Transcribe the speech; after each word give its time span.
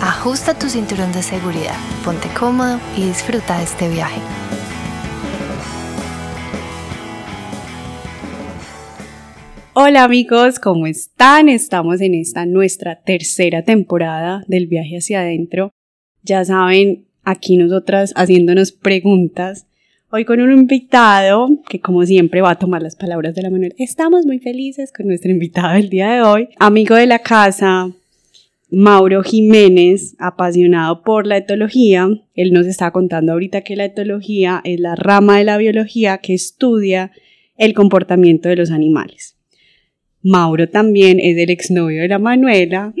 ajusta 0.00 0.54
tu 0.56 0.68
cinturón 0.68 1.12
de 1.12 1.22
seguridad, 1.22 1.74
ponte 2.04 2.28
cómodo 2.28 2.78
y 2.96 3.06
disfruta 3.06 3.58
de 3.58 3.64
este 3.64 3.88
viaje. 3.88 4.20
Hola 9.74 10.04
amigos, 10.04 10.58
¿cómo 10.58 10.86
están? 10.86 11.48
Estamos 11.48 12.00
en 12.00 12.14
esta 12.14 12.46
nuestra 12.46 13.00
tercera 13.00 13.62
temporada 13.62 14.44
del 14.46 14.66
viaje 14.66 14.98
hacia 14.98 15.20
adentro. 15.20 15.72
Ya 16.22 16.44
saben, 16.44 17.06
aquí 17.24 17.56
nosotras 17.56 18.12
haciéndonos 18.16 18.72
preguntas. 18.72 19.66
Hoy 20.10 20.24
con 20.24 20.40
un 20.40 20.52
invitado 20.52 21.48
que 21.68 21.80
como 21.80 22.04
siempre 22.06 22.40
va 22.40 22.52
a 22.52 22.58
tomar 22.58 22.82
las 22.82 22.96
palabras 22.96 23.34
de 23.34 23.42
la 23.42 23.50
Manuel. 23.50 23.74
Estamos 23.78 24.26
muy 24.26 24.38
felices 24.38 24.92
con 24.92 25.06
nuestro 25.06 25.30
invitado 25.30 25.74
del 25.74 25.90
día 25.90 26.10
de 26.12 26.22
hoy, 26.22 26.48
amigo 26.58 26.94
de 26.94 27.06
la 27.06 27.18
casa, 27.18 27.92
Mauro 28.70 29.22
Jiménez, 29.22 30.14
apasionado 30.18 31.02
por 31.02 31.26
la 31.26 31.38
etología. 31.38 32.08
Él 32.34 32.52
nos 32.52 32.66
está 32.66 32.90
contando 32.90 33.32
ahorita 33.32 33.62
que 33.62 33.76
la 33.76 33.86
etología 33.86 34.60
es 34.64 34.78
la 34.78 34.94
rama 34.94 35.38
de 35.38 35.44
la 35.44 35.56
biología 35.56 36.18
que 36.18 36.34
estudia 36.34 37.12
el 37.56 37.72
comportamiento 37.72 38.48
de 38.48 38.56
los 38.56 38.70
animales. 38.70 39.36
Mauro 40.22 40.68
también 40.68 41.18
es 41.20 41.38
el 41.38 41.50
exnovio 41.50 42.02
de 42.02 42.08
la 42.08 42.18
Manuela. 42.18 42.92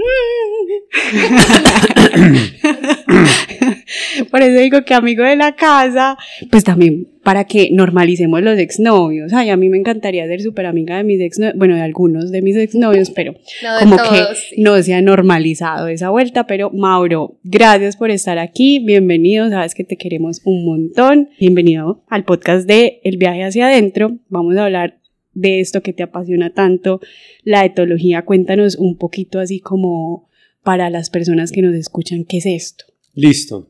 Eso 4.48 4.60
digo 4.60 4.82
que 4.84 4.94
amigo 4.94 5.24
de 5.24 5.36
la 5.36 5.54
casa, 5.54 6.16
pues 6.50 6.64
también 6.64 7.08
para 7.22 7.44
que 7.44 7.70
normalicemos 7.70 8.40
los 8.42 8.58
exnovios. 8.58 9.32
Ay, 9.32 9.50
a 9.50 9.56
mí 9.56 9.68
me 9.68 9.76
encantaría 9.76 10.26
ser 10.26 10.40
súper 10.40 10.66
amiga 10.66 10.96
de 10.96 11.04
mis 11.04 11.20
exnovios, 11.20 11.58
bueno, 11.58 11.74
de 11.74 11.82
algunos 11.82 12.30
de 12.30 12.40
mis 12.40 12.56
exnovios, 12.56 13.10
pero 13.10 13.34
como 13.80 13.96
que 13.96 14.24
no 14.56 14.82
se 14.82 14.94
ha 14.94 15.02
normalizado 15.02 15.88
esa 15.88 16.10
vuelta. 16.10 16.46
Pero 16.46 16.70
Mauro, 16.70 17.38
gracias 17.44 17.96
por 17.96 18.10
estar 18.10 18.38
aquí, 18.38 18.78
bienvenido, 18.78 19.50
sabes 19.50 19.74
que 19.74 19.84
te 19.84 19.96
queremos 19.96 20.40
un 20.44 20.64
montón. 20.64 21.28
Bienvenido 21.38 22.02
al 22.08 22.24
podcast 22.24 22.66
de 22.66 23.00
El 23.04 23.18
viaje 23.18 23.44
hacia 23.44 23.66
adentro. 23.66 24.18
Vamos 24.28 24.56
a 24.56 24.64
hablar 24.64 24.98
de 25.34 25.60
esto 25.60 25.82
que 25.82 25.92
te 25.92 26.02
apasiona 26.02 26.54
tanto, 26.54 27.00
la 27.44 27.64
etología. 27.64 28.22
Cuéntanos 28.22 28.76
un 28.76 28.96
poquito 28.96 29.38
así 29.38 29.60
como 29.60 30.28
para 30.62 30.90
las 30.90 31.10
personas 31.10 31.52
que 31.52 31.62
nos 31.62 31.74
escuchan, 31.74 32.24
¿qué 32.24 32.38
es 32.38 32.46
esto? 32.46 32.84
Listo. 33.14 33.68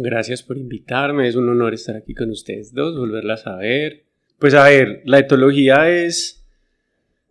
Gracias 0.00 0.44
por 0.44 0.56
invitarme, 0.56 1.26
es 1.26 1.34
un 1.34 1.48
honor 1.48 1.74
estar 1.74 1.96
aquí 1.96 2.14
con 2.14 2.30
ustedes 2.30 2.72
dos, 2.72 2.96
volverlas 2.96 3.48
a 3.48 3.56
ver. 3.56 4.04
Pues 4.38 4.54
a 4.54 4.62
ver, 4.62 5.02
la 5.04 5.18
etología 5.18 5.90
es, 5.90 6.46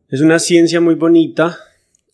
es 0.10 0.20
una 0.20 0.38
ciencia 0.38 0.82
muy 0.82 0.96
bonita 0.96 1.58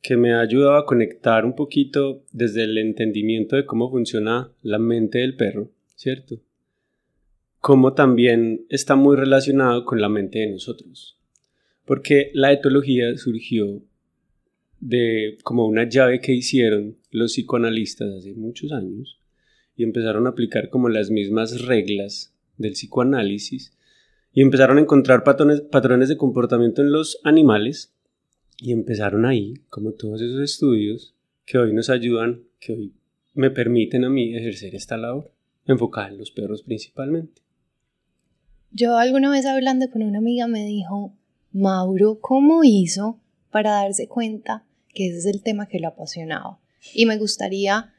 que 0.04 0.16
me 0.16 0.32
ha 0.32 0.42
ayudado 0.42 0.78
a 0.78 0.86
conectar 0.86 1.44
un 1.44 1.56
poquito 1.56 2.22
desde 2.32 2.66
el 2.66 2.78
entendimiento 2.78 3.56
de 3.56 3.66
cómo 3.66 3.90
funciona 3.90 4.52
la 4.62 4.78
mente 4.78 5.18
del 5.18 5.36
perro, 5.36 5.72
¿cierto? 5.96 6.40
Como 7.60 7.94
también 7.94 8.68
está 8.70 8.96
muy 8.96 9.16
relacionado 9.18 9.86
con 9.86 10.00
la 10.02 10.10
mente 10.10 10.38
de 10.38 10.52
nosotros. 10.52 11.18
Porque 11.84 12.30
la 12.36 12.52
etología 12.52 13.18
surgió 13.18 13.82
de 14.80 15.40
como 15.42 15.66
una 15.66 15.90
llave 15.90 16.22
que 16.22 16.34
hicieron 16.34 16.96
los 17.10 17.32
psicoanalistas 17.32 18.14
hace 18.20 18.36
muchos 18.36 18.72
años 18.72 19.18
y 19.76 19.84
empezaron 19.84 20.26
a 20.28 20.32
aplicar 20.32 20.70
como 20.70 20.90
las 20.90 21.10
mismas 21.10 21.66
reglas 21.66 22.34
del 22.58 22.74
psicoanálisis 22.74 23.74
y 24.34 24.42
empezaron 24.42 24.78
a 24.78 24.82
encontrar 24.82 25.24
patrones, 25.24 25.62
patrones 25.62 26.10
de 26.10 26.18
comportamiento 26.18 26.82
en 26.82 26.92
los 26.92 27.20
animales 27.24 27.94
y 28.58 28.72
empezaron 28.72 29.26
ahí, 29.26 29.56
como 29.70 29.94
todos 29.94 30.22
esos 30.22 30.42
estudios 30.42 31.16
que 31.46 31.58
hoy 31.58 31.74
nos 31.74 31.90
ayudan, 31.90 32.44
que 32.60 32.74
hoy 32.74 32.94
me 33.34 33.52
permiten 33.52 34.06
a 34.06 34.10
mí 34.10 34.36
ejercer 34.36 34.76
esta 34.76 34.98
labor, 34.98 35.32
enfocada 35.66 36.10
en 36.10 36.18
los 36.18 36.32
perros 36.32 36.64
principalmente. 36.64 37.42
Yo 38.72 38.98
alguna 38.98 39.30
vez 39.30 39.46
hablando 39.46 39.90
con 39.90 40.02
una 40.02 40.18
amiga 40.18 40.48
me 40.48 40.66
dijo, 40.66 41.14
Mauro, 41.52 42.20
¿cómo 42.20 42.64
hizo 42.64 43.20
para 43.52 43.72
darse 43.72 44.08
cuenta 44.08 44.66
que 44.94 45.08
ese 45.08 45.18
es 45.20 45.26
el 45.28 45.44
tema 45.44 45.68
que 45.68 45.80
lo 45.80 45.90
apasionaba? 45.90 46.60
Y 46.94 47.06
me 47.06 47.18
gustaría 47.18 47.94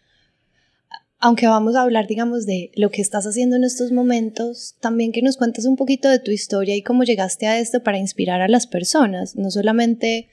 aunque 1.25 1.47
vamos 1.47 1.75
a 1.75 1.81
hablar, 1.81 2.07
digamos, 2.07 2.45
de 2.45 2.71
lo 2.75 2.91
que 2.91 3.01
estás 3.01 3.27
haciendo 3.27 3.57
en 3.57 3.65
estos 3.65 3.93
momentos, 3.93 4.77
también 4.81 5.11
que 5.11 5.23
nos 5.23 5.39
cuentes 5.39 5.65
un 5.65 5.75
poquito 5.75 6.11
de 6.11 6.19
tu 6.19 6.31
historia 6.31 6.77
y 6.77 6.83
cómo 6.83 7.03
llegaste 7.03 7.47
a 7.47 7.59
esto 7.59 7.83
para 7.83 7.97
inspirar 7.97 8.43
a 8.43 8.49
las 8.49 8.67
personas, 8.67 9.35
no 9.35 9.51
solamente 9.51 10.29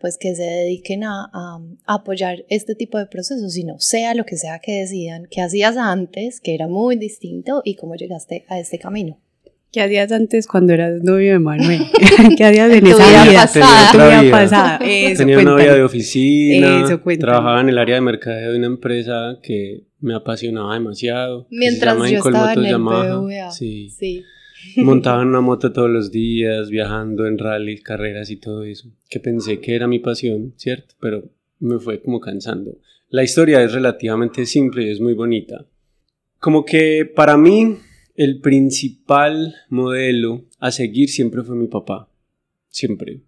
pues 0.00 0.18
que 0.18 0.34
se 0.34 0.42
dediquen 0.42 1.04
a, 1.04 1.30
apoyar 1.86 2.44
este 2.48 2.74
tipo 2.74 2.98
de 2.98 3.06
procesos, 3.06 3.52
sino 3.52 3.78
sea 3.78 4.16
lo 4.16 4.26
que 4.26 4.36
sea 4.36 4.58
que 4.58 4.80
decidan, 4.80 5.28
qué 5.30 5.42
hacías 5.42 5.76
antes, 5.76 6.40
que 6.40 6.56
era 6.56 6.66
muy 6.66 6.96
distinto 6.96 7.62
y 7.64 7.76
cómo 7.76 7.94
llegaste 7.94 8.44
a 8.48 8.58
este 8.58 8.80
camino. 8.80 9.20
¿Qué 9.72 9.80
hacías 9.80 10.12
antes 10.12 10.46
cuando 10.46 10.74
eras 10.74 11.02
novio 11.02 11.32
de 11.32 11.38
Manuel? 11.38 11.80
¿Qué 12.36 12.44
hacías 12.44 12.70
en 12.70 12.86
esa 12.86 13.24
vida? 13.24 13.40
Pasada. 13.40 14.20
Tenía, 14.20 14.30
pasada. 14.30 14.78
Tenía 15.16 15.38
una 15.38 15.50
novia 15.52 15.74
de 15.74 15.82
oficina, 15.82 16.84
trabajaba 17.18 17.62
en 17.62 17.70
el 17.70 17.78
área 17.78 17.94
de 17.94 18.02
mercadeo 18.02 18.52
de 18.52 18.58
una 18.58 18.66
empresa 18.66 19.38
que 19.42 19.84
me 20.00 20.14
apasionaba 20.14 20.74
demasiado. 20.74 21.46
Mientras 21.48 21.96
yo 22.10 22.18
estaba 22.18 22.52
en 22.52 22.66
el 22.66 22.76
BVA. 22.76 23.50
Sí. 23.50 23.88
sí. 23.88 24.22
Montaba 24.76 25.22
en 25.22 25.28
una 25.28 25.40
moto 25.40 25.72
todos 25.72 25.88
los 25.88 26.12
días, 26.12 26.68
viajando 26.68 27.26
en 27.26 27.38
rally, 27.38 27.78
carreras 27.78 28.28
y 28.30 28.36
todo 28.36 28.64
eso. 28.64 28.90
Que 29.08 29.20
pensé 29.20 29.58
que 29.60 29.74
era 29.74 29.86
mi 29.86 30.00
pasión, 30.00 30.52
¿cierto? 30.58 30.94
Pero 31.00 31.30
me 31.60 31.78
fue 31.78 32.02
como 32.02 32.20
cansando. 32.20 32.76
La 33.08 33.22
historia 33.22 33.62
es 33.62 33.72
relativamente 33.72 34.44
simple 34.44 34.84
y 34.84 34.90
es 34.90 35.00
muy 35.00 35.14
bonita. 35.14 35.64
Como 36.38 36.66
que 36.66 37.10
para 37.14 37.38
mí 37.38 37.78
el 38.22 38.40
principal 38.40 39.54
modelo 39.68 40.44
a 40.58 40.70
seguir 40.70 41.08
siempre 41.08 41.42
fue 41.42 41.56
mi 41.56 41.66
papá. 41.66 42.08
Siempre. 42.68 43.20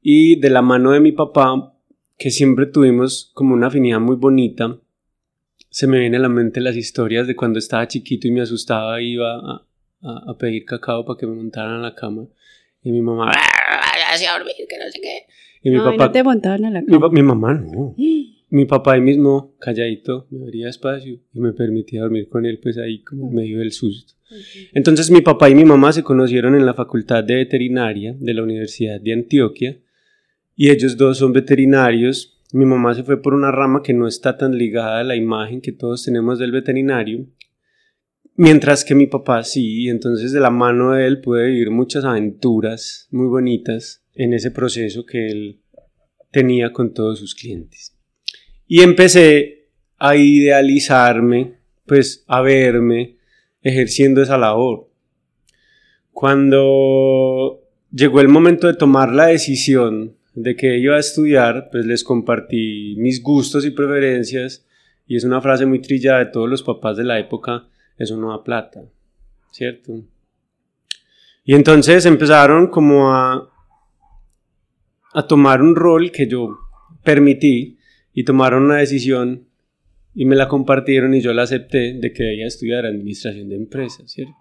Y 0.00 0.38
de 0.40 0.50
la 0.50 0.62
mano 0.62 0.90
de 0.90 1.00
mi 1.00 1.12
papá, 1.12 1.74
que 2.18 2.30
siempre 2.30 2.66
tuvimos 2.66 3.30
como 3.34 3.54
una 3.54 3.68
afinidad 3.68 4.00
muy 4.00 4.16
bonita, 4.16 4.78
se 5.70 5.86
me 5.86 5.98
vienen 5.98 6.20
a 6.20 6.22
la 6.24 6.28
mente 6.28 6.60
las 6.60 6.76
historias 6.76 7.26
de 7.26 7.34
cuando 7.34 7.58
estaba 7.58 7.88
chiquito 7.88 8.28
y 8.28 8.30
me 8.30 8.42
asustaba, 8.42 9.00
iba 9.00 9.34
a, 9.34 9.66
a, 10.02 10.36
pedir 10.38 10.64
cacao 10.64 11.04
para 11.04 11.18
que 11.18 11.26
me 11.26 11.34
montaran 11.34 11.74
a 11.74 11.82
la 11.82 11.94
cama. 11.94 12.26
Y 12.82 12.92
mi 12.92 13.00
mamá, 13.00 13.30
a 13.30 14.32
dormir, 14.38 14.54
que 14.68 14.78
no 14.78 14.90
sé 14.90 15.00
qué. 15.00 15.26
Y 15.62 15.70
mi 15.70 15.78
papá. 15.78 15.96
¿No 15.96 16.12
te 16.12 16.22
montaban 16.22 16.64
a 16.64 16.70
la 16.70 16.84
cama? 16.84 17.08
Mi, 17.08 17.22
mamá 17.22 17.54
no. 17.54 17.94
mi 18.52 18.64
papá 18.66 18.94
ahí 18.94 19.00
mismo, 19.00 19.56
calladito, 19.58 20.26
me 20.30 20.42
abría 20.42 20.68
espacio 20.68 21.18
y 21.32 21.40
me 21.40 21.52
permitía 21.52 22.02
dormir 22.02 22.28
con 22.28 22.46
él, 22.46 22.60
pues 22.62 22.78
ahí 22.78 23.02
como 23.02 23.30
medio 23.30 23.58
del 23.58 23.72
susto. 23.72 24.14
Entonces 24.72 25.10
mi 25.10 25.20
papá 25.20 25.50
y 25.50 25.54
mi 25.54 25.64
mamá 25.64 25.92
se 25.92 26.02
conocieron 26.02 26.54
en 26.54 26.64
la 26.64 26.74
Facultad 26.74 27.24
de 27.24 27.34
Veterinaria 27.34 28.14
de 28.18 28.34
la 28.34 28.42
Universidad 28.42 29.00
de 29.00 29.12
Antioquia 29.12 29.78
y 30.56 30.70
ellos 30.70 30.96
dos 30.96 31.18
son 31.18 31.32
veterinarios 31.32 32.32
mi 32.52 32.66
mamá 32.66 32.94
se 32.94 33.02
fue 33.02 33.20
por 33.20 33.32
una 33.32 33.50
rama 33.50 33.82
que 33.82 33.94
no 33.94 34.06
está 34.06 34.36
tan 34.36 34.56
ligada 34.56 35.00
a 35.00 35.04
la 35.04 35.16
imagen 35.16 35.62
que 35.62 35.72
todos 35.72 36.04
tenemos 36.04 36.38
del 36.38 36.52
veterinario, 36.52 37.26
mientras 38.36 38.84
que 38.84 38.94
mi 38.94 39.06
papá 39.06 39.42
sí, 39.42 39.84
y 39.84 39.88
entonces 39.88 40.32
de 40.32 40.40
la 40.40 40.50
mano 40.50 40.92
de 40.92 41.06
él 41.06 41.22
pude 41.22 41.46
vivir 41.46 41.70
muchas 41.70 42.04
aventuras 42.04 43.08
muy 43.10 43.26
bonitas 43.26 44.04
en 44.14 44.34
ese 44.34 44.50
proceso 44.50 45.06
que 45.06 45.28
él 45.28 45.62
tenía 46.30 46.72
con 46.72 46.92
todos 46.92 47.20
sus 47.20 47.34
clientes. 47.34 47.91
Y 48.66 48.82
empecé 48.82 49.68
a 49.98 50.16
idealizarme, 50.16 51.58
pues 51.86 52.24
a 52.26 52.40
verme 52.40 53.16
ejerciendo 53.60 54.22
esa 54.22 54.38
labor. 54.38 54.88
Cuando 56.10 57.60
llegó 57.92 58.20
el 58.20 58.28
momento 58.28 58.66
de 58.66 58.74
tomar 58.74 59.12
la 59.12 59.26
decisión 59.26 60.16
de 60.34 60.56
que 60.56 60.78
iba 60.78 60.96
a 60.96 61.00
estudiar, 61.00 61.68
pues 61.70 61.84
les 61.86 62.04
compartí 62.04 62.94
mis 62.98 63.22
gustos 63.22 63.64
y 63.64 63.70
preferencias 63.70 64.66
y 65.06 65.16
es 65.16 65.24
una 65.24 65.40
frase 65.40 65.66
muy 65.66 65.80
trillada 65.80 66.20
de 66.20 66.26
todos 66.26 66.48
los 66.48 66.62
papás 66.62 66.96
de 66.96 67.04
la 67.04 67.18
época, 67.18 67.68
eso 67.98 68.16
no 68.16 68.30
da 68.30 68.42
plata, 68.42 68.82
¿cierto? 69.50 70.02
Y 71.44 71.54
entonces 71.54 72.06
empezaron 72.06 72.68
como 72.68 73.12
a, 73.12 73.50
a 75.12 75.26
tomar 75.26 75.60
un 75.60 75.74
rol 75.76 76.10
que 76.10 76.26
yo 76.26 76.56
permití 77.02 77.78
y 78.12 78.24
tomaron 78.24 78.64
una 78.64 78.76
decisión 78.76 79.48
y 80.14 80.24
me 80.26 80.36
la 80.36 80.48
compartieron 80.48 81.14
y 81.14 81.20
yo 81.20 81.32
la 81.32 81.42
acepté 81.42 81.94
de 81.94 82.12
que 82.12 82.24
debía 82.24 82.46
estudiar 82.46 82.84
administración 82.84 83.48
de 83.48 83.56
empresas, 83.56 84.10
¿cierto? 84.10 84.36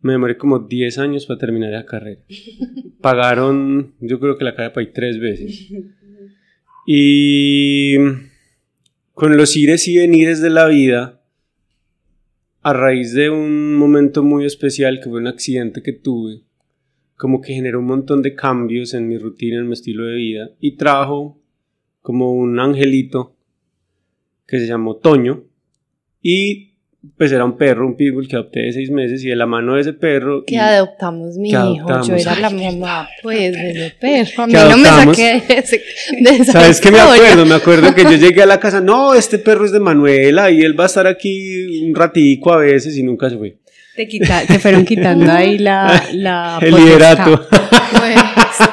Me 0.00 0.12
demoré 0.12 0.36
como 0.36 0.60
10 0.60 0.98
años 0.98 1.26
para 1.26 1.38
terminar 1.38 1.72
la 1.72 1.86
carrera. 1.86 2.22
Pagaron, 3.00 3.94
yo 4.00 4.18
creo 4.20 4.36
que 4.38 4.44
la 4.44 4.54
carrera 4.54 4.72
para 4.72 4.92
tres 4.92 5.18
veces. 5.18 5.72
Y 6.92 7.96
con 9.12 9.36
los 9.36 9.56
ires 9.56 9.86
y 9.86 9.98
venires 9.98 10.40
de 10.40 10.50
la 10.50 10.66
vida, 10.66 11.22
a 12.62 12.72
raíz 12.72 13.12
de 13.12 13.30
un 13.30 13.74
momento 13.74 14.22
muy 14.22 14.44
especial 14.44 14.98
que 14.98 15.08
fue 15.08 15.20
un 15.20 15.26
accidente 15.26 15.82
que 15.82 15.92
tuve, 15.92 16.42
como 17.16 17.40
que 17.40 17.54
generó 17.54 17.80
un 17.80 17.86
montón 17.86 18.22
de 18.22 18.34
cambios 18.34 18.94
en 18.94 19.08
mi 19.08 19.18
rutina, 19.18 19.58
en 19.58 19.68
mi 19.68 19.74
estilo 19.74 20.06
de 20.06 20.16
vida 20.16 20.50
y 20.58 20.76
trajo 20.76 21.39
como 22.02 22.32
un 22.32 22.58
angelito 22.58 23.36
que 24.46 24.58
se 24.58 24.66
llamó 24.66 24.96
Toño. 24.96 25.44
Y 26.22 26.70
pues 27.16 27.32
era 27.32 27.44
un 27.44 27.56
perro, 27.56 27.86
un 27.86 27.96
pitbull 27.96 28.28
que 28.28 28.36
adopté 28.36 28.60
de 28.60 28.72
seis 28.72 28.90
meses 28.90 29.24
y 29.24 29.28
de 29.28 29.36
la 29.36 29.46
mano 29.46 29.74
de 29.74 29.80
ese 29.80 29.92
perro... 29.94 30.44
Que 30.44 30.58
adoptamos 30.58 31.36
mi 31.38 31.48
hijo, 31.48 32.02
yo 32.02 32.14
era 32.14 32.34
la 32.38 32.50
mamá 32.50 33.08
pues 33.22 33.52
de 33.52 33.70
ese 33.70 33.94
perro, 33.98 34.42
a 34.42 34.46
mí 34.46 34.52
no 34.52 34.76
me 34.76 34.88
saqué 34.88 35.42
de, 35.48 35.54
ese, 35.58 35.82
de 36.20 36.30
esa 36.30 36.52
¿Sabes 36.52 36.80
qué 36.80 36.90
me 36.90 37.00
acuerdo? 37.00 37.46
Me 37.46 37.54
acuerdo 37.54 37.94
que 37.94 38.02
yo 38.02 38.16
llegué 38.16 38.42
a 38.42 38.46
la 38.46 38.60
casa, 38.60 38.82
no, 38.82 39.14
este 39.14 39.38
perro 39.38 39.64
es 39.64 39.72
de 39.72 39.80
Manuela 39.80 40.50
y 40.50 40.60
él 40.60 40.78
va 40.78 40.84
a 40.84 40.86
estar 40.88 41.06
aquí 41.06 41.82
un 41.88 41.94
ratico 41.94 42.52
a 42.52 42.58
veces 42.58 42.96
y 42.98 43.02
nunca 43.02 43.30
se 43.30 43.38
fue. 43.38 43.56
Te, 43.96 44.06
quita, 44.06 44.42
te 44.46 44.58
fueron 44.58 44.84
quitando 44.84 45.30
ahí 45.32 45.58
la... 45.58 46.04
la 46.12 46.58
El 46.62 46.74
liderato. 46.74 47.46
Pues, 47.90 48.69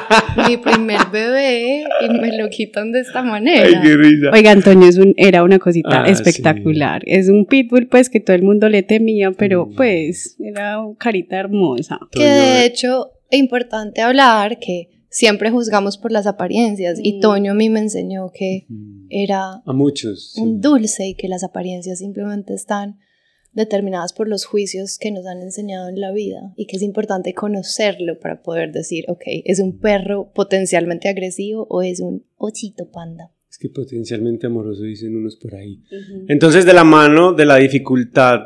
mi 0.48 0.56
primer 0.56 1.00
bebé 1.12 1.84
y 2.00 2.08
me 2.10 2.36
lo 2.36 2.48
quitan 2.48 2.92
de 2.92 3.00
esta 3.00 3.22
manera. 3.22 3.66
Ay, 3.66 3.74
qué 3.82 3.96
risa. 3.96 4.30
Oiga, 4.32 4.50
Antonio 4.52 4.88
es 4.88 4.96
un, 4.98 5.14
era 5.16 5.42
una 5.42 5.58
cosita 5.58 6.02
Ah, 6.04 6.08
espectacular. 6.08 7.02
Es 7.06 7.28
un 7.28 7.46
pitbull, 7.46 7.86
pues, 7.88 8.08
que 8.10 8.20
todo 8.20 8.36
el 8.36 8.42
mundo 8.42 8.68
le 8.68 8.82
temía, 8.82 9.30
pero 9.32 9.68
pues, 9.76 10.36
era 10.40 10.80
una 10.80 10.96
carita 10.98 11.36
hermosa. 11.38 11.98
Que 12.10 12.24
de 12.24 12.64
hecho, 12.66 13.10
es 13.30 13.38
importante 13.38 14.00
hablar 14.00 14.58
que 14.58 14.88
siempre 15.10 15.50
juzgamos 15.50 15.96
por 15.98 16.12
las 16.12 16.26
apariencias 16.26 16.98
y 17.02 17.14
Mm. 17.16 17.20
Toño 17.20 17.52
a 17.52 17.54
mí 17.54 17.70
me 17.70 17.80
enseñó 17.80 18.30
que 18.32 18.66
era 19.08 19.62
A 19.66 19.72
muchos. 19.72 20.32
sí. 20.34 20.40
un 20.42 20.60
dulce 20.60 21.08
y 21.08 21.14
que 21.14 21.28
las 21.28 21.42
apariencias 21.44 21.98
simplemente 21.98 22.54
están 22.54 22.98
determinadas 23.52 24.12
por 24.12 24.28
los 24.28 24.44
juicios 24.44 24.98
que 24.98 25.10
nos 25.10 25.26
han 25.26 25.42
enseñado 25.42 25.88
en 25.88 26.00
la 26.00 26.12
vida 26.12 26.52
y 26.56 26.66
que 26.66 26.76
es 26.76 26.82
importante 26.82 27.34
conocerlo 27.34 28.18
para 28.18 28.42
poder 28.42 28.72
decir, 28.72 29.04
ok, 29.08 29.22
¿es 29.44 29.60
un 29.60 29.78
perro 29.78 30.30
potencialmente 30.32 31.08
agresivo 31.08 31.66
o 31.68 31.82
es 31.82 32.00
un 32.00 32.24
ochito 32.36 32.90
panda? 32.90 33.32
Es 33.50 33.58
que 33.58 33.68
potencialmente 33.68 34.46
amoroso 34.46 34.82
dicen 34.82 35.16
unos 35.16 35.36
por 35.36 35.54
ahí. 35.54 35.82
Entonces, 36.28 36.66
de 36.66 36.74
la 36.74 36.84
mano 36.84 37.32
de 37.32 37.46
la 37.46 37.56
dificultad 37.56 38.40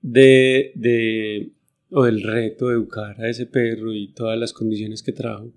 de, 0.00 0.72
de, 0.74 1.52
o 1.90 2.04
del 2.04 2.22
reto 2.22 2.68
de 2.68 2.74
educar 2.74 3.20
a 3.20 3.28
ese 3.28 3.46
perro 3.46 3.92
y 3.92 4.12
todas 4.12 4.38
las 4.38 4.52
condiciones 4.52 5.02
que 5.02 5.12
trajo, 5.12 5.52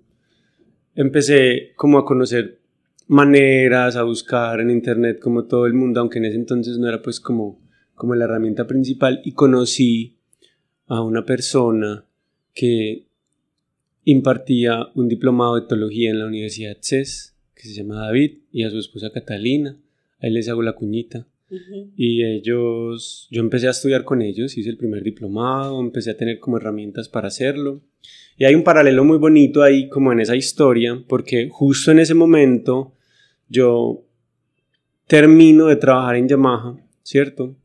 empecé 0.94 1.72
como 1.76 1.98
a 1.98 2.04
conocer 2.04 2.60
maneras, 3.06 3.96
a 3.96 4.02
buscar 4.02 4.60
en 4.60 4.70
internet 4.70 5.18
como 5.20 5.44
todo 5.44 5.66
el 5.66 5.74
mundo, 5.74 6.00
aunque 6.00 6.18
en 6.18 6.26
ese 6.26 6.36
entonces 6.36 6.78
no 6.78 6.88
era 6.88 7.02
pues 7.02 7.18
como, 7.18 7.60
como 8.00 8.14
la 8.14 8.24
herramienta 8.24 8.66
principal, 8.66 9.20
y 9.24 9.32
conocí 9.32 10.16
a 10.86 11.02
una 11.02 11.26
persona 11.26 12.06
que 12.54 13.04
impartía 14.04 14.88
un 14.94 15.06
diplomado 15.06 15.56
de 15.56 15.66
etología 15.66 16.08
en 16.08 16.18
la 16.18 16.26
Universidad 16.26 16.78
CES, 16.80 17.36
que 17.54 17.68
se 17.68 17.74
llama 17.74 18.06
David, 18.06 18.38
y 18.50 18.64
a 18.64 18.70
su 18.70 18.78
esposa 18.78 19.12
Catalina, 19.12 19.76
ahí 20.18 20.30
les 20.30 20.48
hago 20.48 20.62
la 20.62 20.72
cuñita. 20.72 21.26
Y 21.94 22.24
ellos, 22.24 23.28
yo 23.30 23.40
empecé 23.42 23.66
a 23.66 23.72
estudiar 23.72 24.04
con 24.04 24.22
ellos, 24.22 24.56
hice 24.56 24.70
el 24.70 24.78
primer 24.78 25.02
diplomado, 25.02 25.78
empecé 25.78 26.12
a 26.12 26.16
tener 26.16 26.38
como 26.38 26.56
herramientas 26.56 27.10
para 27.10 27.28
hacerlo. 27.28 27.82
Y 28.38 28.46
hay 28.46 28.54
un 28.54 28.64
paralelo 28.64 29.04
muy 29.04 29.18
bonito 29.18 29.62
ahí 29.62 29.90
como 29.90 30.10
en 30.10 30.20
esa 30.20 30.36
historia, 30.36 31.04
porque 31.06 31.50
justo 31.50 31.90
en 31.90 31.98
ese 31.98 32.14
momento 32.14 32.94
yo 33.48 34.02
termino 35.06 35.66
de 35.66 35.76
trabajar 35.76 36.16
en 36.16 36.28
Yamaha, 36.28 36.78
¿cierto? 37.02 37.56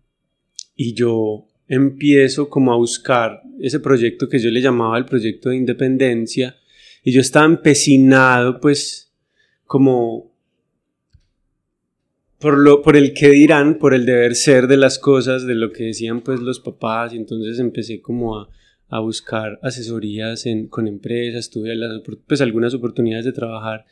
Y 0.76 0.94
yo 0.94 1.48
empiezo 1.68 2.50
como 2.50 2.74
a 2.74 2.78
buscar 2.78 3.42
ese 3.60 3.80
proyecto 3.80 4.30
que 4.30 4.40
yo 4.40 4.52
le 4.52 4.62
llamaba 4.62 4.98
el 4.98 5.06
proyecto 5.06 5.50
de 5.50 5.58
independencia, 5.58 6.58
y 7.04 7.12
yo 7.12 7.22
estaba 7.22 7.46
empecinado 7.46 8.60
pues 8.60 9.14
como 9.66 10.34
por, 12.40 12.58
lo, 12.58 12.82
por 12.82 12.96
el 12.96 13.14
que 13.14 13.30
dirán, 13.30 13.78
por 13.78 13.94
el 13.94 14.06
deber 14.06 14.36
ser 14.36 14.68
de 14.68 14.78
las 14.78 15.00
cosas, 15.00 15.46
de 15.46 15.56
lo 15.56 15.72
que 15.72 15.86
decían 15.86 16.22
pues 16.22 16.40
los 16.40 16.60
papás, 16.60 17.14
y 17.14 17.18
entonces 17.18 17.60
empecé 17.60 18.02
como 18.02 18.38
a, 18.38 18.50
a 18.90 19.00
buscar 19.00 19.60
asesorías 19.64 20.46
en, 20.46 20.68
con 20.68 20.88
empresas, 20.88 21.50
tuve 21.50 21.74
pues 22.28 22.42
algunas 22.42 22.74
oportunidades 22.74 23.26
de 23.26 23.34
trabajar 23.34 23.86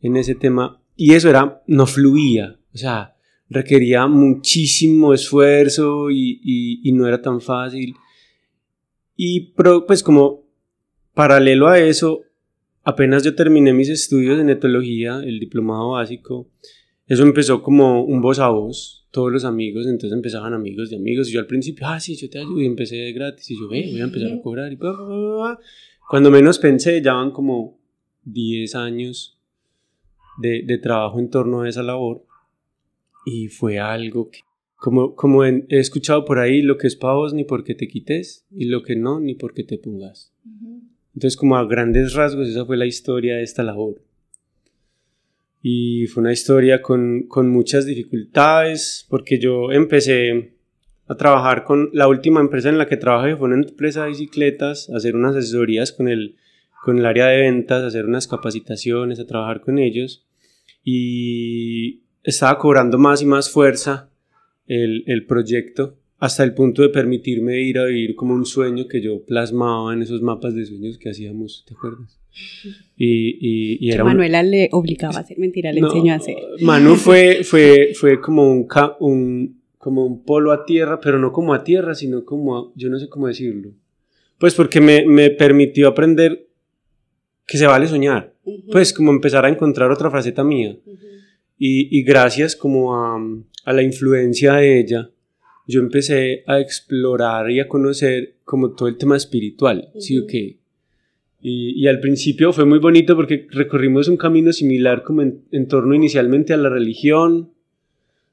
en 0.00 0.16
ese 0.16 0.34
tema, 0.34 0.82
y 0.96 1.14
eso 1.14 1.28
era, 1.28 1.62
no 1.66 1.86
fluía, 1.86 2.58
o 2.74 2.78
sea, 2.78 3.14
requería 3.50 4.06
muchísimo 4.06 5.12
esfuerzo 5.12 6.10
y, 6.10 6.40
y, 6.42 6.88
y 6.88 6.92
no 6.92 7.06
era 7.06 7.20
tan 7.20 7.40
fácil. 7.40 7.94
Y 9.16 9.52
pro, 9.52 9.84
pues 9.84 10.02
como 10.02 10.44
paralelo 11.12 11.66
a 11.66 11.78
eso, 11.78 12.22
apenas 12.84 13.24
yo 13.24 13.34
terminé 13.34 13.72
mis 13.72 13.88
estudios 13.88 14.40
en 14.40 14.48
etología, 14.48 15.20
el 15.22 15.38
diplomado 15.40 15.90
básico, 15.90 16.48
eso 17.06 17.24
empezó 17.24 17.62
como 17.62 18.04
un 18.04 18.22
voz 18.22 18.38
a 18.38 18.48
voz, 18.48 19.08
todos 19.10 19.32
los 19.32 19.44
amigos, 19.44 19.86
entonces 19.86 20.16
empezaban 20.16 20.54
amigos 20.54 20.90
de 20.90 20.96
amigos, 20.96 21.28
y 21.28 21.32
yo 21.32 21.40
al 21.40 21.46
principio, 21.46 21.86
ah, 21.88 21.98
sí, 21.98 22.16
yo 22.16 22.30
te 22.30 22.38
ayudo, 22.38 22.60
y 22.60 22.66
empecé 22.66 22.96
de 22.96 23.12
gratis, 23.12 23.50
y 23.50 23.58
yo, 23.58 23.68
ve, 23.68 23.88
voy 23.90 24.00
a 24.00 24.04
empezar 24.04 24.32
a 24.32 24.40
cobrar, 24.40 24.72
y 24.72 24.76
bla, 24.76 24.92
bla, 24.92 25.04
bla, 25.04 25.16
bla. 25.16 25.58
cuando 26.08 26.30
menos 26.30 26.58
pensé, 26.60 27.02
ya 27.02 27.14
van 27.14 27.32
como 27.32 27.80
10 28.22 28.76
años 28.76 29.40
de, 30.40 30.62
de 30.64 30.78
trabajo 30.78 31.18
en 31.18 31.28
torno 31.30 31.62
a 31.62 31.68
esa 31.68 31.82
labor, 31.82 32.24
y 33.24 33.48
fue 33.48 33.78
algo 33.78 34.30
que, 34.30 34.40
como, 34.76 35.14
como 35.14 35.44
en- 35.44 35.66
he 35.68 35.78
escuchado 35.78 36.24
por 36.24 36.38
ahí, 36.38 36.62
lo 36.62 36.78
que 36.78 36.86
es 36.86 36.96
para 36.96 37.14
vos 37.14 37.34
ni 37.34 37.44
porque 37.44 37.74
te 37.74 37.88
quites, 37.88 38.46
y 38.50 38.66
lo 38.66 38.82
que 38.82 38.96
no, 38.96 39.20
ni 39.20 39.34
porque 39.34 39.62
te 39.62 39.78
pongas. 39.78 40.32
Entonces, 41.14 41.36
como 41.36 41.56
a 41.56 41.64
grandes 41.66 42.14
rasgos, 42.14 42.48
esa 42.48 42.64
fue 42.64 42.76
la 42.76 42.86
historia 42.86 43.36
de 43.36 43.42
esta 43.42 43.62
labor. 43.62 44.00
Y 45.62 46.06
fue 46.06 46.22
una 46.22 46.32
historia 46.32 46.80
con, 46.80 47.24
con 47.28 47.50
muchas 47.50 47.84
dificultades, 47.84 49.06
porque 49.10 49.38
yo 49.38 49.72
empecé 49.72 50.54
a 51.06 51.16
trabajar 51.16 51.64
con 51.64 51.90
la 51.92 52.08
última 52.08 52.40
empresa 52.40 52.68
en 52.70 52.78
la 52.78 52.86
que 52.86 52.96
trabajé, 52.96 53.36
fue 53.36 53.48
una 53.48 53.56
empresa 53.66 54.04
de 54.04 54.10
bicicletas, 54.10 54.88
a 54.88 54.96
hacer 54.96 55.14
unas 55.16 55.36
asesorías 55.36 55.92
con 55.92 56.08
el, 56.08 56.36
con 56.82 56.98
el 56.98 57.04
área 57.04 57.26
de 57.26 57.40
ventas, 57.40 57.82
a 57.82 57.88
hacer 57.88 58.06
unas 58.06 58.26
capacitaciones, 58.28 59.18
a 59.20 59.26
trabajar 59.26 59.60
con 59.60 59.78
ellos. 59.78 60.24
Y 60.82 62.04
estaba 62.22 62.58
cobrando 62.58 62.98
más 62.98 63.22
y 63.22 63.26
más 63.26 63.50
fuerza 63.50 64.10
el, 64.66 65.04
el 65.06 65.26
proyecto 65.26 65.96
hasta 66.18 66.44
el 66.44 66.52
punto 66.54 66.82
de 66.82 66.90
permitirme 66.90 67.60
ir 67.62 67.78
a 67.78 67.86
vivir 67.86 68.14
como 68.14 68.34
un 68.34 68.44
sueño 68.44 68.86
que 68.88 69.00
yo 69.00 69.22
plasmaba 69.24 69.94
en 69.94 70.02
esos 70.02 70.20
mapas 70.20 70.54
de 70.54 70.66
sueños 70.66 70.98
que 70.98 71.08
hacíamos, 71.10 71.64
¿te 71.66 71.72
acuerdas? 71.74 72.18
Y, 72.96 73.38
y, 73.40 73.78
y 73.80 73.90
era 73.90 74.04
un- 74.04 74.10
Manuela 74.10 74.42
le 74.42 74.68
obligaba 74.72 75.16
a 75.16 75.20
hacer 75.20 75.38
mentira, 75.38 75.72
le 75.72 75.80
no, 75.80 75.88
enseñó 75.88 76.12
a 76.12 76.16
hacer. 76.16 76.36
Manu 76.60 76.94
fue, 76.96 77.42
fue, 77.42 77.92
fue 77.94 78.20
como 78.20 78.50
un, 78.52 78.66
ca- 78.66 78.96
un, 79.00 79.62
como 79.78 80.04
un 80.04 80.22
polo 80.24 80.52
a 80.52 80.66
tierra, 80.66 81.00
pero 81.00 81.18
no 81.18 81.32
como 81.32 81.54
a 81.54 81.64
tierra, 81.64 81.94
sino 81.94 82.24
como 82.24 82.58
a, 82.58 82.70
yo 82.76 82.90
no 82.90 82.98
sé 82.98 83.08
cómo 83.08 83.26
decirlo. 83.26 83.70
Pues 84.38 84.54
porque 84.54 84.80
me, 84.80 85.06
me 85.06 85.30
permitió 85.30 85.88
aprender 85.88 86.46
que 87.46 87.56
se 87.56 87.66
vale 87.66 87.88
soñar. 87.88 88.34
Pues 88.70 88.92
como 88.92 89.10
empezar 89.10 89.44
a 89.46 89.48
encontrar 89.48 89.90
otra 89.90 90.10
faceta 90.10 90.44
mía. 90.44 90.76
Y, 91.62 91.94
y 91.94 92.02
gracias 92.04 92.56
como 92.56 92.96
a, 92.96 93.18
a 93.66 93.72
la 93.74 93.82
influencia 93.82 94.54
de 94.54 94.80
ella, 94.80 95.10
yo 95.66 95.80
empecé 95.80 96.42
a 96.46 96.58
explorar 96.58 97.50
y 97.50 97.60
a 97.60 97.68
conocer 97.68 98.36
como 98.44 98.72
todo 98.72 98.88
el 98.88 98.96
tema 98.96 99.14
espiritual, 99.14 99.90
¿sí 99.98 100.18
o 100.18 100.26
qué? 100.26 100.56
Y, 101.42 101.78
y 101.78 101.86
al 101.86 102.00
principio 102.00 102.54
fue 102.54 102.64
muy 102.64 102.78
bonito 102.78 103.14
porque 103.14 103.46
recorrimos 103.50 104.08
un 104.08 104.16
camino 104.16 104.54
similar 104.54 105.02
como 105.02 105.20
en, 105.20 105.44
en 105.52 105.68
torno 105.68 105.94
inicialmente 105.94 106.54
a 106.54 106.56
la 106.56 106.70
religión 106.70 107.52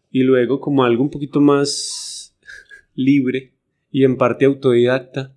y 0.09 0.23
luego 0.23 0.61
como 0.61 0.85
algo 0.85 1.03
un 1.03 1.09
poquito 1.09 1.41
más 1.41 2.33
libre 2.95 3.51
y 3.91 4.05
en 4.05 4.15
parte 4.15 4.45
autodidacta, 4.45 5.35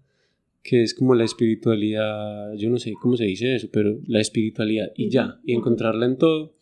que 0.62 0.82
es 0.84 0.94
como 0.94 1.16
la 1.16 1.24
espiritualidad, 1.24 2.54
yo 2.54 2.70
no 2.70 2.78
sé 2.78 2.92
cómo 3.02 3.16
se 3.16 3.24
dice 3.24 3.56
eso, 3.56 3.68
pero 3.72 3.98
la 4.06 4.20
espiritualidad 4.20 4.92
y 4.94 5.08
ya, 5.08 5.40
y 5.44 5.54
encontrarla 5.54 6.06
en 6.06 6.18
todo. 6.18 6.54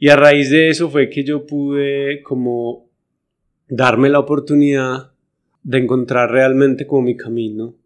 Y 0.00 0.08
a 0.08 0.16
raíz 0.16 0.50
de 0.50 0.70
eso 0.70 0.90
fue 0.90 1.08
que 1.08 1.22
yo 1.22 1.46
pude 1.46 2.22
como 2.22 2.88
darme 3.68 4.08
la 4.08 4.18
oportunidad 4.18 5.12
de 5.62 5.78
encontrar 5.78 6.32
realmente 6.32 6.86
como 6.86 7.02
mi 7.02 7.16
camino 7.16 7.76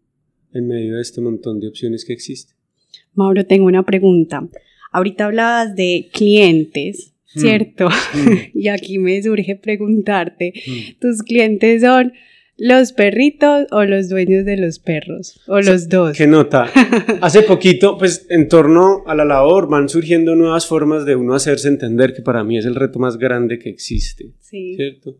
en 0.53 0.67
medio 0.67 0.95
de 0.95 1.01
este 1.01 1.21
montón 1.21 1.59
de 1.59 1.67
opciones 1.67 2.03
que 2.05 2.13
existen. 2.13 2.55
Mauro, 3.13 3.45
tengo 3.45 3.65
una 3.65 3.83
pregunta. 3.83 4.47
Ahorita 4.91 5.25
hablabas 5.25 5.75
de 5.75 6.09
clientes 6.11 7.15
¿cierto? 7.35 7.89
y 8.53 8.67
aquí 8.69 8.97
me 8.97 9.21
surge 9.21 9.55
preguntarte, 9.55 10.53
¿tus 10.99 11.21
clientes 11.21 11.81
son 11.81 12.13
los 12.57 12.93
perritos 12.93 13.67
o 13.71 13.83
los 13.83 14.09
dueños 14.09 14.45
de 14.45 14.57
los 14.57 14.79
perros? 14.79 15.41
¿O 15.47 15.59
los 15.61 15.89
dos? 15.89 16.17
¿Qué 16.17 16.27
nota? 16.27 16.71
Hace 17.21 17.41
poquito, 17.41 17.97
pues 17.97 18.25
en 18.29 18.47
torno 18.47 19.03
a 19.07 19.15
la 19.15 19.25
labor 19.25 19.69
van 19.69 19.89
surgiendo 19.89 20.35
nuevas 20.35 20.65
formas 20.65 21.05
de 21.05 21.15
uno 21.15 21.33
hacerse 21.33 21.67
entender 21.67 22.13
que 22.13 22.21
para 22.21 22.43
mí 22.43 22.57
es 22.57 22.65
el 22.65 22.75
reto 22.75 22.99
más 22.99 23.17
grande 23.17 23.59
que 23.59 23.69
existe. 23.69 24.31
Sí. 24.39 24.75
¿Cierto? 24.75 25.17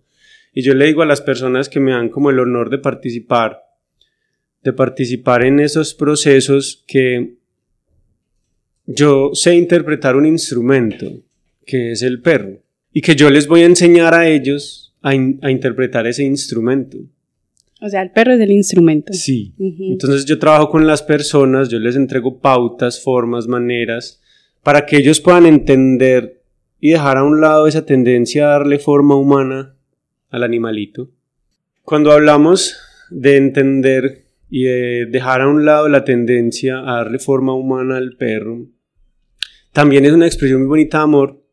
Y 0.54 0.62
yo 0.62 0.74
le 0.74 0.86
digo 0.86 1.02
a 1.02 1.06
las 1.06 1.22
personas 1.22 1.68
que 1.68 1.82
me 1.82 1.92
dan 1.92 2.10
como 2.10 2.30
el 2.30 2.40
honor 2.40 2.70
de 2.70 2.78
participar, 2.78 3.62
de 4.64 4.72
participar 4.72 5.46
en 5.46 5.60
esos 5.60 5.94
procesos 5.94 6.84
que 6.88 7.36
yo 8.86 9.32
sé 9.34 9.56
interpretar 9.56 10.16
un 10.16 10.26
instrumento, 10.26 11.12
que 11.66 11.92
es 11.92 12.02
el 12.04 12.22
perro, 12.22 12.62
y 12.94 13.02
que 13.02 13.16
yo 13.16 13.30
les 13.30 13.48
voy 13.48 13.62
a 13.62 13.66
enseñar 13.66 14.14
a 14.14 14.30
ellos 14.30 14.96
a, 15.02 15.14
interpretar 15.14 16.08
ese 16.08 16.24
instrumento. 16.24 16.98
O 17.82 17.90
sea, 17.90 18.02
el 18.02 18.12
perro 18.12 18.34
es 18.34 18.40
el 18.40 18.52
instrumento. 18.52 19.14
Sí. 19.14 19.54
Entonces 19.60 20.26
yo 20.26 20.40
trabajo 20.40 20.70
con 20.70 20.88
las 20.88 21.04
personas, 21.04 21.70
yo 21.70 21.80
les 21.80 21.96
entrego 21.96 22.40
pautas, 22.40 23.02
formas, 23.02 23.48
maneras, 23.48 24.22
para 24.64 24.86
que 24.86 24.98
ellos 24.98 25.20
puedan 25.20 25.46
entender 25.46 26.42
y 26.80 26.92
dejar 26.92 27.18
a 27.18 27.24
un 27.24 27.42
lado 27.42 27.68
esa 27.68 27.86
tendencia 27.86 28.46
a 28.46 28.52
darle 28.52 28.80
forma 28.80 29.16
humana 29.16 29.76
al 30.30 30.44
animalito. 30.44 31.12
Cuando 31.84 32.12
hablamos 32.12 32.78
de 33.10 33.38
entender 33.38 34.26
y 34.50 34.64
de 34.64 35.06
dejar 35.08 35.42
a 35.42 35.48
un 35.48 35.66
lado 35.66 35.90
la 35.90 36.04
tendencia 36.04 36.80
a 36.80 36.98
darle 36.98 37.20
forma 37.20 37.54
humana 37.54 37.98
al 37.98 38.16
perro, 38.16 38.68
también 39.74 40.06
es 40.06 40.14
una 40.14 40.26
expresión 40.26 40.62
muy 40.62 40.70
bonita 40.70 41.00
de 41.00 41.04
amor 41.04 41.44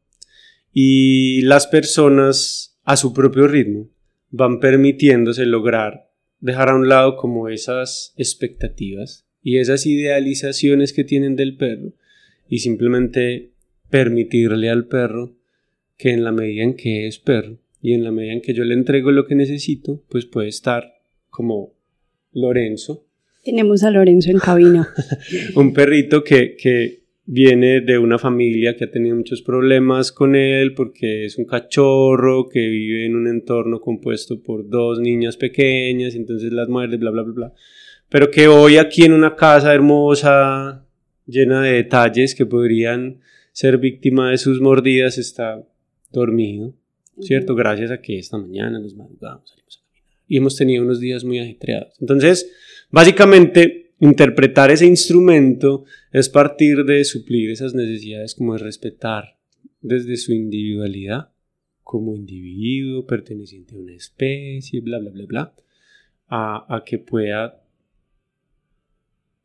y 0.72 1.42
las 1.42 1.66
personas 1.66 2.78
a 2.84 2.96
su 2.96 3.12
propio 3.12 3.48
ritmo 3.48 3.90
van 4.30 4.60
permitiéndose 4.60 5.44
lograr 5.44 6.11
dejar 6.42 6.68
a 6.68 6.74
un 6.74 6.88
lado 6.88 7.16
como 7.16 7.48
esas 7.48 8.12
expectativas 8.18 9.24
y 9.42 9.58
esas 9.58 9.86
idealizaciones 9.86 10.92
que 10.92 11.04
tienen 11.04 11.36
del 11.36 11.56
perro 11.56 11.94
y 12.48 12.58
simplemente 12.58 13.52
permitirle 13.88 14.68
al 14.68 14.86
perro 14.86 15.36
que 15.96 16.10
en 16.10 16.24
la 16.24 16.32
medida 16.32 16.64
en 16.64 16.74
que 16.74 17.06
es 17.06 17.18
perro 17.18 17.58
y 17.80 17.94
en 17.94 18.04
la 18.04 18.10
medida 18.10 18.32
en 18.32 18.42
que 18.42 18.54
yo 18.54 18.64
le 18.64 18.74
entrego 18.74 19.12
lo 19.12 19.26
que 19.26 19.34
necesito, 19.34 20.02
pues 20.08 20.26
puede 20.26 20.48
estar 20.48 20.92
como 21.30 21.74
Lorenzo. 22.32 23.06
Tenemos 23.44 23.82
a 23.84 23.90
Lorenzo 23.90 24.30
en 24.30 24.38
cabina. 24.38 24.88
un 25.54 25.72
perrito 25.72 26.24
que, 26.24 26.56
que 26.56 27.01
viene 27.24 27.80
de 27.80 27.98
una 27.98 28.18
familia 28.18 28.76
que 28.76 28.84
ha 28.84 28.90
tenido 28.90 29.16
muchos 29.16 29.42
problemas 29.42 30.10
con 30.10 30.34
él 30.34 30.74
porque 30.74 31.24
es 31.24 31.38
un 31.38 31.44
cachorro 31.44 32.48
que 32.48 32.68
vive 32.68 33.06
en 33.06 33.14
un 33.14 33.28
entorno 33.28 33.80
compuesto 33.80 34.42
por 34.42 34.68
dos 34.68 34.98
niñas 34.98 35.36
pequeñas, 35.36 36.14
entonces 36.14 36.52
las 36.52 36.68
muerde, 36.68 36.96
bla, 36.96 37.10
bla, 37.10 37.22
bla, 37.22 37.32
bla. 37.32 37.52
Pero 38.08 38.30
que 38.30 38.48
hoy 38.48 38.76
aquí 38.76 39.04
en 39.04 39.12
una 39.12 39.36
casa 39.36 39.72
hermosa, 39.72 40.86
llena 41.26 41.62
de 41.62 41.72
detalles 41.72 42.34
que 42.34 42.44
podrían 42.44 43.20
ser 43.52 43.78
víctima 43.78 44.30
de 44.30 44.38
sus 44.38 44.60
mordidas, 44.60 45.18
está 45.18 45.66
dormido, 46.10 46.74
¿cierto? 47.20 47.54
Gracias 47.54 47.90
a 47.90 48.00
que 48.00 48.18
esta 48.18 48.36
mañana 48.36 48.80
nos 48.80 48.94
madrugamos, 48.94 49.48
salimos 49.50 49.78
a 49.78 49.88
caminar 49.88 50.20
y 50.26 50.36
hemos 50.36 50.56
tenido 50.56 50.82
unos 50.82 51.00
días 51.00 51.24
muy 51.24 51.38
ajetreados. 51.38 51.94
Entonces, 52.00 52.52
básicamente, 52.90 53.81
Interpretar 54.02 54.72
ese 54.72 54.84
instrumento 54.84 55.84
es 56.10 56.28
partir 56.28 56.84
de 56.84 57.04
suplir 57.04 57.52
esas 57.52 57.72
necesidades 57.72 58.34
como 58.34 58.54
de 58.54 58.58
respetar 58.58 59.36
desde 59.80 60.16
su 60.16 60.32
individualidad 60.32 61.28
como 61.84 62.16
individuo 62.16 63.06
perteneciente 63.06 63.76
a 63.76 63.78
una 63.78 63.94
especie, 63.94 64.80
bla, 64.80 64.98
bla, 64.98 65.10
bla, 65.10 65.24
bla, 65.26 65.54
a, 66.26 66.82
que 66.84 66.98
pueda 66.98 67.62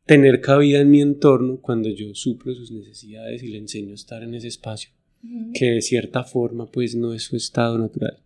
tener 0.06 0.40
cabida 0.40 0.80
en 0.80 0.90
mi 0.90 1.02
entorno 1.02 1.60
cuando 1.60 1.88
yo 1.90 2.12
suplo 2.16 2.52
sus 2.52 2.72
necesidades 2.72 3.44
y 3.44 3.52
le 3.52 3.58
enseño 3.58 3.92
a 3.92 3.94
estar 3.94 4.24
en 4.24 4.34
ese 4.34 4.48
espacio, 4.48 4.90
que 5.54 5.66
de 5.66 5.82
cierta 5.82 6.24
forma 6.24 6.68
pues 6.68 6.96
no 6.96 7.14
es 7.14 7.22
su 7.22 7.36
estado 7.36 7.78
natural. 7.78 8.18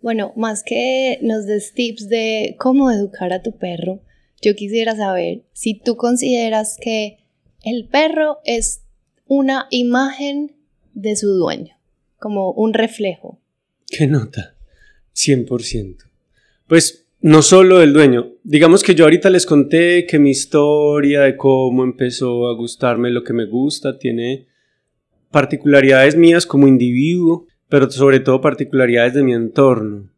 Bueno, 0.00 0.32
más 0.34 0.64
que 0.64 1.18
nos 1.20 1.44
des 1.44 1.74
tips 1.74 2.08
de 2.08 2.56
cómo 2.58 2.90
educar 2.90 3.34
a 3.34 3.42
tu 3.42 3.52
perro, 3.58 4.00
yo 4.44 4.54
quisiera 4.54 4.94
saber 4.94 5.42
si 5.52 5.80
tú 5.80 5.96
consideras 5.96 6.76
que 6.80 7.18
el 7.62 7.88
perro 7.88 8.38
es 8.44 8.84
una 9.26 9.66
imagen 9.70 10.54
de 10.92 11.16
su 11.16 11.28
dueño, 11.28 11.74
como 12.18 12.52
un 12.52 12.74
reflejo. 12.74 13.40
¿Qué 13.86 14.06
nota? 14.06 14.54
100%. 15.14 15.96
Pues 16.66 17.06
no 17.20 17.40
solo 17.40 17.80
el 17.80 17.94
dueño. 17.94 18.34
Digamos 18.42 18.82
que 18.82 18.94
yo 18.94 19.04
ahorita 19.04 19.30
les 19.30 19.46
conté 19.46 20.06
que 20.06 20.18
mi 20.18 20.30
historia 20.30 21.22
de 21.22 21.36
cómo 21.36 21.82
empezó 21.82 22.48
a 22.48 22.54
gustarme 22.54 23.10
lo 23.10 23.24
que 23.24 23.32
me 23.32 23.46
gusta 23.46 23.98
tiene 23.98 24.46
particularidades 25.30 26.16
mías 26.16 26.44
como 26.44 26.68
individuo, 26.68 27.46
pero 27.68 27.90
sobre 27.90 28.20
todo 28.20 28.42
particularidades 28.42 29.14
de 29.14 29.22
mi 29.22 29.32
entorno 29.32 30.13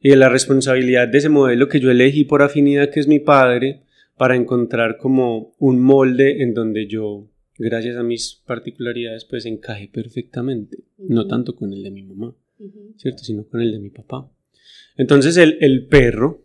y 0.00 0.10
de 0.10 0.16
la 0.16 0.28
responsabilidad 0.28 1.08
de 1.08 1.18
ese 1.18 1.28
modelo 1.28 1.68
que 1.68 1.80
yo 1.80 1.90
elegí 1.90 2.24
por 2.24 2.42
afinidad 2.42 2.90
que 2.90 3.00
es 3.00 3.08
mi 3.08 3.18
padre 3.18 3.82
para 4.16 4.36
encontrar 4.36 4.96
como 4.96 5.54
un 5.58 5.80
molde 5.80 6.42
en 6.42 6.54
donde 6.54 6.86
yo 6.86 7.28
gracias 7.56 7.96
a 7.96 8.02
mis 8.02 8.42
particularidades 8.46 9.24
pues 9.24 9.46
encaje 9.46 9.88
perfectamente. 9.92 10.78
No 10.98 11.26
tanto 11.26 11.56
con 11.56 11.72
el 11.72 11.82
de 11.82 11.90
mi 11.90 12.02
mamá 12.02 12.34
cierto 12.96 13.24
sino 13.24 13.44
con 13.44 13.60
el 13.60 13.72
de 13.72 13.78
mi 13.78 13.90
papá. 13.90 14.30
Entonces 14.96 15.36
el, 15.36 15.58
el 15.60 15.86
perro 15.86 16.44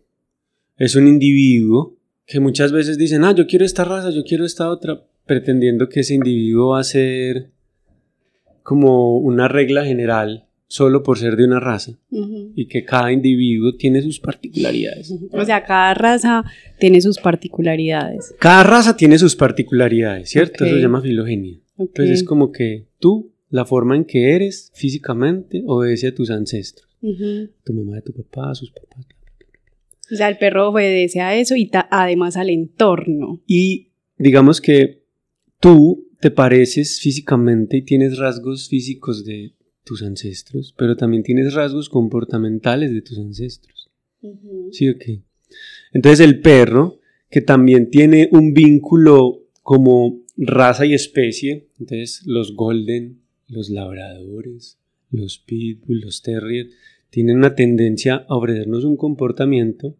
es 0.76 0.96
un 0.96 1.08
individuo 1.08 1.96
que 2.26 2.40
muchas 2.40 2.72
veces 2.72 2.98
dicen 2.98 3.24
ah 3.24 3.32
yo 3.32 3.46
quiero 3.46 3.64
esta 3.64 3.84
raza 3.84 4.10
yo 4.10 4.24
quiero 4.24 4.44
esta 4.44 4.70
otra 4.70 5.04
pretendiendo 5.26 5.88
que 5.88 6.00
ese 6.00 6.14
individuo 6.14 6.70
va 6.70 6.80
a 6.80 6.84
ser 6.84 7.50
como 8.62 9.18
una 9.18 9.46
regla 9.46 9.84
general 9.84 10.46
solo 10.74 11.04
por 11.04 11.18
ser 11.18 11.36
de 11.36 11.44
una 11.44 11.60
raza 11.60 11.96
y 12.10 12.66
que 12.66 12.84
cada 12.84 13.12
individuo 13.12 13.76
tiene 13.76 14.02
sus 14.02 14.18
particularidades. 14.18 15.14
O 15.30 15.44
sea, 15.44 15.62
cada 15.64 15.94
raza 15.94 16.44
tiene 16.80 17.00
sus 17.00 17.18
particularidades. 17.18 18.34
Cada 18.40 18.64
raza 18.64 18.96
tiene 18.96 19.16
sus 19.16 19.36
particularidades, 19.36 20.30
¿cierto? 20.30 20.64
Eso 20.64 20.74
se 20.74 20.80
llama 20.80 21.00
filogenia. 21.00 21.60
Entonces 21.78 22.18
es 22.18 22.24
como 22.24 22.50
que 22.50 22.88
tú, 22.98 23.32
la 23.50 23.64
forma 23.64 23.94
en 23.94 24.04
que 24.04 24.34
eres 24.34 24.72
físicamente, 24.74 25.62
obedece 25.64 26.08
a 26.08 26.14
tus 26.14 26.30
ancestros. 26.30 26.88
Tu 27.00 27.72
mamá, 27.72 28.00
tu 28.00 28.12
papá, 28.12 28.52
sus 28.56 28.72
papás. 28.72 29.06
O 30.10 30.16
sea, 30.16 30.28
el 30.28 30.38
perro 30.38 30.70
obedece 30.70 31.20
a 31.20 31.36
eso 31.36 31.54
y 31.54 31.70
además 31.90 32.36
al 32.36 32.50
entorno. 32.50 33.40
Y 33.46 33.92
digamos 34.18 34.60
que 34.60 35.04
tú 35.60 36.08
te 36.18 36.32
pareces 36.32 36.98
físicamente 37.00 37.76
y 37.76 37.82
tienes 37.82 38.18
rasgos 38.18 38.68
físicos 38.68 39.24
de 39.24 39.52
tus 39.84 40.02
ancestros, 40.02 40.74
pero 40.76 40.96
también 40.96 41.22
tienes 41.22 41.54
rasgos 41.54 41.88
comportamentales 41.88 42.92
de 42.92 43.02
tus 43.02 43.18
ancestros. 43.18 43.90
¿Sí 44.72 44.88
o? 44.88 45.22
Entonces 45.92 46.20
el 46.20 46.40
perro, 46.40 47.00
que 47.30 47.42
también 47.42 47.90
tiene 47.90 48.28
un 48.32 48.54
vínculo 48.54 49.42
como 49.62 50.22
raza 50.36 50.86
y 50.86 50.94
especie, 50.94 51.68
entonces 51.78 52.22
los 52.26 52.56
golden, 52.56 53.20
los 53.48 53.70
labradores, 53.70 54.78
los 55.10 55.38
pitbull, 55.38 56.00
los 56.00 56.22
terrier, 56.22 56.68
tienen 57.10 57.36
una 57.36 57.54
tendencia 57.54 58.24
a 58.28 58.36
ofrecernos 58.36 58.84
un 58.84 58.96
comportamiento, 58.96 59.96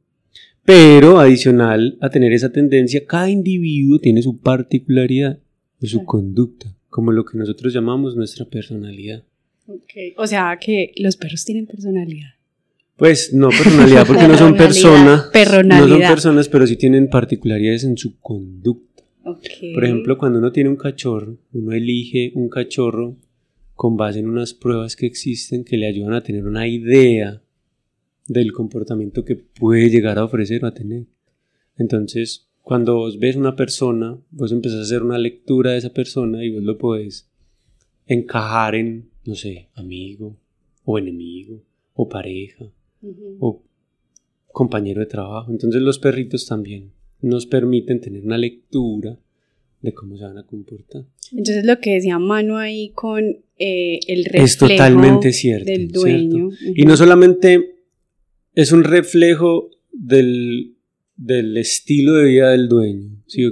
pero 0.64 1.18
adicional 1.18 1.98
a 2.00 2.10
tener 2.10 2.32
esa 2.32 2.50
tendencia, 2.50 3.04
cada 3.06 3.30
individuo 3.30 3.98
tiene 4.00 4.22
su 4.22 4.38
particularidad, 4.38 5.38
su 5.80 6.04
conducta, 6.04 6.74
como 6.88 7.12
lo 7.12 7.24
que 7.24 7.36
nosotros 7.36 7.72
llamamos 7.72 8.16
nuestra 8.16 8.46
personalidad. 8.46 9.24
O 10.16 10.26
sea 10.26 10.58
que 10.60 10.92
los 10.96 11.16
perros 11.16 11.44
tienen 11.44 11.66
personalidad. 11.66 12.34
Pues 12.96 13.32
no 13.32 13.48
personalidad 13.48 14.06
porque 14.06 14.28
no 14.28 14.36
son 14.36 14.56
personas. 14.56 15.30
No 15.64 15.88
son 15.88 16.00
personas, 16.00 16.48
pero 16.48 16.66
sí 16.66 16.76
tienen 16.76 17.08
particularidades 17.08 17.84
en 17.84 17.96
su 17.96 18.18
conducta. 18.20 19.02
Por 19.22 19.84
ejemplo, 19.84 20.18
cuando 20.18 20.38
uno 20.38 20.52
tiene 20.52 20.68
un 20.70 20.76
cachorro, 20.76 21.38
uno 21.52 21.72
elige 21.72 22.32
un 22.34 22.48
cachorro 22.48 23.16
con 23.74 23.96
base 23.96 24.20
en 24.20 24.28
unas 24.28 24.54
pruebas 24.54 24.96
que 24.96 25.06
existen 25.06 25.64
que 25.64 25.76
le 25.76 25.86
ayudan 25.86 26.12
a 26.12 26.22
tener 26.22 26.44
una 26.46 26.68
idea 26.68 27.42
del 28.26 28.52
comportamiento 28.52 29.24
que 29.24 29.36
puede 29.36 29.88
llegar 29.88 30.18
a 30.18 30.24
ofrecer 30.24 30.64
o 30.64 30.68
a 30.68 30.74
tener. 30.74 31.06
Entonces, 31.76 32.48
cuando 32.62 32.94
vos 32.94 33.18
ves 33.18 33.36
una 33.36 33.56
persona, 33.56 34.16
vos 34.30 34.52
empezás 34.52 34.78
a 34.78 34.82
hacer 34.82 35.02
una 35.02 35.18
lectura 35.18 35.72
de 35.72 35.78
esa 35.78 35.92
persona 35.92 36.44
y 36.44 36.50
vos 36.50 36.62
lo 36.62 36.78
podés 36.78 37.28
encajar 38.06 38.74
en 38.74 39.10
no 39.24 39.34
sé, 39.34 39.68
amigo 39.74 40.36
o 40.84 40.98
enemigo 40.98 41.62
o 41.94 42.08
pareja 42.08 42.66
o 43.38 43.62
compañero 44.52 45.00
de 45.00 45.06
trabajo. 45.06 45.50
Entonces 45.50 45.82
los 45.82 45.98
perritos 45.98 46.46
también 46.46 46.92
nos 47.20 47.46
permiten 47.46 48.00
tener 48.00 48.24
una 48.24 48.38
lectura 48.38 49.18
de 49.80 49.92
cómo 49.92 50.16
se 50.16 50.24
van 50.24 50.38
a 50.38 50.46
comportar. 50.46 51.04
Entonces 51.32 51.64
lo 51.64 51.78
que 51.80 51.94
decía 51.94 52.18
Manu 52.18 52.56
ahí 52.56 52.90
con 52.90 53.24
eh, 53.58 54.00
el 54.06 54.24
reflejo 54.24 54.44
es 54.44 54.58
totalmente 54.58 55.32
cierto, 55.32 55.70
del 55.70 55.88
dueño. 55.88 56.50
¿cierto? 56.50 56.80
Y 56.80 56.84
no 56.84 56.96
solamente 56.96 57.76
es 58.54 58.72
un 58.72 58.84
reflejo 58.84 59.70
del, 59.92 60.76
del 61.16 61.56
estilo 61.56 62.14
de 62.14 62.24
vida 62.24 62.50
del 62.50 62.68
dueño, 62.68 63.22
¿sí 63.26 63.44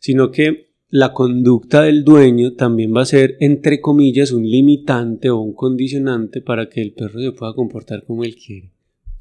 sino 0.00 0.30
que 0.30 0.69
la 0.90 1.12
conducta 1.12 1.82
del 1.82 2.02
dueño 2.04 2.54
también 2.54 2.94
va 2.94 3.02
a 3.02 3.06
ser, 3.06 3.36
entre 3.38 3.80
comillas, 3.80 4.32
un 4.32 4.42
limitante 4.42 5.30
o 5.30 5.38
un 5.38 5.52
condicionante 5.52 6.40
para 6.40 6.68
que 6.68 6.82
el 6.82 6.92
perro 6.92 7.20
se 7.20 7.32
pueda 7.32 7.54
comportar 7.54 8.04
como 8.04 8.24
él 8.24 8.34
quiere. 8.34 8.70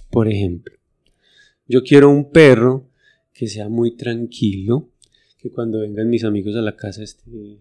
Por 0.09 0.27
ejemplo, 0.27 0.73
yo 1.67 1.83
quiero 1.83 2.09
un 2.09 2.31
perro 2.31 2.87
que 3.31 3.47
sea 3.47 3.69
muy 3.69 3.95
tranquilo, 3.95 4.89
que 5.37 5.51
cuando 5.51 5.79
vengan 5.79 6.09
mis 6.09 6.23
amigos 6.23 6.55
a 6.55 6.61
la 6.61 6.75
casa 6.75 7.03
esté 7.03 7.59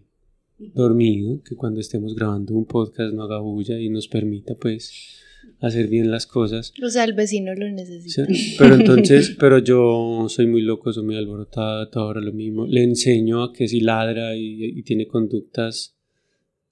dormido, 0.57 1.41
que 1.43 1.55
cuando 1.55 1.79
estemos 1.79 2.15
grabando 2.15 2.55
un 2.55 2.65
podcast 2.65 3.13
no 3.13 3.23
haga 3.23 3.39
bulla 3.39 3.79
y 3.79 3.89
nos 3.89 4.07
permita 4.07 4.55
pues 4.55 5.18
hacer 5.59 5.87
bien 5.87 6.11
las 6.11 6.25
cosas. 6.25 6.73
O 6.83 6.89
sea, 6.89 7.03
el 7.03 7.13
vecino 7.13 7.53
lo 7.53 7.69
necesita. 7.69 8.25
¿sí? 8.25 8.55
Pero 8.57 8.75
entonces, 8.79 9.35
pero 9.39 9.59
yo 9.59 10.25
soy 10.29 10.47
muy 10.47 10.61
loco, 10.61 10.93
soy 10.93 11.05
muy 11.05 11.17
alborotado, 11.17 11.89
todo 11.89 12.05
ahora 12.05 12.21
lo 12.21 12.33
mismo. 12.33 12.65
Le 12.65 12.83
enseño 12.83 13.43
a 13.43 13.53
que 13.53 13.67
si 13.67 13.81
ladra 13.81 14.35
y, 14.35 14.63
y 14.63 14.83
tiene 14.83 15.07
conductas 15.07 15.95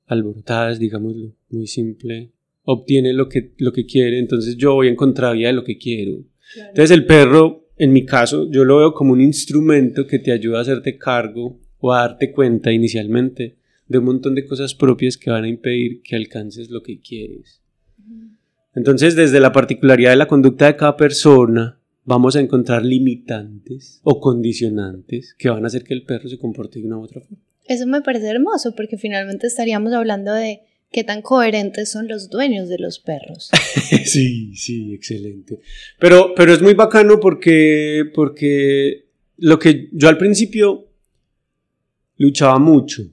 alborotadas, 0.07 0.79
digámoslo, 0.79 1.33
muy 1.49 1.67
simple, 1.67 2.31
obtiene 2.63 3.13
lo 3.13 3.29
que, 3.29 3.53
lo 3.57 3.71
que 3.71 3.85
quiere, 3.85 4.19
entonces 4.19 4.57
yo 4.57 4.73
voy 4.73 4.87
en 4.87 4.95
contravía 4.95 5.47
de 5.47 5.53
lo 5.53 5.63
que 5.63 5.77
quiero. 5.77 6.23
Claro. 6.53 6.69
Entonces 6.69 6.91
el 6.91 7.05
perro, 7.05 7.69
en 7.77 7.93
mi 7.93 8.05
caso, 8.05 8.49
yo 8.49 8.63
lo 8.63 8.77
veo 8.79 8.93
como 8.93 9.13
un 9.13 9.21
instrumento 9.21 10.07
que 10.07 10.19
te 10.19 10.31
ayuda 10.31 10.59
a 10.59 10.61
hacerte 10.61 10.97
cargo 10.97 11.59
o 11.79 11.93
a 11.93 12.01
darte 12.01 12.31
cuenta 12.31 12.71
inicialmente 12.71 13.57
de 13.87 13.97
un 13.97 14.05
montón 14.05 14.35
de 14.35 14.45
cosas 14.45 14.73
propias 14.73 15.17
que 15.17 15.29
van 15.29 15.45
a 15.45 15.49
impedir 15.49 16.01
que 16.01 16.15
alcances 16.15 16.69
lo 16.69 16.81
que 16.83 16.99
quieres. 16.99 17.61
Entonces, 18.77 19.15
desde 19.15 19.39
la 19.39 19.51
particularidad 19.51 20.11
de 20.11 20.17
la 20.17 20.27
conducta 20.27 20.67
de 20.67 20.75
cada 20.75 20.95
persona, 20.95 21.79
vamos 22.05 22.35
a 22.35 22.41
encontrar 22.41 22.85
limitantes 22.85 23.99
o 24.03 24.19
condicionantes 24.19 25.33
que 25.35 25.49
van 25.49 25.63
a 25.63 25.67
hacer 25.67 25.83
que 25.83 25.95
el 25.95 26.03
perro 26.03 26.29
se 26.29 26.37
comporte 26.37 26.77
de 26.79 26.85
una 26.85 26.99
u 26.99 27.01
otra 27.01 27.21
forma. 27.21 27.43
Eso 27.65 27.87
me 27.87 28.01
parece 28.01 28.27
hermoso 28.27 28.75
porque 28.75 28.99
finalmente 28.99 29.47
estaríamos 29.47 29.93
hablando 29.93 30.31
de 30.31 30.61
qué 30.91 31.03
tan 31.03 31.23
coherentes 31.23 31.89
son 31.89 32.07
los 32.07 32.29
dueños 32.29 32.69
de 32.69 32.77
los 32.77 32.99
perros. 32.99 33.49
sí, 34.05 34.55
sí, 34.55 34.93
excelente. 34.93 35.59
Pero, 35.97 36.35
pero 36.35 36.53
es 36.53 36.61
muy 36.61 36.75
bacano 36.75 37.19
porque, 37.19 38.03
porque 38.13 39.07
lo 39.37 39.57
que 39.57 39.89
yo 39.91 40.07
al 40.07 40.19
principio 40.19 40.87
luchaba 42.17 42.59
mucho 42.59 43.09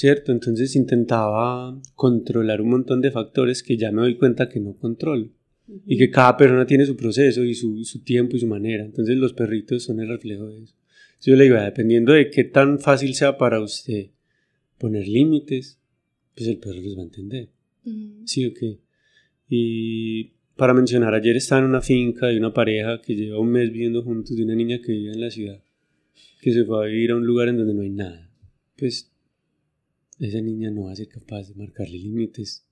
¿cierto? 0.00 0.32
Entonces 0.32 0.76
intentaba 0.76 1.78
controlar 1.94 2.62
un 2.62 2.70
montón 2.70 3.02
de 3.02 3.10
factores 3.10 3.62
que 3.62 3.76
ya 3.76 3.92
me 3.92 4.00
doy 4.00 4.16
cuenta 4.16 4.48
que 4.48 4.58
no 4.58 4.74
controlo. 4.74 5.26
Uh 5.68 5.74
-huh. 5.74 5.82
Y 5.86 5.98
que 5.98 6.10
cada 6.10 6.38
persona 6.38 6.64
tiene 6.64 6.86
su 6.86 6.96
proceso 6.96 7.44
y 7.44 7.54
su, 7.54 7.84
su, 7.84 8.02
tiempo 8.02 8.34
y 8.34 8.40
su 8.40 8.46
manera. 8.46 8.82
Entonces 8.82 9.18
los 9.18 9.34
perritos 9.34 9.82
son 9.82 10.00
el 10.00 10.08
reflejo 10.08 10.48
de 10.48 10.62
eso. 10.62 10.74
Yo 11.20 11.36
le 11.36 11.44
digo, 11.44 11.56
dependiendo 11.56 12.14
de 12.14 12.30
qué 12.30 12.44
tan 12.44 12.78
fácil 12.78 13.14
sea 13.14 13.36
para 13.36 13.60
usted 13.60 14.06
poner 14.78 15.06
límites, 15.06 15.78
pues 16.34 16.48
el 16.48 16.56
perro 16.56 16.80
los 16.80 16.96
va 16.96 17.02
a 17.02 17.04
entender. 17.04 17.50
Uh 17.84 17.90
-huh. 17.90 18.22
Sí 18.24 18.46
o 18.46 18.54
qué. 18.54 18.78
Y 19.50 20.32
para 20.56 20.72
mencionar, 20.72 21.12
ayer 21.12 21.36
estaba 21.36 21.60
en 21.60 21.66
una 21.68 21.82
finca 21.82 22.28
de 22.28 22.38
una 22.38 22.54
pareja 22.54 23.02
que 23.02 23.14
lleva 23.14 23.38
un 23.38 23.50
mes 23.50 23.70
viviendo 23.70 24.02
juntos 24.02 24.34
de 24.34 24.44
una 24.44 24.54
niña 24.54 24.80
que 24.80 24.92
vive 24.92 25.12
en 25.12 25.20
la 25.20 25.30
ciudad, 25.30 25.62
que 26.40 26.52
se 26.52 26.64
fue 26.64 26.82
a 26.82 26.88
vivir 26.88 27.10
a 27.10 27.16
un 27.16 27.26
lugar 27.26 27.48
en 27.48 27.58
donde 27.58 27.74
no 27.74 27.82
hay 27.82 27.90
nada. 27.90 28.30
Pues 28.78 29.09
esa 30.26 30.40
niña 30.40 30.70
no 30.70 30.84
va 30.84 30.92
a 30.92 30.96
ser 30.96 31.08
capaz 31.08 31.48
de 31.48 31.54
marcarle 31.54 31.98
límites 31.98 32.66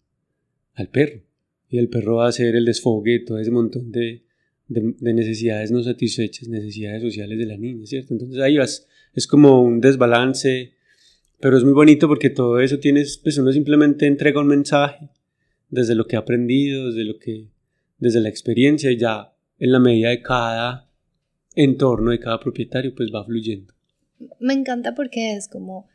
al 0.75 0.89
perro. 0.89 1.23
Y 1.71 1.79
el 1.79 1.89
perro 1.89 2.17
va 2.17 2.29
a 2.29 2.33
ser 2.33 2.55
el 2.55 2.65
desfogue, 2.65 3.21
todo 3.21 3.39
ese 3.39 3.51
montón 3.51 3.91
de, 3.93 4.23
de, 4.69 4.95
de, 4.99 5.15
necesidades 5.15 5.71
no 5.71 5.83
satisfechas, 5.83 6.49
necesidades 6.49 7.03
sociales 7.03 7.39
de 7.39 7.47
la 7.47 7.57
niña, 7.57 7.87
¿cierto? 7.87 8.15
Entonces 8.15 8.41
ahí 8.41 8.57
vas, 8.57 8.87
es 9.15 9.27
como 9.27 9.63
un 9.63 9.81
desbalance, 9.81 10.73
pero 11.41 11.57
es 11.57 11.65
muy 11.65 11.73
bonito 11.73 12.09
porque 12.09 12.31
todo 12.31 12.61
eso 12.61 12.79
tienes, 12.79 13.19
pues 13.19 13.37
uno 13.39 13.53
simplemente 13.53 14.07
entrega 14.07 14.41
un 14.41 14.47
mensaje 14.47 15.11
desde 15.71 15.95
lo 15.95 16.07
que 16.07 16.17
ha 16.17 16.21
aprendido, 16.21 16.87
desde 16.87 17.05
lo 17.05 17.19
que, 17.19 17.49
desde 17.99 18.21
la 18.21 18.29
experiencia 18.29 18.91
y 18.91 18.97
ya 18.97 19.35
en 19.59 19.73
la 19.73 19.79
medida 19.79 20.11
de 20.11 20.23
cada 20.23 20.91
entorno, 21.55 22.13
de 22.13 22.21
cada 22.21 22.41
propietario, 22.41 22.95
pues 22.95 23.11
va 23.15 23.25
fluyendo. 23.25 23.75
Me 24.41 24.55
encanta 24.55 24.95
porque 24.95 25.35
es 25.35 25.49
como 25.49 25.89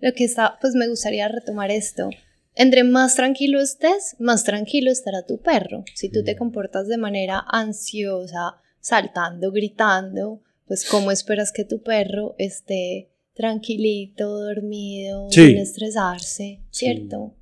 lo 0.00 0.12
que 0.12 0.24
está, 0.24 0.58
pues 0.60 0.74
me 0.74 0.88
gustaría 0.88 1.28
retomar 1.28 1.70
esto. 1.70 2.10
Entre 2.54 2.82
más 2.82 3.14
tranquilo 3.14 3.60
estés, 3.60 4.16
más 4.18 4.44
tranquilo 4.44 4.90
estará 4.90 5.24
tu 5.24 5.40
perro. 5.40 5.84
Si 5.94 6.10
tú 6.10 6.24
te 6.24 6.36
comportas 6.36 6.88
de 6.88 6.98
manera 6.98 7.44
ansiosa, 7.48 8.56
saltando, 8.80 9.52
gritando, 9.52 10.42
pues 10.66 10.84
cómo 10.88 11.10
esperas 11.10 11.52
que 11.52 11.64
tu 11.64 11.82
perro 11.82 12.34
esté 12.38 13.10
tranquilito, 13.34 14.40
dormido, 14.40 15.28
sí. 15.30 15.46
sin 15.46 15.58
estresarse, 15.58 16.60
¿cierto? 16.70 17.34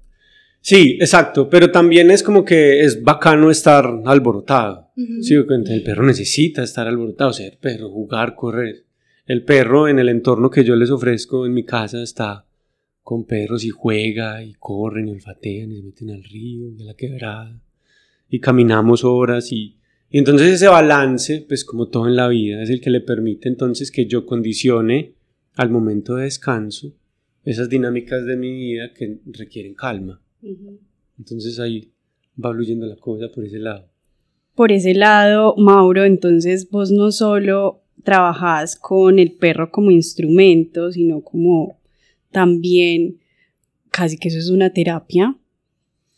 Sí. 0.60 0.76
sí. 0.76 0.98
exacto, 1.00 1.48
pero 1.48 1.70
también 1.70 2.10
es 2.10 2.22
como 2.22 2.44
que 2.44 2.84
es 2.84 3.02
bacano 3.02 3.50
estar 3.50 3.86
alborotado. 4.04 4.90
Uh 4.96 5.00
-huh. 5.00 5.22
Sí, 5.22 5.34
el 5.34 5.82
perro 5.82 6.04
necesita 6.04 6.62
estar 6.62 6.86
alborotado, 6.86 7.32
ser 7.32 7.58
perro, 7.58 7.90
jugar, 7.90 8.34
correr. 8.34 8.85
El 9.26 9.44
perro 9.44 9.88
en 9.88 9.98
el 9.98 10.08
entorno 10.08 10.50
que 10.50 10.64
yo 10.64 10.76
les 10.76 10.90
ofrezco 10.90 11.46
en 11.46 11.52
mi 11.52 11.64
casa 11.64 12.02
está 12.02 12.46
con 13.02 13.24
perros 13.24 13.64
y 13.64 13.70
juega 13.70 14.42
y 14.42 14.54
corren 14.54 15.08
y 15.08 15.10
olfatean 15.10 15.72
y 15.72 15.76
se 15.76 15.82
meten 15.82 16.10
al 16.10 16.22
río 16.22 16.70
y 16.70 16.82
a 16.82 16.84
la 16.84 16.94
quebrada 16.94 17.60
y 18.28 18.40
caminamos 18.40 19.04
horas 19.04 19.50
y, 19.52 19.78
y, 20.10 20.18
entonces 20.18 20.54
ese 20.54 20.68
balance, 20.68 21.44
pues 21.46 21.64
como 21.64 21.88
todo 21.88 22.06
en 22.06 22.16
la 22.16 22.28
vida, 22.28 22.62
es 22.62 22.70
el 22.70 22.80
que 22.80 22.90
le 22.90 23.00
permite 23.00 23.48
entonces 23.48 23.90
que 23.90 24.06
yo 24.06 24.26
condicione 24.26 25.14
al 25.54 25.70
momento 25.70 26.16
de 26.16 26.24
descanso 26.24 26.92
esas 27.44 27.68
dinámicas 27.68 28.26
de 28.26 28.36
mi 28.36 28.52
vida 28.52 28.92
que 28.92 29.18
requieren 29.26 29.74
calma. 29.74 30.20
Uh 30.42 30.48
-huh. 30.48 30.78
Entonces 31.18 31.58
ahí 31.60 31.92
va 32.42 32.52
fluyendo 32.52 32.86
la 32.86 32.96
cosa 32.96 33.30
por 33.32 33.44
ese 33.44 33.58
lado. 33.58 33.88
Por 34.54 34.72
ese 34.72 34.94
lado, 34.94 35.54
Mauro, 35.56 36.04
entonces 36.04 36.70
vos 36.70 36.90
no 36.90 37.12
solo 37.12 37.82
trabajas 38.06 38.76
con 38.76 39.18
el 39.18 39.32
perro 39.32 39.70
como 39.70 39.90
instrumento, 39.90 40.92
sino 40.92 41.20
como 41.20 41.76
también 42.30 43.18
casi 43.90 44.16
que 44.16 44.28
eso 44.28 44.38
es 44.38 44.48
una 44.48 44.70
terapia. 44.70 45.36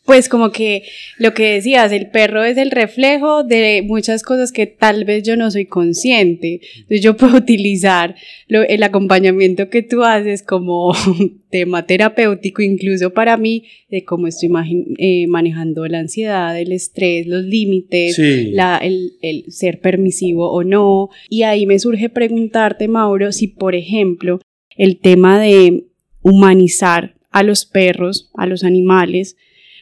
Pues 0.09 0.27
como 0.27 0.51
que 0.51 0.85
lo 1.19 1.35
que 1.35 1.51
decías, 1.51 1.91
el 1.91 2.09
perro 2.09 2.43
es 2.43 2.57
el 2.57 2.71
reflejo 2.71 3.43
de 3.43 3.83
muchas 3.85 4.23
cosas 4.23 4.51
que 4.51 4.65
tal 4.65 5.05
vez 5.05 5.21
yo 5.21 5.35
no 5.35 5.51
soy 5.51 5.67
consciente. 5.67 6.61
Entonces 6.77 7.01
yo 7.01 7.15
puedo 7.15 7.37
utilizar 7.37 8.15
lo, 8.47 8.63
el 8.63 8.81
acompañamiento 8.81 9.69
que 9.69 9.83
tú 9.83 10.03
haces 10.03 10.41
como 10.41 10.95
tema 11.51 11.85
terapéutico 11.85 12.63
incluso 12.63 13.11
para 13.11 13.37
mí 13.37 13.65
de 13.91 14.03
cómo 14.03 14.25
estoy 14.25 14.49
eh, 14.97 15.27
manejando 15.27 15.87
la 15.87 15.99
ansiedad, 15.99 16.59
el 16.59 16.71
estrés, 16.71 17.27
los 17.27 17.43
límites, 17.43 18.15
sí. 18.15 18.49
la, 18.49 18.77
el, 18.77 19.11
el 19.21 19.51
ser 19.51 19.79
permisivo 19.79 20.51
o 20.51 20.63
no. 20.63 21.09
Y 21.29 21.43
ahí 21.43 21.67
me 21.67 21.77
surge 21.77 22.09
preguntarte, 22.09 22.87
Mauro, 22.87 23.31
si 23.31 23.47
por 23.47 23.75
ejemplo 23.75 24.39
el 24.75 24.97
tema 24.97 25.39
de 25.39 25.83
humanizar 26.23 27.13
a 27.29 27.43
los 27.43 27.67
perros, 27.67 28.31
a 28.33 28.47
los 28.47 28.63
animales, 28.63 29.35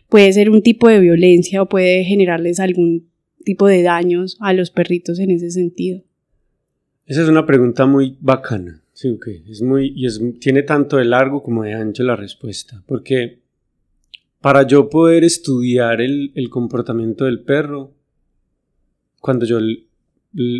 puede 0.09 0.31
ser 0.33 0.49
un 0.49 0.61
tipo 0.61 0.87
de 0.87 0.99
violencia 0.99 1.61
o 1.61 1.69
puede 1.69 2.03
generarles 2.03 2.59
algún 2.59 3.07
tipo 3.43 3.67
de 3.67 3.81
daños 3.81 4.37
a 4.39 4.53
los 4.53 4.71
perritos 4.71 5.19
en 5.19 5.31
ese 5.31 5.51
sentido. 5.51 6.01
Esa 7.05 7.23
es 7.23 7.29
una 7.29 7.45
pregunta 7.45 7.85
muy 7.85 8.17
bacana, 8.19 8.81
sí, 8.91 9.07
okay. 9.09 9.43
es 9.47 9.61
muy, 9.61 9.93
y 9.95 10.05
es, 10.05 10.21
tiene 10.39 10.63
tanto 10.63 10.97
de 10.97 11.05
largo 11.05 11.41
como 11.41 11.63
de 11.63 11.73
ancho 11.73 12.03
la 12.03 12.17
respuesta, 12.17 12.83
porque 12.85 13.39
para 14.41 14.67
yo 14.67 14.89
poder 14.89 15.23
estudiar 15.23 16.01
el, 16.01 16.31
el 16.35 16.49
comportamiento 16.49 17.23
del 17.25 17.39
perro, 17.39 17.93
cuando 19.21 19.45
yo 19.45 19.59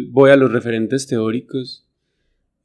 voy 0.10 0.32
a 0.32 0.38
los 0.38 0.52
referentes 0.52 1.06
teóricos 1.06 1.86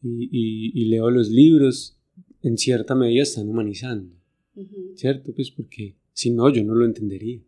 y, 0.02 0.28
y, 0.30 0.80
y 0.80 0.84
leo 0.86 1.10
los 1.10 1.28
libros, 1.28 1.98
en 2.42 2.56
cierta 2.58 2.94
medida 2.94 3.24
están 3.24 3.48
humanizando, 3.48 4.14
uh 4.54 4.62
-huh. 4.62 4.96
¿cierto? 4.96 5.32
Pues 5.34 5.50
porque 5.50 5.94
si 6.12 6.30
no, 6.30 6.50
yo 6.50 6.64
no 6.64 6.74
lo 6.74 6.84
entendería. 6.84 7.40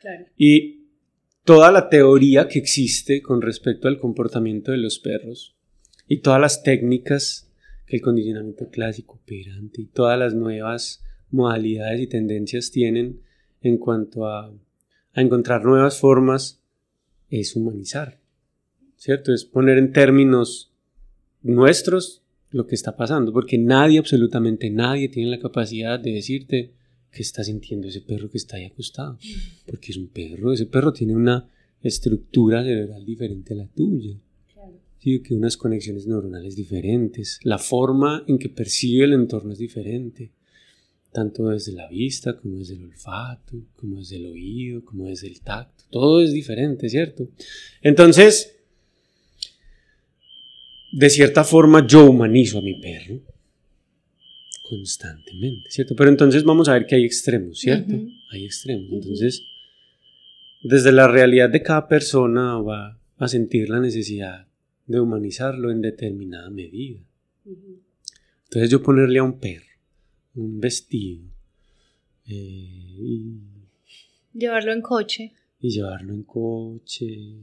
Claro. 0.00 0.26
Y 0.36 0.80
toda 1.44 1.72
la 1.72 1.88
teoría 1.88 2.48
que 2.48 2.58
existe 2.58 3.22
con 3.22 3.42
respecto 3.42 3.88
al 3.88 3.98
comportamiento 3.98 4.72
de 4.72 4.78
los 4.78 4.98
perros 4.98 5.56
y 6.06 6.18
todas 6.18 6.40
las 6.40 6.62
técnicas 6.62 7.50
que 7.86 7.96
el 7.96 8.02
condicionamiento 8.02 8.68
clásico 8.68 9.14
operante 9.14 9.82
y 9.82 9.86
todas 9.86 10.18
las 10.18 10.34
nuevas 10.34 11.02
modalidades 11.30 12.00
y 12.00 12.06
tendencias 12.06 12.70
tienen 12.70 13.20
en 13.62 13.78
cuanto 13.78 14.26
a, 14.26 14.52
a 15.12 15.20
encontrar 15.20 15.64
nuevas 15.64 15.98
formas 15.98 16.62
es 17.30 17.54
humanizar, 17.56 18.20
¿cierto? 18.96 19.32
Es 19.32 19.44
poner 19.44 19.78
en 19.78 19.92
términos 19.92 20.72
nuestros 21.42 22.22
lo 22.50 22.66
que 22.66 22.74
está 22.74 22.96
pasando, 22.96 23.32
porque 23.32 23.58
nadie, 23.58 23.98
absolutamente 23.98 24.70
nadie, 24.70 25.08
tiene 25.08 25.30
la 25.30 25.38
capacidad 25.38 26.00
de 26.00 26.12
decirte 26.12 26.74
qué 27.10 27.22
está 27.22 27.42
sintiendo 27.42 27.88
ese 27.88 28.00
perro 28.00 28.30
que 28.30 28.38
está 28.38 28.56
ahí 28.56 28.64
acostado, 28.64 29.18
porque 29.66 29.92
es 29.92 29.96
un 29.96 30.08
perro, 30.08 30.52
ese 30.52 30.66
perro 30.66 30.92
tiene 30.92 31.14
una 31.14 31.48
estructura 31.82 32.62
cerebral 32.62 33.04
diferente 33.04 33.54
a 33.54 33.56
la 33.56 33.66
tuya. 33.66 34.16
Sí, 34.98 35.20
que 35.20 35.34
unas 35.34 35.56
conexiones 35.56 36.06
neuronales 36.06 36.56
diferentes, 36.56 37.40
la 37.42 37.56
forma 37.56 38.22
en 38.26 38.38
que 38.38 38.50
percibe 38.50 39.06
el 39.06 39.14
entorno 39.14 39.52
es 39.52 39.58
diferente, 39.58 40.30
tanto 41.10 41.48
desde 41.48 41.72
la 41.72 41.88
vista 41.88 42.36
como 42.36 42.58
desde 42.58 42.74
el 42.74 42.84
olfato, 42.84 43.56
como 43.76 43.98
desde 43.98 44.16
el 44.16 44.26
oído, 44.26 44.84
como 44.84 45.06
desde 45.06 45.28
el 45.28 45.40
tacto, 45.40 45.84
todo 45.90 46.20
es 46.20 46.32
diferente, 46.32 46.90
¿cierto? 46.90 47.28
Entonces, 47.80 48.56
de 50.92 51.08
cierta 51.08 51.44
forma 51.44 51.86
yo 51.86 52.10
humanizo 52.10 52.58
a 52.58 52.62
mi 52.62 52.78
perro 52.80 53.22
constantemente, 54.70 55.68
¿cierto? 55.68 55.96
Pero 55.96 56.10
entonces 56.10 56.44
vamos 56.44 56.68
a 56.68 56.74
ver 56.74 56.86
que 56.86 56.94
hay 56.94 57.04
extremos, 57.04 57.58
¿cierto? 57.58 57.92
Hay 58.30 58.44
extremos. 58.44 58.88
Entonces, 58.92 59.42
desde 60.62 60.92
la 60.92 61.08
realidad 61.08 61.50
de 61.50 61.60
cada 61.62 61.88
persona 61.88 62.56
va 62.58 62.96
a 63.18 63.28
sentir 63.28 63.68
la 63.68 63.80
necesidad 63.80 64.46
de 64.86 65.00
humanizarlo 65.00 65.72
en 65.72 65.80
determinada 65.80 66.48
medida. 66.50 67.00
Entonces 68.44 68.70
yo 68.70 68.82
ponerle 68.82 69.18
a 69.18 69.24
un 69.24 69.38
perro 69.38 69.66
un 70.36 70.60
vestido 70.60 71.24
eh, 72.26 72.96
y 72.98 73.40
llevarlo 74.32 74.72
en 74.72 74.80
coche 74.80 75.32
y 75.60 75.70
llevarlo 75.70 76.14
en 76.14 76.22
coche. 76.22 77.34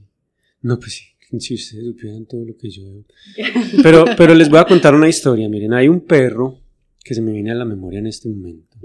No, 0.62 0.80
pues 0.80 0.94
sí, 0.94 1.40
si 1.40 1.56
ustedes 1.56 1.86
supieran 1.86 2.26
todo 2.26 2.46
lo 2.46 2.58
que 2.58 2.70
yo 2.70 2.84
veo. 2.86 3.06
Pero, 3.84 4.06
pero 4.18 4.34
les 4.34 4.50
voy 4.50 4.60
a 4.60 4.66
contar 4.66 4.96
una 4.96 5.10
historia. 5.10 5.50
Miren, 5.50 5.74
hay 5.74 5.88
un 5.88 6.02
perro 6.02 6.60
que 7.08 7.16
se 7.16 7.22
me 7.22 7.32
viene 7.32 7.52
a 7.52 7.56
la 7.56 7.66
memoria 7.66 8.00
en 8.00 8.08
este 8.08 8.30
momento. 8.30 8.78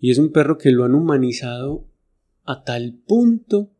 Y 0.00 0.10
es 0.10 0.18
un 0.18 0.32
perro 0.32 0.58
que 0.58 0.70
lo 0.70 0.84
han 0.84 0.94
humanizado 0.94 1.86
a 2.44 2.64
tal 2.64 2.94
punto 2.94 3.70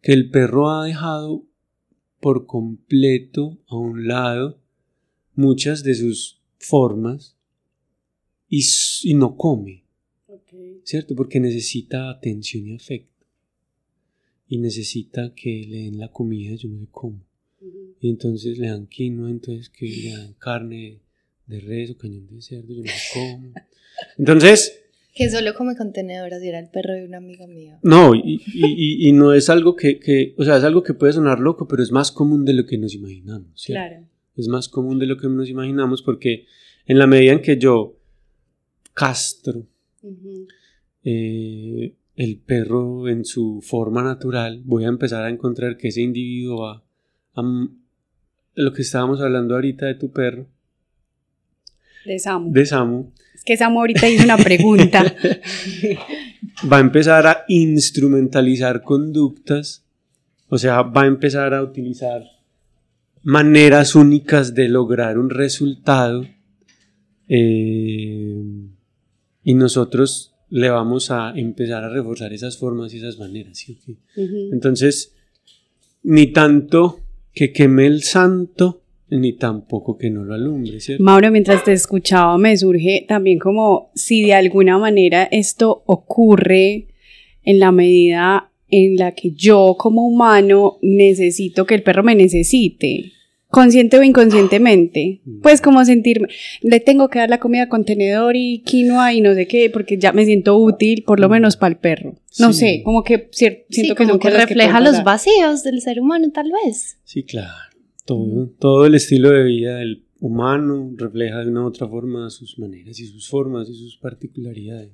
que 0.00 0.12
el 0.12 0.30
perro 0.30 0.70
ha 0.70 0.84
dejado 0.84 1.44
por 2.20 2.46
completo 2.46 3.58
a 3.66 3.76
un 3.76 4.06
lado 4.06 4.60
muchas 5.34 5.82
de 5.82 5.94
sus 5.94 6.40
formas 6.58 7.36
y, 8.48 8.64
y 9.02 9.14
no 9.14 9.36
come. 9.36 9.84
¿Cierto? 10.84 11.16
Porque 11.16 11.40
necesita 11.40 12.10
atención 12.10 12.68
y 12.68 12.74
afecto. 12.74 13.26
Y 14.48 14.58
necesita 14.58 15.34
que 15.34 15.66
le 15.68 15.78
den 15.78 15.98
la 15.98 16.12
comida, 16.12 16.54
yo 16.54 16.68
no 16.68 16.78
sé 16.78 16.86
cómo. 16.92 17.20
Y 18.00 18.08
entonces 18.08 18.58
le 18.58 18.68
dan 18.68 18.86
quinoa, 18.86 19.30
entonces 19.30 19.68
que 19.68 19.88
le 19.88 20.16
dan 20.16 20.34
carne 20.34 21.00
de 21.46 21.60
res 21.60 21.90
o 21.90 21.98
cañón 21.98 22.26
de 22.26 22.42
cerdo, 22.42 22.74
yo 22.74 22.82
no 22.82 22.88
sé 22.88 23.08
cómo. 23.14 23.52
Entonces... 24.18 24.82
Que 25.14 25.30
solo 25.30 25.54
come 25.54 25.76
contenedoras 25.76 26.42
y 26.42 26.48
era 26.48 26.58
el 26.58 26.68
perro 26.68 26.92
de 26.92 27.06
una 27.06 27.16
amiga 27.16 27.46
mía. 27.46 27.78
No, 27.82 28.14
y, 28.14 28.42
y, 28.52 29.08
y, 29.08 29.12
no 29.12 29.32
es 29.32 29.48
algo 29.48 29.74
que, 29.74 29.98
que, 29.98 30.34
o 30.36 30.44
sea, 30.44 30.58
es 30.58 30.64
algo 30.64 30.82
que 30.82 30.92
puede 30.92 31.14
sonar 31.14 31.40
loco, 31.40 31.66
pero 31.66 31.82
es 31.82 31.90
más 31.90 32.12
común 32.12 32.44
de 32.44 32.52
lo 32.52 32.66
que 32.66 32.76
nos 32.76 32.92
imaginamos. 32.92 33.48
¿cierto? 33.54 33.80
Claro. 33.80 34.06
Es 34.36 34.48
más 34.48 34.68
común 34.68 34.98
de 34.98 35.06
lo 35.06 35.16
que 35.16 35.28
nos 35.28 35.48
imaginamos 35.48 36.02
porque 36.02 36.44
en 36.84 36.98
la 36.98 37.06
medida 37.06 37.32
en 37.32 37.40
que 37.40 37.56
yo 37.56 37.98
castro 38.92 39.66
eh, 41.04 41.94
el 42.16 42.38
perro 42.38 43.08
en 43.08 43.24
su 43.24 43.60
forma 43.62 44.02
natural, 44.02 44.62
voy 44.64 44.84
a 44.84 44.88
empezar 44.88 45.24
a 45.24 45.30
encontrar 45.30 45.76
que 45.76 45.88
ese 45.88 46.02
individuo 46.02 46.62
va 46.62 46.82
lo 48.54 48.72
que 48.72 48.82
estábamos 48.82 49.20
hablando 49.20 49.54
ahorita 49.54 49.86
de 49.86 49.94
tu 49.94 50.10
perro. 50.10 50.46
De 52.06 52.18
Samu. 52.18 52.52
De 52.52 52.64
Samu. 52.64 53.12
Es 53.34 53.44
que 53.44 53.56
Samu 53.56 53.80
ahorita 53.80 54.08
hizo 54.08 54.24
una 54.24 54.36
pregunta. 54.36 55.02
va 56.72 56.78
a 56.78 56.80
empezar 56.80 57.26
a 57.26 57.44
instrumentalizar 57.48 58.82
conductas, 58.82 59.84
o 60.48 60.58
sea, 60.58 60.82
va 60.82 61.02
a 61.02 61.06
empezar 61.06 61.52
a 61.54 61.62
utilizar 61.62 62.22
maneras 63.22 63.94
únicas 63.94 64.54
de 64.54 64.68
lograr 64.68 65.18
un 65.18 65.30
resultado 65.30 66.24
eh, 67.28 68.42
y 69.42 69.54
nosotros 69.54 70.34
le 70.48 70.70
vamos 70.70 71.10
a 71.10 71.32
empezar 71.36 71.82
a 71.82 71.88
reforzar 71.88 72.32
esas 72.32 72.56
formas 72.56 72.94
y 72.94 72.98
esas 72.98 73.18
maneras. 73.18 73.64
Entonces, 74.52 75.12
ni 76.04 76.28
tanto 76.28 77.00
que 77.32 77.52
queme 77.52 77.86
el 77.86 78.04
santo, 78.04 78.82
ni 79.08 79.32
tampoco 79.32 79.96
que 79.96 80.10
no 80.10 80.24
lo 80.24 80.34
alumbre, 80.34 80.80
¿cierto? 80.80 81.02
Mauro, 81.02 81.30
mientras 81.30 81.64
te 81.64 81.72
escuchaba, 81.72 82.36
me 82.38 82.56
surge 82.56 83.04
también 83.08 83.38
como 83.38 83.90
si 83.94 84.22
de 84.22 84.34
alguna 84.34 84.78
manera 84.78 85.24
esto 85.24 85.82
ocurre 85.86 86.88
en 87.44 87.58
la 87.60 87.72
medida 87.72 88.50
en 88.68 88.96
la 88.96 89.12
que 89.12 89.30
yo 89.30 89.76
como 89.78 90.06
humano 90.06 90.78
necesito 90.82 91.66
que 91.66 91.74
el 91.76 91.82
perro 91.82 92.02
me 92.02 92.14
necesite 92.16 93.12
consciente 93.48 93.96
o 93.98 94.02
inconscientemente, 94.02 95.20
mm. 95.24 95.40
pues 95.40 95.60
como 95.60 95.84
sentirme, 95.84 96.28
le 96.60 96.80
tengo 96.80 97.08
que 97.08 97.20
dar 97.20 97.30
la 97.30 97.38
comida 97.38 97.68
contenedor 97.68 98.36
y 98.36 98.58
quinoa 98.58 99.14
y 99.14 99.20
no 99.20 99.34
sé 99.34 99.46
qué, 99.46 99.70
porque 99.70 99.98
ya 99.98 100.12
me 100.12 100.24
siento 100.24 100.58
útil, 100.58 101.04
por 101.04 101.20
lo 101.20 101.28
mm. 101.28 101.32
menos 101.32 101.56
para 101.56 101.72
el 101.72 101.78
perro. 101.78 102.16
No 102.38 102.52
sé, 102.52 102.82
como 102.84 103.02
que 103.02 103.28
siento 103.32 103.94
que, 103.94 104.04
como 104.04 104.18
que 104.18 104.30
refleja 104.30 104.80
los 104.80 105.02
vacíos 105.04 105.62
del 105.62 105.80
ser 105.80 106.00
humano, 106.00 106.30
tal 106.34 106.50
vez. 106.64 106.98
Sí, 107.04 107.22
claro. 107.22 107.54
Todo, 108.06 108.48
todo 108.58 108.86
el 108.86 108.94
estilo 108.94 109.30
de 109.30 109.44
vida 109.44 109.76
del 109.76 110.04
humano 110.20 110.94
refleja 110.96 111.44
de 111.44 111.50
una 111.50 111.64
u 111.64 111.66
otra 111.66 111.86
forma 111.86 112.30
sus 112.30 112.58
maneras 112.58 112.98
y 112.98 113.06
sus 113.06 113.28
formas 113.28 113.68
y 113.68 113.74
sus 113.74 113.98
particularidades. 113.98 114.92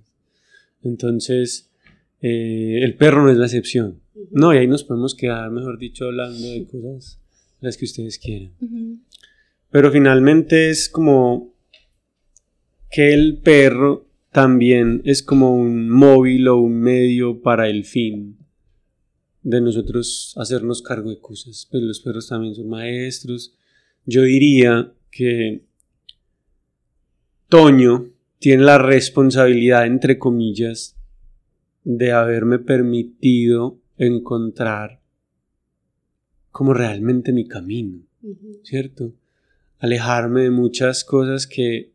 Entonces, 0.82 1.70
eh, 2.20 2.80
el 2.82 2.96
perro 2.96 3.22
no 3.22 3.30
es 3.30 3.36
la 3.36 3.46
excepción. 3.46 4.00
No, 4.30 4.52
y 4.52 4.58
ahí 4.58 4.66
nos 4.66 4.82
podemos 4.82 5.14
quedar, 5.14 5.50
mejor 5.50 5.78
dicho, 5.78 6.06
hablando 6.06 6.48
de 6.48 6.66
cosas 6.66 7.20
las 7.60 7.76
que 7.76 7.84
ustedes 7.84 8.18
quieran. 8.18 8.50
Pero 9.70 9.90
finalmente 9.90 10.70
es 10.70 10.88
como 10.88 11.54
que 12.90 13.14
el 13.14 13.38
perro 13.38 14.06
también 14.32 15.00
es 15.04 15.22
como 15.22 15.54
un 15.54 15.88
móvil 15.88 16.48
o 16.48 16.56
un 16.56 16.80
medio 16.80 17.40
para 17.40 17.68
el 17.68 17.84
fin 17.84 18.36
de 19.42 19.60
nosotros 19.60 20.34
hacernos 20.36 20.82
cargo 20.82 21.10
de 21.10 21.18
cosas. 21.18 21.66
Pues 21.70 21.82
los 21.82 22.00
perros 22.00 22.28
también 22.28 22.54
son 22.54 22.68
maestros. 22.68 23.54
Yo 24.06 24.22
diría 24.22 24.92
que 25.10 25.64
Toño 27.48 28.10
tiene 28.38 28.64
la 28.64 28.78
responsabilidad, 28.78 29.86
entre 29.86 30.18
comillas, 30.18 30.96
de 31.84 32.12
haberme 32.12 32.58
permitido 32.58 33.78
encontrar 33.96 35.00
como 36.50 36.74
realmente 36.74 37.32
mi 37.32 37.46
camino, 37.46 38.02
¿cierto? 38.62 39.14
Alejarme 39.78 40.42
de 40.42 40.50
muchas 40.50 41.02
cosas 41.02 41.46
que, 41.46 41.92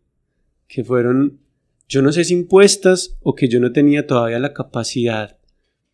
que 0.68 0.84
fueron, 0.84 1.40
yo 1.88 2.02
no 2.02 2.12
sé 2.12 2.24
si 2.24 2.34
impuestas 2.34 3.18
o 3.22 3.36
que 3.36 3.48
yo 3.48 3.60
no 3.60 3.72
tenía 3.72 4.08
todavía 4.08 4.40
la 4.40 4.54
capacidad 4.54 5.38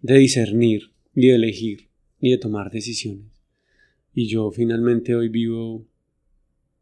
de 0.02 0.18
discernir, 0.18 0.93
ni 1.14 1.28
de 1.28 1.36
elegir, 1.36 1.90
ni 2.20 2.32
de 2.32 2.38
tomar 2.38 2.72
decisiones. 2.72 3.32
Y 4.14 4.28
yo 4.28 4.52
finalmente 4.52 5.16
hoy 5.16 5.30
vivo 5.30 5.86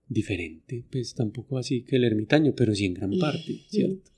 diferente, 0.07 0.83
pues 0.91 1.13
tampoco 1.13 1.57
así 1.57 1.83
que 1.83 1.95
el 1.95 2.03
ermitaño, 2.03 2.53
pero 2.55 2.75
sí 2.75 2.85
en 2.85 2.93
gran 2.93 3.17
parte, 3.17 3.61
¿cierto? 3.69 4.11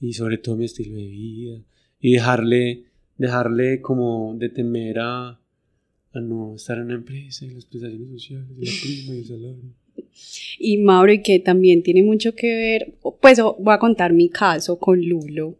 Y 0.00 0.12
sobre 0.12 0.38
todo 0.38 0.56
mi 0.56 0.64
estilo 0.64 0.96
de 0.96 1.06
vida, 1.06 1.64
y 2.00 2.12
dejarle, 2.12 2.84
dejarle 3.16 3.80
como 3.80 4.36
de 4.38 4.48
temer 4.50 4.98
a, 5.00 5.28
a 5.30 6.20
no 6.20 6.54
estar 6.54 6.78
en 6.78 6.84
una 6.84 6.94
empresa 6.94 7.44
y 7.44 7.50
las 7.50 7.64
prestaciones 7.64 8.08
sociales 8.08 8.48
y 8.58 8.64
la 8.64 8.72
prima 8.82 9.14
y 9.14 9.18
el 9.18 9.26
salario. 9.26 9.83
Y 10.58 10.78
Mauro, 10.78 11.12
y 11.12 11.22
que 11.22 11.38
también 11.40 11.82
tiene 11.82 12.02
mucho 12.02 12.34
que 12.34 12.54
ver, 12.54 12.94
pues 13.20 13.40
voy 13.40 13.74
a 13.74 13.78
contar 13.78 14.12
mi 14.12 14.28
caso 14.28 14.78
con 14.78 15.04
Lulo. 15.04 15.56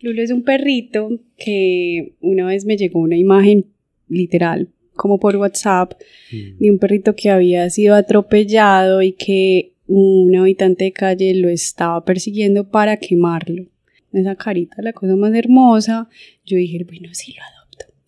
Lulo 0.00 0.22
es 0.22 0.30
un 0.30 0.42
perrito 0.42 1.20
que 1.36 2.12
una 2.20 2.46
vez 2.46 2.64
me 2.64 2.76
llegó 2.76 3.00
una 3.00 3.16
imagen 3.16 3.66
literal, 4.08 4.68
como 4.94 5.18
por 5.18 5.36
WhatsApp, 5.36 5.92
mm. 6.32 6.58
de 6.58 6.70
un 6.70 6.78
perrito 6.78 7.14
que 7.14 7.30
había 7.30 7.68
sido 7.70 7.94
atropellado 7.94 9.02
y 9.02 9.12
que 9.12 9.72
un 9.86 10.34
habitante 10.36 10.84
de 10.84 10.92
calle 10.92 11.34
lo 11.34 11.48
estaba 11.48 12.04
persiguiendo 12.04 12.68
para 12.68 12.96
quemarlo. 12.96 13.66
Esa 14.12 14.34
carita, 14.34 14.82
la 14.82 14.92
cosa 14.92 15.14
más 15.16 15.34
hermosa. 15.34 16.08
Yo 16.44 16.56
dije, 16.56 16.84
bueno, 16.84 17.10
sí 17.12 17.34
lo 17.36 17.42
adoro 17.42 17.59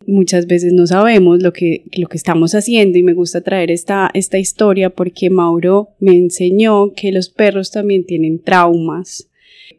muchas 0.06 0.46
veces 0.46 0.72
no 0.72 0.86
sabemos 0.86 1.42
lo 1.42 1.52
que, 1.52 1.84
lo 1.96 2.08
que 2.08 2.16
estamos 2.16 2.54
haciendo 2.54 2.98
y 2.98 3.02
me 3.02 3.14
gusta 3.14 3.40
traer 3.40 3.70
esta, 3.70 4.10
esta 4.14 4.38
historia 4.38 4.90
porque 4.90 5.30
Mauro 5.30 5.90
me 6.00 6.12
enseñó 6.16 6.92
que 6.94 7.12
los 7.12 7.28
perros 7.28 7.70
también 7.70 8.04
tienen 8.04 8.38
traumas. 8.40 9.28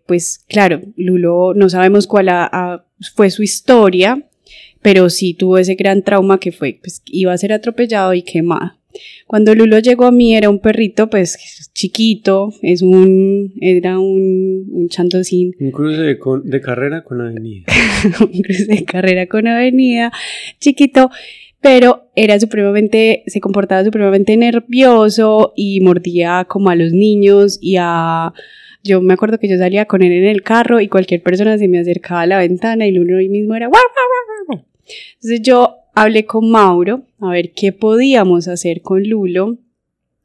Pues 0.05 0.43
claro, 0.47 0.81
Lulo 0.97 1.53
no 1.55 1.69
sabemos 1.69 2.07
cuál 2.07 2.29
fue 3.15 3.29
su 3.29 3.41
historia, 3.43 4.27
pero 4.81 5.09
sí 5.09 5.33
tuvo 5.33 5.57
ese 5.57 5.75
gran 5.75 6.03
trauma 6.03 6.39
que 6.39 6.51
fue, 6.51 6.77
pues 6.81 7.01
iba 7.05 7.31
a 7.31 7.37
ser 7.37 7.53
atropellado 7.53 8.13
y 8.13 8.21
quemado. 8.23 8.73
Cuando 9.25 9.55
Lulo 9.55 9.79
llegó 9.79 10.05
a 10.05 10.11
mí 10.11 10.35
era 10.35 10.49
un 10.51 10.59
perrito 10.59 11.09
pues 11.09 11.69
chiquito, 11.73 12.53
es 12.61 12.81
un, 12.83 13.53
era 13.59 13.97
un, 13.97 14.67
un 14.71 14.87
chandocín. 14.89 15.55
Un 15.59 15.71
cruce 15.71 16.01
de, 16.01 16.19
con- 16.19 16.47
de 16.47 16.61
carrera 16.61 17.03
con 17.03 17.21
avenida. 17.21 17.65
un 18.21 18.41
cruce 18.41 18.65
de 18.65 18.85
carrera 18.85 19.27
con 19.27 19.47
avenida, 19.47 20.11
chiquito, 20.59 21.09
pero 21.61 22.09
era 22.15 22.39
supremamente, 22.39 23.23
se 23.27 23.39
comportaba 23.39 23.83
supremamente 23.85 24.35
nervioso 24.35 25.53
y 25.55 25.79
mordía 25.79 26.45
como 26.47 26.69
a 26.69 26.75
los 26.75 26.91
niños 26.91 27.57
y 27.61 27.77
a... 27.79 28.33
Yo 28.85 28.99
me 28.99 29.13
acuerdo 29.13 29.39
que 29.39 29.47
yo 29.47 29.57
salía 29.57 29.85
con 29.85 30.01
él 30.01 30.11
en 30.11 30.25
el 30.25 30.43
carro 30.43 30.81
y 30.81 30.89
cualquier 30.89 31.23
persona 31.23 31.57
se 31.57 31.69
me 31.69 31.79
acercaba 31.79 32.21
a 32.21 32.27
la 32.27 32.37
ventana 32.37 32.85
y 32.85 32.91
Lulo 32.91 33.17
ahí 33.17 33.29
mismo 33.29 33.55
era... 33.55 33.69
Entonces 35.13 35.41
yo 35.41 35.77
hablé 35.95 36.25
con 36.25 36.49
Mauro 36.49 37.03
a 37.21 37.29
ver 37.29 37.53
qué 37.53 37.71
podíamos 37.71 38.49
hacer 38.49 38.81
con 38.81 39.07
Lulo. 39.07 39.57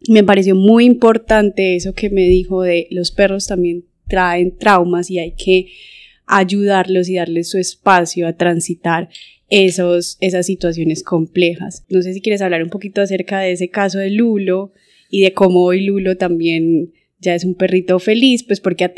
Me 0.08 0.24
pareció 0.24 0.56
muy 0.56 0.86
importante 0.86 1.76
eso 1.76 1.92
que 1.92 2.10
me 2.10 2.22
dijo 2.22 2.62
de 2.62 2.88
los 2.90 3.12
perros 3.12 3.46
también 3.46 3.84
traen 4.08 4.56
traumas 4.56 5.08
y 5.08 5.20
hay 5.20 5.32
que 5.32 5.68
ayudarlos 6.28 7.08
y 7.08 7.16
darles 7.16 7.50
su 7.50 7.58
espacio 7.58 8.26
a 8.26 8.34
transitar 8.34 9.08
esos, 9.50 10.18
esas 10.20 10.46
situaciones 10.46 11.02
complejas. 11.02 11.84
No 11.88 12.02
sé 12.02 12.12
si 12.12 12.20
quieres 12.20 12.42
hablar 12.42 12.62
un 12.62 12.70
poquito 12.70 13.00
acerca 13.00 13.40
de 13.40 13.52
ese 13.52 13.70
caso 13.70 13.98
de 13.98 14.10
Lulo 14.10 14.72
y 15.10 15.22
de 15.22 15.32
cómo 15.32 15.64
hoy 15.64 15.84
Lulo 15.84 16.16
también 16.16 16.92
ya 17.18 17.34
es 17.34 17.44
un 17.44 17.54
perrito 17.54 17.98
feliz, 17.98 18.44
pues 18.44 18.60
porque 18.60 18.88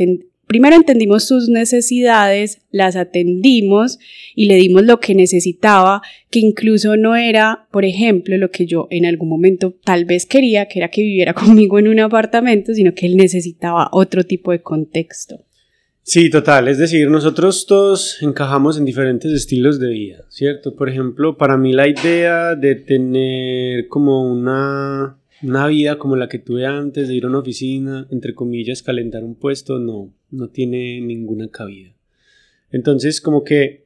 primero 0.46 0.74
entendimos 0.74 1.24
sus 1.24 1.48
necesidades, 1.48 2.60
las 2.70 2.96
atendimos 2.96 3.98
y 4.34 4.46
le 4.46 4.56
dimos 4.56 4.82
lo 4.82 4.98
que 4.98 5.14
necesitaba, 5.14 6.02
que 6.30 6.40
incluso 6.40 6.96
no 6.96 7.14
era, 7.14 7.68
por 7.70 7.84
ejemplo, 7.84 8.36
lo 8.36 8.50
que 8.50 8.66
yo 8.66 8.88
en 8.90 9.06
algún 9.06 9.28
momento 9.28 9.76
tal 9.84 10.04
vez 10.04 10.26
quería, 10.26 10.66
que 10.66 10.80
era 10.80 10.90
que 10.90 11.02
viviera 11.02 11.34
conmigo 11.34 11.78
en 11.78 11.88
un 11.88 12.00
apartamento, 12.00 12.74
sino 12.74 12.94
que 12.94 13.06
él 13.06 13.16
necesitaba 13.16 13.88
otro 13.92 14.24
tipo 14.24 14.50
de 14.50 14.60
contexto. 14.60 15.44
Sí, 16.02 16.30
total. 16.30 16.68
Es 16.68 16.78
decir, 16.78 17.08
nosotros 17.08 17.66
todos 17.66 18.22
encajamos 18.22 18.78
en 18.78 18.84
diferentes 18.84 19.32
estilos 19.32 19.78
de 19.78 19.90
vida, 19.90 20.24
¿cierto? 20.28 20.74
Por 20.74 20.88
ejemplo, 20.88 21.36
para 21.36 21.56
mí 21.56 21.72
la 21.72 21.88
idea 21.88 22.56
de 22.56 22.74
tener 22.74 23.86
como 23.88 24.22
una, 24.22 25.18
una 25.42 25.66
vida 25.66 25.98
como 25.98 26.16
la 26.16 26.28
que 26.28 26.38
tuve 26.38 26.66
antes, 26.66 27.06
de 27.06 27.14
ir 27.14 27.24
a 27.24 27.28
una 27.28 27.38
oficina, 27.38 28.08
entre 28.10 28.34
comillas, 28.34 28.82
calentar 28.82 29.22
un 29.22 29.34
puesto, 29.34 29.78
no, 29.78 30.12
no 30.30 30.48
tiene 30.48 31.00
ninguna 31.00 31.48
cabida. 31.48 31.94
Entonces, 32.70 33.20
como 33.20 33.44
que 33.44 33.84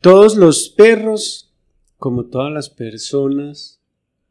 todos 0.00 0.36
los 0.36 0.68
perros, 0.68 1.52
como 1.96 2.26
todas 2.26 2.52
las 2.52 2.70
personas, 2.70 3.80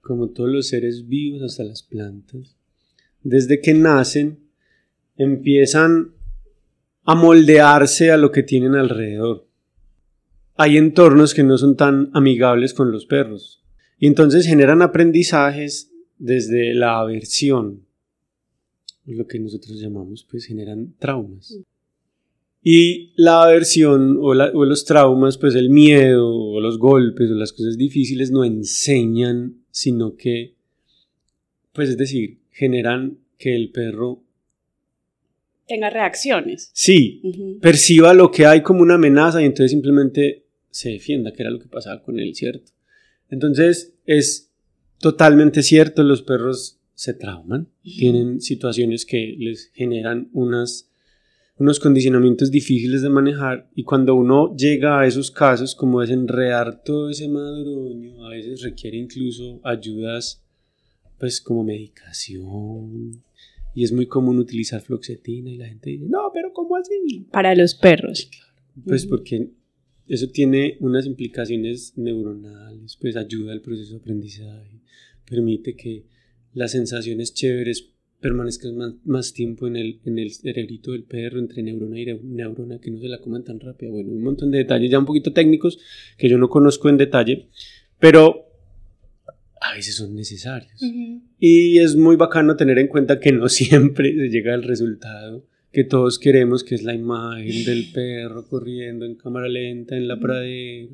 como 0.01 0.29
todos 0.29 0.49
los 0.49 0.67
seres 0.67 1.07
vivos, 1.07 1.43
hasta 1.43 1.63
las 1.63 1.83
plantas, 1.83 2.55
desde 3.23 3.61
que 3.61 3.73
nacen, 3.73 4.46
empiezan 5.17 6.11
a 7.03 7.15
moldearse 7.15 8.11
a 8.11 8.17
lo 8.17 8.31
que 8.31 8.43
tienen 8.43 8.75
alrededor. 8.75 9.47
Hay 10.55 10.77
entornos 10.77 11.33
que 11.33 11.43
no 11.43 11.57
son 11.57 11.75
tan 11.75 12.09
amigables 12.13 12.73
con 12.73 12.91
los 12.91 13.05
perros 13.05 13.63
y 13.97 14.07
entonces 14.07 14.45
generan 14.45 14.81
aprendizajes 14.81 15.91
desde 16.17 16.73
la 16.73 16.99
aversión, 16.99 17.85
lo 19.05 19.25
que 19.25 19.39
nosotros 19.39 19.79
llamamos, 19.79 20.27
pues 20.29 20.45
generan 20.45 20.95
traumas. 20.99 21.57
Y 22.61 23.13
la 23.15 23.43
aversión 23.43 24.17
o, 24.17 24.31
o 24.31 24.65
los 24.65 24.83
traumas, 24.83 25.37
pues 25.37 25.55
el 25.55 25.69
miedo 25.69 26.27
o 26.29 26.59
los 26.59 26.77
golpes 26.77 27.29
o 27.31 27.35
las 27.35 27.53
cosas 27.53 27.77
difíciles 27.77 28.31
no 28.31 28.43
enseñan, 28.43 29.63
sino 29.71 30.15
que, 30.15 30.55
pues 31.71 31.89
es 31.89 31.97
decir, 31.97 32.39
generan 32.51 33.19
que 33.37 33.55
el 33.55 33.71
perro 33.71 34.23
Tenga 35.67 35.89
reacciones. 35.89 36.71
sí 36.73 37.21
perciba 37.61 38.13
lo 38.13 38.31
que 38.31 38.45
hay 38.45 38.61
como 38.61 38.81
una 38.81 38.95
amenaza 38.95 39.41
y 39.41 39.45
entonces 39.45 39.71
simplemente 39.71 40.45
se 40.69 40.89
defienda, 40.89 41.33
que 41.33 41.41
era 41.41 41.51
lo 41.51 41.59
que 41.59 41.67
pasaba 41.67 42.01
con 42.03 42.19
él, 42.19 42.35
¿cierto? 42.35 42.71
Entonces 43.29 43.93
es 44.05 44.51
totalmente 44.99 45.63
cierto, 45.63 46.03
los 46.03 46.21
perros 46.21 46.79
se 46.93 47.13
trauman, 47.13 47.67
tienen 47.83 48.41
situaciones 48.41 49.05
que 49.05 49.35
les 49.37 49.71
generan 49.73 50.29
unas, 50.33 50.89
unos 51.57 51.79
condicionamientos 51.79 52.49
difíciles 52.49 53.01
de 53.01 53.09
manejar 53.09 53.69
y 53.75 53.83
cuando 53.83 54.15
uno 54.15 54.55
llega 54.55 54.99
a 54.99 55.05
esos 55.05 55.29
casos 55.29 55.75
como 55.75 56.01
desenredar 56.01 56.83
todo 56.83 57.09
ese 57.09 57.27
madroño, 57.27 58.25
a 58.25 58.29
veces 58.29 58.61
requiere 58.61 58.97
incluso 58.97 59.59
ayudas 59.63 60.43
pues 61.19 61.41
como 61.41 61.63
medicación 61.63 63.23
y 63.77 63.83
es 63.83 63.91
muy 63.91 64.07
común 64.07 64.39
utilizar 64.39 64.81
floxetina 64.81 65.51
y 65.51 65.57
la 65.57 65.67
gente 65.67 65.91
dice, 65.91 66.05
no, 66.09 66.31
pero 66.33 66.51
¿cómo 66.51 66.75
así? 66.77 67.27
Para 67.31 67.53
los 67.53 67.75
perros. 67.75 68.27
Pues 68.83 69.05
porque 69.05 69.51
eso 70.07 70.29
tiene 70.29 70.77
unas 70.79 71.05
implicaciones 71.05 71.93
neuronales, 71.95 72.97
pues 72.99 73.15
ayuda 73.15 73.53
al 73.53 73.61
proceso 73.61 73.91
de 73.93 73.99
aprendizaje, 73.99 74.81
permite 75.29 75.75
que 75.75 76.05
las 76.53 76.71
sensaciones 76.71 77.35
chéveres 77.35 77.93
permanezcan 78.19 78.75
más, 78.75 78.93
más 79.05 79.31
tiempo 79.33 79.67
en 79.67 79.75
el, 79.75 79.99
en 80.05 80.17
el 80.17 80.31
cerebrito 80.31 80.93
del 80.93 81.03
perro, 81.03 81.37
entre 81.39 81.61
neurona 81.61 81.99
y 81.99 82.05
neu- 82.07 82.21
neurona, 82.23 82.79
que 82.79 82.89
no 82.89 82.99
se 82.99 83.07
la 83.09 83.19
coman 83.19 83.43
tan 83.43 83.59
rápido. 83.59 83.91
Bueno, 83.91 84.09
un 84.11 84.23
montón 84.23 84.49
de 84.49 84.57
detalles 84.57 84.89
ya 84.89 84.97
un 84.97 85.05
poquito 85.05 85.33
técnicos 85.33 85.77
que 86.17 86.27
yo 86.27 86.39
no 86.39 86.49
conozco 86.49 86.89
en 86.89 86.97
detalle, 86.97 87.49
pero 87.99 88.46
a 89.61 89.73
veces 89.73 89.95
son 89.95 90.15
necesarios. 90.15 90.81
Y 91.39 91.79
es 91.79 91.95
muy 91.95 92.15
bacano 92.15 92.55
tener 92.55 92.77
en 92.79 92.87
cuenta 92.87 93.19
que 93.19 93.31
no 93.31 93.49
siempre 93.49 94.13
se 94.15 94.29
llega 94.29 94.53
al 94.53 94.63
resultado 94.63 95.45
que 95.71 95.83
todos 95.83 96.17
queremos, 96.17 96.63
que 96.63 96.75
es 96.75 96.81
la 96.83 96.95
imagen 96.95 97.65
del 97.65 97.91
perro 97.93 98.47
corriendo 98.47 99.05
en 99.05 99.15
cámara 99.15 99.47
lenta 99.47 99.95
en 99.95 100.07
la 100.07 100.19
pradera, 100.19 100.89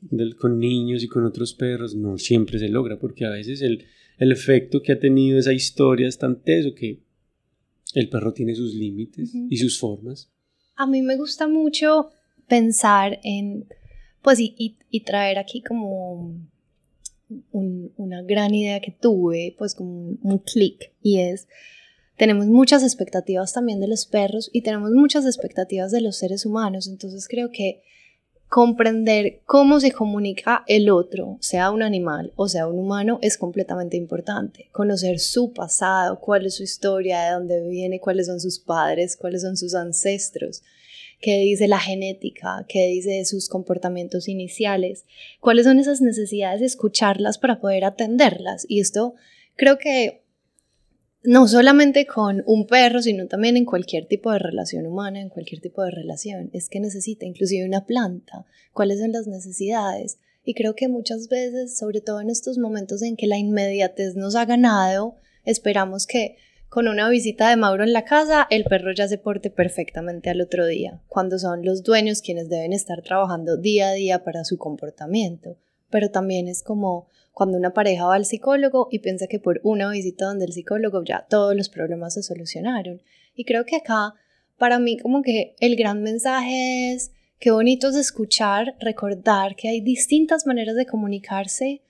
del- 0.00 0.34
con 0.36 0.58
niños 0.58 1.04
y 1.04 1.08
con 1.08 1.24
otros 1.24 1.54
perros. 1.54 1.94
No 1.94 2.18
siempre 2.18 2.58
se 2.58 2.68
logra, 2.68 2.98
porque 2.98 3.24
a 3.26 3.30
veces 3.30 3.60
el, 3.62 3.84
el 4.18 4.32
efecto 4.32 4.82
que 4.82 4.92
ha 4.92 4.98
tenido 4.98 5.38
esa 5.38 5.52
historia 5.52 6.08
es 6.08 6.18
tan 6.18 6.40
teso 6.42 6.74
que 6.74 6.98
el 7.94 8.08
perro 8.08 8.32
tiene 8.32 8.54
sus 8.54 8.74
límites 8.74 9.32
y 9.34 9.56
sus 9.58 9.78
formas. 9.78 10.30
A 10.76 10.86
mí 10.86 11.02
me 11.02 11.16
gusta 11.16 11.46
mucho 11.46 12.10
pensar 12.48 13.20
en, 13.22 13.66
pues, 14.22 14.40
y, 14.40 14.54
y- 14.58 14.76
y 14.90 15.00
traer 15.00 15.38
aquí 15.38 15.60
como 15.62 16.34
un- 17.52 17.92
una 17.96 18.22
gran 18.22 18.54
idea 18.54 18.80
que 18.80 18.90
tuve, 18.92 19.54
pues 19.58 19.74
como 19.74 19.90
un, 19.90 20.18
un 20.22 20.38
clic, 20.38 20.92
y 21.02 21.18
es, 21.20 21.46
tenemos 22.16 22.46
muchas 22.46 22.82
expectativas 22.82 23.52
también 23.52 23.80
de 23.80 23.88
los 23.88 24.06
perros 24.06 24.50
y 24.52 24.62
tenemos 24.62 24.90
muchas 24.90 25.24
expectativas 25.24 25.90
de 25.90 26.00
los 26.02 26.16
seres 26.16 26.44
humanos, 26.44 26.86
entonces 26.88 27.26
creo 27.28 27.50
que 27.50 27.82
comprender 28.48 29.42
cómo 29.46 29.78
se 29.78 29.92
comunica 29.92 30.64
el 30.66 30.90
otro, 30.90 31.38
sea 31.40 31.70
un 31.70 31.82
animal 31.82 32.32
o 32.34 32.48
sea 32.48 32.66
un 32.66 32.80
humano, 32.80 33.20
es 33.22 33.38
completamente 33.38 33.96
importante. 33.96 34.68
Conocer 34.72 35.20
su 35.20 35.52
pasado, 35.52 36.18
cuál 36.18 36.46
es 36.46 36.56
su 36.56 36.64
historia, 36.64 37.22
de 37.22 37.30
dónde 37.30 37.68
viene, 37.68 38.00
cuáles 38.00 38.26
son 38.26 38.40
sus 38.40 38.58
padres, 38.58 39.16
cuáles 39.16 39.42
son 39.42 39.56
sus 39.56 39.74
ancestros, 39.76 40.62
qué 41.20 41.40
dice 41.40 41.68
la 41.68 41.78
genética, 41.78 42.64
qué 42.68 42.86
dice 42.86 43.24
sus 43.24 43.48
comportamientos 43.48 44.28
iniciales, 44.28 45.04
cuáles 45.40 45.66
son 45.66 45.78
esas 45.78 46.00
necesidades, 46.00 46.62
escucharlas 46.62 47.38
para 47.38 47.60
poder 47.60 47.84
atenderlas. 47.84 48.64
Y 48.68 48.80
esto 48.80 49.14
creo 49.56 49.78
que 49.78 50.22
no 51.22 51.46
solamente 51.46 52.06
con 52.06 52.42
un 52.46 52.66
perro, 52.66 53.02
sino 53.02 53.26
también 53.26 53.56
en 53.56 53.66
cualquier 53.66 54.06
tipo 54.06 54.32
de 54.32 54.38
relación 54.38 54.86
humana, 54.86 55.20
en 55.20 55.28
cualquier 55.28 55.60
tipo 55.60 55.82
de 55.82 55.90
relación, 55.90 56.48
es 56.54 56.68
que 56.68 56.80
necesita 56.80 57.26
inclusive 57.26 57.66
una 57.66 57.84
planta, 57.84 58.46
cuáles 58.72 59.00
son 59.00 59.12
las 59.12 59.26
necesidades. 59.26 60.18
Y 60.44 60.54
creo 60.54 60.74
que 60.74 60.88
muchas 60.88 61.28
veces, 61.28 61.76
sobre 61.76 62.00
todo 62.00 62.22
en 62.22 62.30
estos 62.30 62.56
momentos 62.56 63.02
en 63.02 63.16
que 63.16 63.26
la 63.26 63.36
inmediatez 63.36 64.16
nos 64.16 64.34
ha 64.34 64.46
ganado, 64.46 65.16
esperamos 65.44 66.06
que 66.06 66.36
con 66.70 66.86
una 66.86 67.08
visita 67.10 67.50
de 67.50 67.56
Mauro 67.56 67.82
en 67.82 67.92
la 67.92 68.04
casa, 68.04 68.46
el 68.48 68.62
perro 68.62 68.92
ya 68.92 69.08
se 69.08 69.18
porte 69.18 69.50
perfectamente 69.50 70.30
al 70.30 70.40
otro 70.40 70.66
día, 70.66 71.02
cuando 71.08 71.36
son 71.36 71.64
los 71.64 71.82
dueños 71.82 72.22
quienes 72.22 72.48
deben 72.48 72.72
estar 72.72 73.02
trabajando 73.02 73.56
día 73.56 73.88
a 73.88 73.92
día 73.92 74.22
para 74.22 74.44
su 74.44 74.56
comportamiento. 74.56 75.58
Pero 75.90 76.12
también 76.12 76.46
es 76.46 76.62
como 76.62 77.08
cuando 77.32 77.58
una 77.58 77.74
pareja 77.74 78.06
va 78.06 78.14
al 78.14 78.24
psicólogo 78.24 78.86
y 78.92 79.00
piensa 79.00 79.26
que 79.26 79.40
por 79.40 79.60
una 79.64 79.90
visita 79.90 80.26
donde 80.26 80.44
el 80.44 80.52
psicólogo 80.52 81.02
ya 81.02 81.26
todos 81.28 81.56
los 81.56 81.68
problemas 81.68 82.14
se 82.14 82.22
solucionaron. 82.22 83.02
Y 83.34 83.44
creo 83.44 83.64
que 83.64 83.74
acá, 83.74 84.14
para 84.56 84.78
mí, 84.78 84.96
como 84.96 85.22
que 85.22 85.56
el 85.58 85.74
gran 85.74 86.04
mensaje 86.04 86.92
es 86.92 87.10
qué 87.40 87.50
bonito 87.50 87.88
es 87.88 87.96
escuchar, 87.96 88.76
recordar 88.78 89.56
que 89.56 89.68
hay 89.68 89.80
distintas 89.80 90.46
maneras 90.46 90.76
de 90.76 90.86
comunicarse 90.86 91.82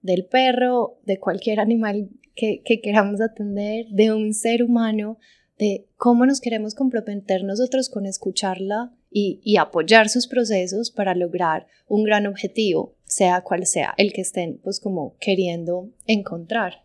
del 0.00 0.26
perro, 0.26 1.00
de 1.06 1.18
cualquier 1.18 1.58
animal 1.58 2.08
que, 2.34 2.62
que 2.64 2.80
queramos 2.80 3.20
atender, 3.20 3.86
de 3.90 4.12
un 4.12 4.34
ser 4.34 4.62
humano, 4.62 5.18
de 5.58 5.86
cómo 5.96 6.26
nos 6.26 6.40
queremos 6.40 6.74
comprometer 6.74 7.44
nosotros 7.44 7.88
con 7.88 8.06
escucharla 8.06 8.92
y, 9.10 9.40
y, 9.44 9.58
apoyar 9.58 10.08
sus 10.08 10.26
procesos 10.26 10.90
para 10.90 11.14
lograr 11.14 11.66
un 11.86 12.04
gran 12.04 12.26
objetivo, 12.26 12.96
sea 13.04 13.42
cual 13.42 13.66
sea 13.66 13.94
el 13.98 14.12
que 14.12 14.22
estén 14.22 14.58
pues 14.64 14.80
como 14.80 15.16
queriendo 15.20 15.90
encontrar. 16.06 16.82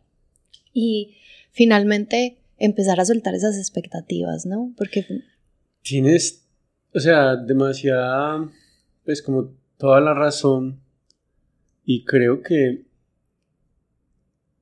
Y 0.74 1.16
finalmente 1.52 2.38
empezar 2.58 3.00
a 3.00 3.06
soltar 3.06 3.34
esas 3.34 3.58
expectativas, 3.58 4.46
¿no? 4.46 4.74
Porque... 4.78 5.06
Tienes, 5.82 6.46
o 6.94 7.00
sea, 7.00 7.38
demasiada, 7.38 8.52
pues 9.06 9.22
como 9.22 9.56
toda 9.78 10.02
la 10.02 10.14
razón 10.14 10.82
y 11.86 12.04
creo 12.04 12.42
que 12.42 12.87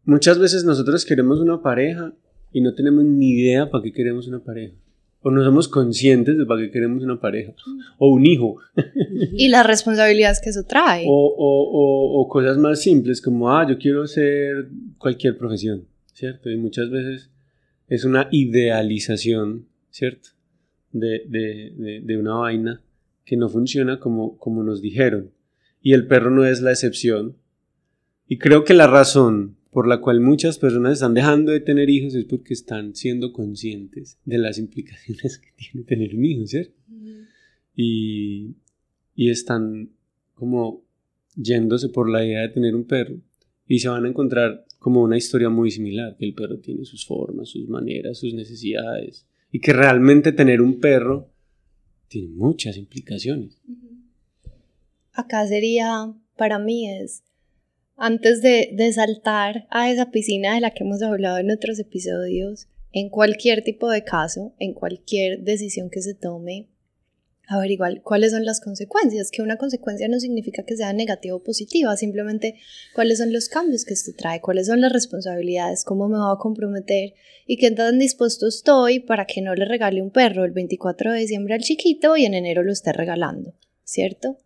muchas 0.06 0.40
veces 0.40 0.64
nosotros 0.64 1.06
queremos 1.06 1.40
una 1.40 1.62
pareja 1.62 2.14
y 2.52 2.62
no 2.62 2.74
tenemos 2.74 3.04
ni 3.04 3.32
idea 3.32 3.70
para 3.70 3.84
qué 3.84 3.92
queremos 3.92 4.28
una 4.28 4.40
pareja 4.40 4.76
o 5.28 5.32
no 5.32 5.44
somos 5.44 5.68
conscientes 5.68 6.38
de 6.38 6.46
para 6.46 6.62
qué 6.62 6.70
queremos 6.70 7.04
una 7.04 7.20
pareja, 7.20 7.52
o 7.98 8.10
un 8.10 8.28
hijo. 8.28 8.58
y 9.34 9.48
las 9.48 9.66
responsabilidades 9.66 10.40
que 10.40 10.52
eso 10.52 10.66
trae. 10.66 11.04
O, 11.08 11.36
o, 11.36 12.22
o, 12.22 12.28
cosas 12.30 12.60
más 12.60 12.80
simples 12.80 13.24
como, 13.24 13.52
ah, 13.52 13.66
yo 13.68 13.80
quiero 13.80 14.06
ser 14.06 14.68
cualquier 15.00 15.36
profesión, 15.36 15.88
¿cierto? 16.14 16.52
Y 16.52 16.58
muchas 16.58 16.92
veces 16.92 17.32
es 17.88 18.06
una 18.06 18.28
idealización, 18.30 19.66
¿cierto? 19.90 20.30
De, 20.92 21.24
de, 21.28 21.74
de, 21.76 22.02
de 22.02 22.18
una 22.20 22.36
vaina 22.36 22.84
que 23.26 23.36
no 23.36 23.50
funciona 23.50 24.00
como, 24.00 24.38
como 24.38 24.62
nos 24.62 24.80
dijeron. 24.80 25.32
Y 25.82 25.94
el 25.94 26.06
perro 26.06 26.30
no 26.30 26.46
es 26.46 26.62
la 26.62 26.70
excepción. 26.70 27.36
Y 28.28 28.38
creo 28.38 28.64
que 28.64 28.76
la 28.76 28.86
razón 28.86 29.58
por 29.76 29.90
la 29.90 30.00
cual 30.00 30.22
muchas 30.22 30.58
personas 30.58 30.94
están 30.94 31.14
dejando 31.14 31.52
de 31.52 31.60
tener 31.60 31.90
hijos 31.90 32.16
es 32.16 32.24
porque 32.24 32.54
están 32.54 32.96
siendo 32.96 33.34
conscientes 33.34 34.18
de 34.24 34.38
las 34.38 34.58
implicaciones 34.58 35.38
que 35.38 35.50
tiene 35.58 35.86
tener 35.86 36.16
un 36.16 36.24
hijo, 36.24 36.48
¿cierto? 36.48 36.80
y, 37.76 38.56
y 39.16 39.30
están 39.30 39.90
como 40.34 40.86
yéndose 41.36 41.90
por 41.90 42.10
la 42.10 42.26
idea 42.26 42.44
de 42.44 42.54
tener 42.54 42.74
un 42.74 42.86
perro 42.86 43.18
y 43.68 43.80
se 43.80 43.90
van 43.90 44.06
a 44.06 44.08
encontrar 44.08 44.64
como 44.80 45.02
una 45.02 45.18
historia 45.18 45.50
muy 45.50 45.70
similar, 45.72 46.16
que 46.16 46.24
el 46.24 46.36
perro 46.36 46.58
tiene 46.60 46.86
sus 46.86 47.06
formas, 47.06 47.50
sus 47.50 47.68
maneras, 47.68 48.18
sus 48.18 48.34
necesidades 48.34 49.28
y 49.52 49.60
que 49.60 49.74
realmente 49.74 50.32
tener 50.32 50.62
un 50.62 50.80
perro 50.80 51.34
tiene 52.08 52.30
muchas 52.30 52.78
implicaciones. 52.78 53.62
Acá 55.12 55.46
sería, 55.46 56.14
para 56.38 56.60
mí 56.60 56.90
es 56.90 57.26
antes 57.98 58.42
de, 58.42 58.92
saltar 58.94 59.68
a 59.70 59.90
esa 59.90 60.12
piscina 60.12 60.56
de 60.56 60.62
la 60.62 60.72
que 60.72 60.84
hemos 60.84 61.02
hablado 61.02 61.38
en 61.38 61.52
otros 61.52 61.80
episodios, 61.80 62.68
en 62.92 63.10
cualquier 63.10 63.64
tipo 63.64 63.90
de 63.90 64.04
caso, 64.04 64.54
en 64.60 64.74
cualquier 64.74 65.42
decisión 65.42 65.90
que 65.90 66.02
se 66.02 66.14
tome, 66.14 66.68
averiguar 67.48 68.02
cuáles 68.02 68.32
son 68.32 68.46
las 68.46 68.60
consecuencias, 68.60 69.30
que 69.32 69.42
una 69.42 69.58
consecuencia 69.58 70.08
no 70.08 70.20
significa 70.20 70.64
que 70.64 70.76
sea 70.76 70.94
negativa 70.94 71.36
o 71.36 71.44
positiva, 71.44 71.96
simplemente 71.96 72.56
cuáles 72.94 73.20
son 73.20 73.32
los 73.32 73.50
cambios 73.50 73.86
que 73.86 73.94
esto 73.94 74.12
trae, 74.18 74.42
cuáles 74.42 74.68
son 74.68 74.82
las 74.82 74.92
responsabilidades, 74.92 75.84
cómo 75.84 76.08
me 76.08 76.18
voy 76.18 76.34
a 76.34 76.40
comprometer 76.40 77.14
y 77.46 77.58
qué 77.58 77.70
tan 77.72 78.00
dispuesto 78.00 78.48
estoy 78.48 79.00
para 79.00 79.26
que 79.26 79.42
no 79.42 79.54
le 79.54 79.66
regale 79.66 80.02
un 80.02 80.10
perro 80.10 80.44
el 80.44 80.52
24 80.52 81.12
de 81.12 81.20
diciembre 81.20 81.54
al 81.54 81.62
chiquito 81.62 82.18
y 82.18 82.26
en 82.26 82.34
enero 82.34 82.64
lo 82.64 82.72
esté 82.72 82.94
regalando, 82.94 83.54
¿cierto? 83.84 84.38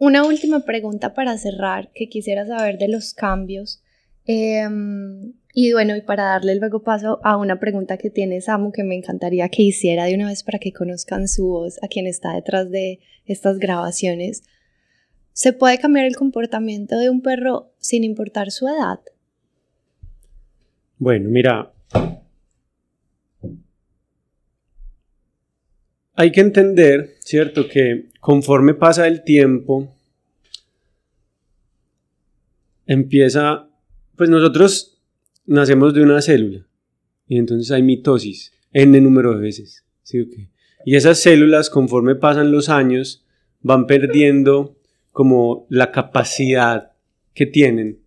Una 0.00 0.24
última 0.24 0.60
pregunta 0.60 1.12
para 1.12 1.36
cerrar 1.38 1.90
que 1.92 2.08
quisiera 2.08 2.46
saber 2.46 2.78
de 2.78 2.88
los 2.88 3.14
cambios. 3.14 3.82
Em, 4.26 5.32
y 5.52 5.72
bueno, 5.72 5.96
y 5.96 6.02
para 6.02 6.24
darle 6.24 6.54
luego 6.54 6.82
paso 6.82 7.18
a 7.24 7.36
una 7.36 7.58
pregunta 7.58 7.96
que 7.96 8.10
tiene 8.10 8.40
Samu 8.40 8.70
que 8.70 8.84
me 8.84 8.94
encantaría 8.94 9.48
que 9.48 9.62
hiciera 9.62 10.04
de 10.04 10.14
una 10.14 10.28
vez 10.28 10.44
para 10.44 10.58
que 10.58 10.72
conozcan 10.72 11.26
su 11.26 11.48
voz 11.48 11.82
a 11.82 11.88
quien 11.88 12.06
está 12.06 12.32
detrás 12.34 12.70
de 12.70 13.00
estas 13.26 13.58
grabaciones. 13.58 14.44
¿Se 15.32 15.52
puede 15.52 15.78
cambiar 15.78 16.06
el 16.06 16.16
comportamiento 16.16 16.96
de 16.98 17.10
un 17.10 17.22
perro 17.22 17.72
sin 17.78 18.04
importar 18.04 18.50
su 18.50 18.68
edad? 18.68 19.00
Bueno, 20.98 21.28
mira, 21.28 21.72
hay 26.18 26.32
que 26.32 26.40
entender, 26.40 27.14
¿cierto? 27.20 27.68
Que 27.68 28.06
conforme 28.18 28.74
pasa 28.74 29.06
el 29.06 29.22
tiempo, 29.22 29.94
empieza, 32.86 33.70
pues 34.16 34.28
nosotros 34.28 34.98
nacemos 35.46 35.94
de 35.94 36.02
una 36.02 36.20
célula 36.20 36.66
y 37.28 37.38
entonces 37.38 37.70
hay 37.70 37.84
mitosis, 37.84 38.52
n 38.72 39.00
número 39.00 39.32
de 39.32 39.40
veces, 39.40 39.84
¿sí? 40.02 40.28
Y 40.84 40.96
esas 40.96 41.20
células, 41.20 41.70
conforme 41.70 42.16
pasan 42.16 42.50
los 42.50 42.68
años, 42.68 43.24
van 43.60 43.86
perdiendo 43.86 44.76
como 45.12 45.66
la 45.68 45.92
capacidad 45.92 46.94
que 47.32 47.46
tienen 47.46 48.00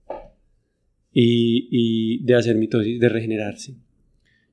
y 1.14 2.22
de 2.26 2.36
hacer 2.36 2.58
mitosis, 2.58 3.00
de 3.00 3.08
regenerarse. 3.08 3.76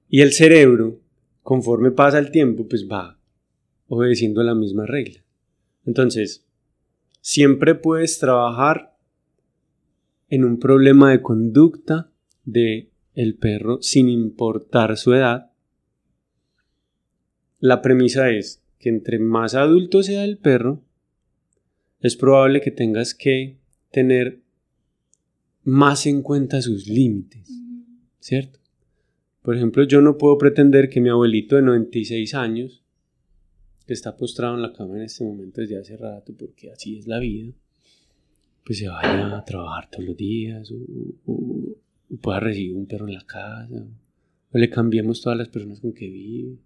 Y 0.08 0.20
el 0.20 0.32
cerebro, 0.32 1.00
conforme 1.42 1.90
pasa 1.90 2.20
el 2.20 2.30
tiempo, 2.30 2.68
pues 2.68 2.86
va 2.88 3.17
obedeciendo 3.88 4.42
la 4.42 4.54
misma 4.54 4.86
regla. 4.86 5.24
Entonces, 5.84 6.46
siempre 7.20 7.74
puedes 7.74 8.18
trabajar 8.18 8.96
en 10.28 10.44
un 10.44 10.58
problema 10.58 11.10
de 11.10 11.22
conducta 11.22 12.10
de 12.44 12.90
el 13.14 13.34
perro 13.34 13.82
sin 13.82 14.08
importar 14.08 14.96
su 14.96 15.14
edad. 15.14 15.50
La 17.58 17.82
premisa 17.82 18.30
es 18.30 18.62
que 18.78 18.90
entre 18.90 19.18
más 19.18 19.54
adulto 19.54 20.02
sea 20.02 20.24
el 20.24 20.38
perro, 20.38 20.84
es 22.00 22.16
probable 22.16 22.60
que 22.60 22.70
tengas 22.70 23.14
que 23.14 23.58
tener 23.90 24.42
más 25.64 26.06
en 26.06 26.22
cuenta 26.22 26.62
sus 26.62 26.86
límites, 26.86 27.50
¿cierto? 28.20 28.60
Por 29.42 29.56
ejemplo, 29.56 29.82
yo 29.84 30.00
no 30.00 30.16
puedo 30.16 30.38
pretender 30.38 30.88
que 30.88 31.00
mi 31.00 31.08
abuelito 31.08 31.56
de 31.56 31.62
96 31.62 32.34
años 32.34 32.84
que 33.88 33.94
está 33.94 34.14
postrado 34.14 34.54
en 34.54 34.60
la 34.60 34.74
cama 34.74 34.96
en 34.96 35.04
este 35.04 35.24
momento 35.24 35.62
desde 35.62 35.78
hace 35.78 35.96
rato, 35.96 36.34
porque 36.38 36.70
así 36.70 36.98
es 36.98 37.06
la 37.06 37.18
vida, 37.18 37.54
pues 38.62 38.80
se 38.80 38.86
vaya 38.86 39.38
a 39.38 39.44
trabajar 39.46 39.88
todos 39.90 40.04
los 40.04 40.14
días, 40.14 40.70
o, 41.24 41.74
pueda 42.20 42.38
recibir 42.38 42.74
un 42.74 42.84
perro 42.84 43.08
en 43.08 43.14
la 43.14 43.24
casa, 43.24 43.86
o 44.52 44.58
le 44.58 44.68
cambiemos 44.68 45.22
todas 45.22 45.38
las 45.38 45.48
personas 45.48 45.80
con 45.80 45.94
que 45.94 46.06
vive. 46.06 46.58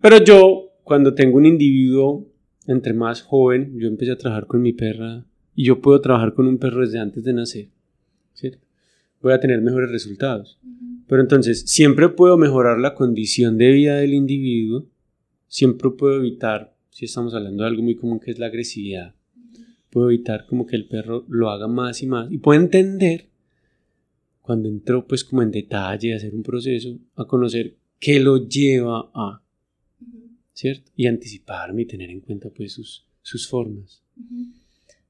Pero 0.00 0.22
yo, 0.22 0.74
cuando 0.84 1.12
tengo 1.12 1.38
un 1.38 1.46
individuo 1.46 2.24
entre 2.68 2.92
más 2.92 3.22
joven, 3.22 3.76
yo 3.76 3.88
empecé 3.88 4.12
a 4.12 4.16
trabajar 4.16 4.46
con 4.46 4.62
mi 4.62 4.72
perra 4.72 5.24
y 5.56 5.64
yo 5.64 5.80
puedo 5.80 6.00
trabajar 6.00 6.34
con 6.34 6.46
un 6.46 6.58
perro 6.58 6.82
desde 6.82 7.00
antes 7.00 7.24
de 7.24 7.32
nacer, 7.32 7.68
¿cierto? 8.32 8.64
Voy 9.20 9.32
a 9.32 9.40
tener 9.40 9.60
mejores 9.60 9.90
resultados. 9.90 10.60
Pero 11.08 11.20
entonces, 11.20 11.62
siempre 11.62 12.08
puedo 12.10 12.38
mejorar 12.38 12.78
la 12.78 12.94
condición 12.94 13.58
de 13.58 13.72
vida 13.72 13.96
del 13.96 14.14
individuo 14.14 14.86
siempre 15.48 15.90
puedo 15.90 16.16
evitar, 16.16 16.74
si 16.90 17.04
estamos 17.04 17.34
hablando 17.34 17.62
de 17.62 17.68
algo 17.68 17.82
muy 17.82 17.96
común 17.96 18.20
que 18.20 18.30
es 18.30 18.38
la 18.38 18.46
agresividad, 18.46 19.14
puedo 19.90 20.10
evitar 20.10 20.46
como 20.46 20.66
que 20.66 20.76
el 20.76 20.86
perro 20.86 21.24
lo 21.28 21.50
haga 21.50 21.68
más 21.68 22.02
y 22.02 22.06
más 22.06 22.30
y 22.30 22.38
puedo 22.38 22.60
entender 22.60 23.28
cuando 24.42 24.68
entro 24.68 25.06
pues 25.06 25.24
como 25.24 25.42
en 25.42 25.50
detalle 25.50 26.12
a 26.12 26.16
hacer 26.16 26.34
un 26.34 26.42
proceso, 26.42 26.98
a 27.16 27.24
conocer 27.24 27.76
qué 27.98 28.20
lo 28.20 28.46
lleva 28.46 29.10
a, 29.12 29.42
¿cierto? 30.52 30.92
Y 30.94 31.06
anticiparme 31.06 31.82
y 31.82 31.86
tener 31.86 32.10
en 32.10 32.20
cuenta 32.20 32.48
pues 32.50 32.72
sus, 32.72 33.06
sus 33.22 33.48
formas. 33.48 34.02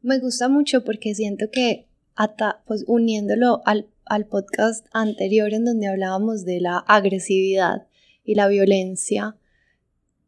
Me 0.00 0.18
gusta 0.20 0.48
mucho 0.48 0.84
porque 0.84 1.14
siento 1.14 1.50
que 1.50 1.86
hasta 2.14 2.62
pues 2.66 2.84
uniéndolo 2.86 3.60
al, 3.66 3.88
al 4.06 4.26
podcast 4.26 4.86
anterior 4.92 5.52
en 5.52 5.64
donde 5.64 5.86
hablábamos 5.86 6.44
de 6.44 6.60
la 6.60 6.78
agresividad 6.78 7.88
y 8.24 8.36
la 8.36 8.48
violencia, 8.48 9.36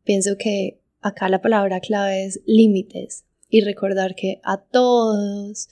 pienso 0.08 0.38
que 0.38 0.80
acá 1.02 1.28
la 1.28 1.42
palabra 1.42 1.80
clave 1.80 2.24
es 2.24 2.40
límites 2.46 3.26
y 3.50 3.60
recordar 3.60 4.14
que 4.14 4.40
a 4.42 4.56
todos, 4.56 5.68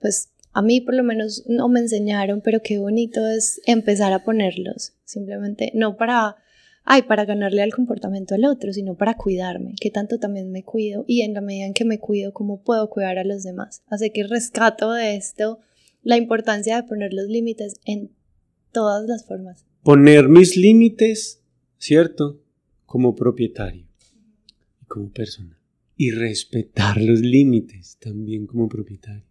pues 0.00 0.28
a 0.52 0.60
mí 0.60 0.82
por 0.82 0.94
lo 0.94 1.02
menos 1.02 1.44
no 1.48 1.66
me 1.70 1.80
enseñaron, 1.80 2.42
pero 2.42 2.60
qué 2.62 2.78
bonito 2.78 3.26
es 3.26 3.58
empezar 3.64 4.12
a 4.12 4.22
ponerlos, 4.22 4.92
simplemente 5.04 5.72
no 5.74 5.96
para, 5.96 6.36
ay, 6.84 7.04
para 7.04 7.24
ganarle 7.24 7.62
al 7.62 7.72
comportamiento 7.72 8.34
al 8.34 8.44
otro, 8.44 8.74
sino 8.74 8.98
para 8.98 9.16
cuidarme, 9.16 9.72
que 9.80 9.90
tanto 9.90 10.18
también 10.18 10.52
me 10.52 10.62
cuido 10.62 11.06
y 11.08 11.22
en 11.22 11.32
la 11.32 11.40
medida 11.40 11.64
en 11.64 11.72
que 11.72 11.86
me 11.86 11.98
cuido, 11.98 12.34
cómo 12.34 12.62
puedo 12.62 12.90
cuidar 12.90 13.16
a 13.16 13.24
los 13.24 13.44
demás. 13.44 13.82
Así 13.86 14.10
que 14.10 14.24
rescato 14.24 14.92
de 14.92 15.16
esto 15.16 15.58
la 16.02 16.18
importancia 16.18 16.76
de 16.76 16.86
poner 16.86 17.14
los 17.14 17.28
límites 17.28 17.80
en 17.86 18.10
todas 18.72 19.08
las 19.08 19.24
formas. 19.24 19.64
Poner 19.82 20.28
mis 20.28 20.58
límites, 20.58 21.40
¿cierto? 21.78 22.42
Como 22.90 23.14
propietario 23.14 23.86
y 24.82 24.84
como 24.86 25.12
persona. 25.12 25.56
Y 25.96 26.10
respetar 26.10 27.00
los 27.00 27.20
límites 27.20 27.98
también 28.00 28.48
como 28.48 28.68
propietario. 28.68 29.30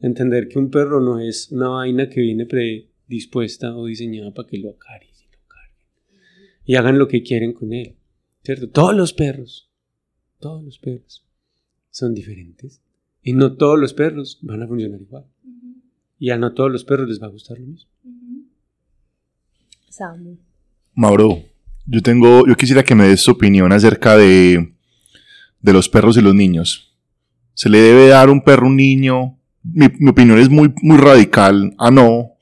Entender 0.00 0.48
que 0.48 0.58
un 0.58 0.68
perro 0.68 1.00
no 1.00 1.20
es 1.20 1.52
una 1.52 1.68
vaina 1.68 2.08
que 2.08 2.20
viene 2.20 2.44
predispuesta 2.44 3.76
o 3.76 3.86
diseñada 3.86 4.34
para 4.34 4.48
que 4.48 4.58
lo 4.58 4.70
acaricien, 4.70 5.30
lo 5.30 5.46
carguen. 5.46 5.86
Y 6.64 6.74
hagan 6.74 6.98
lo 6.98 7.06
que 7.06 7.22
quieren 7.22 7.52
con 7.52 7.72
él. 7.72 7.94
¿Cierto? 8.42 8.68
Todos 8.68 8.96
los 8.96 9.12
perros 9.12 9.70
todos 10.40 10.64
los 10.64 10.80
perros 10.80 11.24
son 11.90 12.14
diferentes 12.14 12.82
y 13.22 13.32
no 13.32 13.56
todos 13.56 13.78
los 13.78 13.94
perros 13.94 14.40
van 14.42 14.62
a 14.64 14.66
funcionar 14.66 15.00
igual. 15.00 15.26
Y 16.18 16.30
a 16.30 16.36
no 16.36 16.52
todos 16.52 16.72
los 16.72 16.84
perros 16.84 17.08
les 17.08 17.22
va 17.22 17.28
a 17.28 17.30
gustar 17.30 17.60
lo 17.60 17.66
mismo. 17.66 17.90
Samu. 19.88 20.36
Mauro, 20.94 21.44
yo 21.90 22.02
tengo, 22.02 22.46
yo 22.46 22.54
quisiera 22.54 22.84
que 22.84 22.94
me 22.94 23.08
des 23.08 23.24
tu 23.24 23.30
opinión 23.30 23.72
acerca 23.72 24.16
de, 24.16 24.74
de 25.60 25.72
los 25.72 25.88
perros 25.88 26.16
y 26.16 26.20
los 26.20 26.34
niños. 26.34 26.96
¿Se 27.54 27.68
le 27.68 27.78
debe 27.78 28.08
dar 28.08 28.30
un 28.30 28.42
perro 28.42 28.66
a 28.66 28.70
un 28.70 28.76
niño? 28.76 29.38
Mi, 29.62 29.86
opinión 30.08 30.38
es 30.38 30.48
muy, 30.48 30.72
muy 30.82 30.98
radical. 30.98 31.74
Ah, 31.78 31.90
no. 31.90 32.32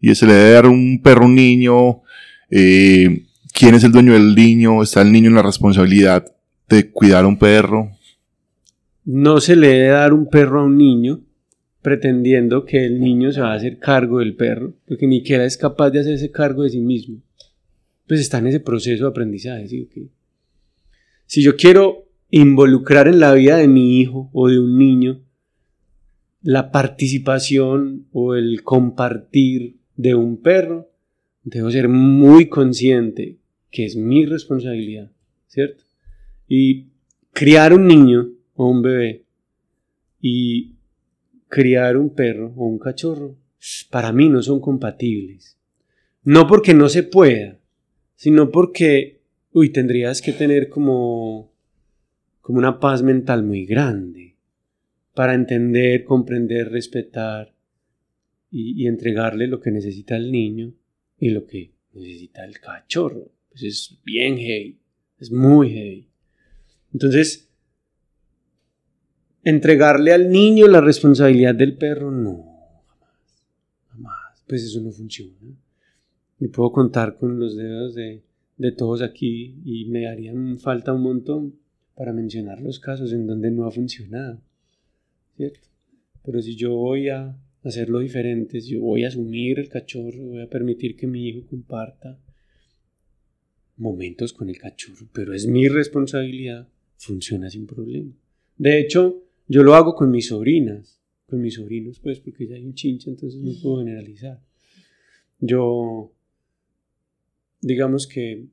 Y 0.00 0.14
se 0.14 0.26
le 0.26 0.32
debe 0.32 0.50
dar 0.50 0.66
un 0.66 1.00
perro 1.02 1.22
a 1.22 1.26
un 1.26 1.34
niño. 1.34 2.02
Eh, 2.50 3.26
¿Quién 3.52 3.74
es 3.74 3.84
el 3.84 3.92
dueño 3.92 4.14
del 4.14 4.34
niño? 4.34 4.82
¿Está 4.82 5.02
el 5.02 5.12
niño 5.12 5.28
en 5.28 5.36
la 5.36 5.42
responsabilidad 5.42 6.24
de 6.68 6.90
cuidar 6.90 7.24
a 7.24 7.28
un 7.28 7.38
perro? 7.38 7.90
No 9.04 9.40
se 9.40 9.54
le 9.54 9.68
debe 9.68 9.88
dar 9.88 10.12
un 10.12 10.28
perro 10.28 10.60
a 10.60 10.64
un 10.64 10.78
niño 10.78 11.20
pretendiendo 11.82 12.64
que 12.64 12.86
el 12.86 12.98
niño 12.98 13.30
se 13.30 13.42
va 13.42 13.52
a 13.52 13.56
hacer 13.56 13.78
cargo 13.78 14.20
del 14.20 14.34
perro, 14.34 14.72
porque 14.88 15.06
ni 15.06 15.22
es 15.22 15.58
capaz 15.58 15.90
de 15.90 16.00
hacerse 16.00 16.30
cargo 16.30 16.62
de 16.62 16.70
sí 16.70 16.80
mismo. 16.80 17.18
Pues 18.06 18.20
está 18.20 18.38
en 18.38 18.48
ese 18.48 18.60
proceso 18.60 19.04
de 19.04 19.10
aprendizaje. 19.10 19.68
¿sí? 19.68 19.82
¿ok? 19.82 20.10
Si 21.26 21.42
yo 21.42 21.56
quiero 21.56 22.06
involucrar 22.30 23.08
en 23.08 23.20
la 23.20 23.32
vida 23.32 23.56
de 23.56 23.68
mi 23.68 24.00
hijo 24.00 24.30
o 24.32 24.48
de 24.48 24.58
un 24.58 24.78
niño 24.78 25.20
la 26.42 26.70
participación 26.70 28.06
o 28.12 28.34
el 28.34 28.62
compartir 28.62 29.76
de 29.96 30.14
un 30.14 30.42
perro, 30.42 30.90
debo 31.42 31.70
ser 31.70 31.88
muy 31.88 32.48
consciente 32.48 33.38
que 33.70 33.86
es 33.86 33.96
mi 33.96 34.26
responsabilidad, 34.26 35.10
¿cierto? 35.46 35.84
Y 36.46 36.88
criar 37.32 37.72
un 37.72 37.86
niño 37.86 38.28
o 38.54 38.68
un 38.68 38.82
bebé 38.82 39.24
y 40.20 40.74
criar 41.48 41.96
un 41.96 42.14
perro 42.14 42.52
o 42.56 42.66
un 42.66 42.78
cachorro, 42.78 43.36
para 43.90 44.12
mí 44.12 44.28
no 44.28 44.42
son 44.42 44.60
compatibles. 44.60 45.56
No 46.22 46.46
porque 46.46 46.74
no 46.74 46.88
se 46.88 47.02
pueda, 47.02 47.58
sino 48.16 48.50
porque, 48.50 49.20
uy, 49.52 49.70
tendrías 49.70 50.22
que 50.22 50.32
tener 50.32 50.68
como, 50.68 51.52
como 52.40 52.58
una 52.58 52.80
paz 52.80 53.02
mental 53.02 53.42
muy 53.42 53.66
grande 53.66 54.36
para 55.14 55.34
entender, 55.34 56.04
comprender, 56.04 56.70
respetar 56.70 57.54
y, 58.50 58.82
y 58.82 58.86
entregarle 58.86 59.46
lo 59.46 59.60
que 59.60 59.70
necesita 59.70 60.16
el 60.16 60.32
niño 60.32 60.72
y 61.18 61.30
lo 61.30 61.46
que 61.46 61.72
necesita 61.92 62.44
el 62.44 62.60
cachorro. 62.60 63.30
Pues 63.50 63.62
es 63.62 63.98
bien 64.04 64.36
heavy, 64.36 64.78
es 65.18 65.30
muy 65.30 65.70
heavy. 65.70 66.08
Entonces, 66.92 67.48
entregarle 69.44 70.12
al 70.12 70.30
niño 70.30 70.66
la 70.66 70.80
responsabilidad 70.80 71.54
del 71.54 71.76
perro, 71.76 72.10
no, 72.10 72.82
jamás, 72.88 73.44
jamás, 73.88 74.44
pues 74.46 74.64
eso 74.64 74.80
no 74.80 74.90
funciona. 74.90 75.56
Y 76.40 76.48
puedo 76.48 76.72
contar 76.72 77.16
con 77.16 77.38
los 77.38 77.56
dedos 77.56 77.94
de, 77.94 78.22
de 78.56 78.72
todos 78.72 79.02
aquí 79.02 79.56
y 79.64 79.86
me 79.86 80.06
harían 80.08 80.58
falta 80.58 80.92
un 80.92 81.02
montón 81.02 81.54
para 81.94 82.12
mencionar 82.12 82.60
los 82.60 82.80
casos 82.80 83.12
en 83.12 83.26
donde 83.26 83.50
no 83.50 83.66
ha 83.66 83.70
funcionado, 83.70 84.40
¿cierto? 85.36 85.68
Pero 86.24 86.42
si 86.42 86.56
yo 86.56 86.74
voy 86.74 87.08
a 87.08 87.36
hacerlo 87.62 88.00
diferente, 88.00 88.60
si 88.60 88.72
yo 88.72 88.80
voy 88.80 89.04
a 89.04 89.08
asumir 89.08 89.58
el 89.58 89.68
cachorro, 89.68 90.24
voy 90.24 90.42
a 90.42 90.50
permitir 90.50 90.96
que 90.96 91.06
mi 91.06 91.28
hijo 91.28 91.46
comparta 91.46 92.18
momentos 93.76 94.32
con 94.32 94.48
el 94.48 94.58
cachorro, 94.58 95.08
pero 95.12 95.34
es 95.34 95.46
mi 95.46 95.68
responsabilidad, 95.68 96.68
funciona 96.96 97.50
sin 97.50 97.66
problema. 97.66 98.12
De 98.56 98.80
hecho, 98.80 99.24
yo 99.48 99.62
lo 99.62 99.74
hago 99.74 99.94
con 99.94 100.10
mis 100.10 100.28
sobrinas, 100.28 101.00
con 101.26 101.40
mis 101.40 101.54
sobrinos, 101.54 101.98
pues, 102.00 102.20
porque 102.20 102.46
ya 102.46 102.56
hay 102.56 102.64
un 102.64 102.74
chinche, 102.74 103.10
entonces 103.10 103.40
no 103.40 103.52
puedo 103.62 103.78
generalizar. 103.78 104.40
Yo, 105.40 106.12
digamos 107.64 108.06
que 108.06 108.44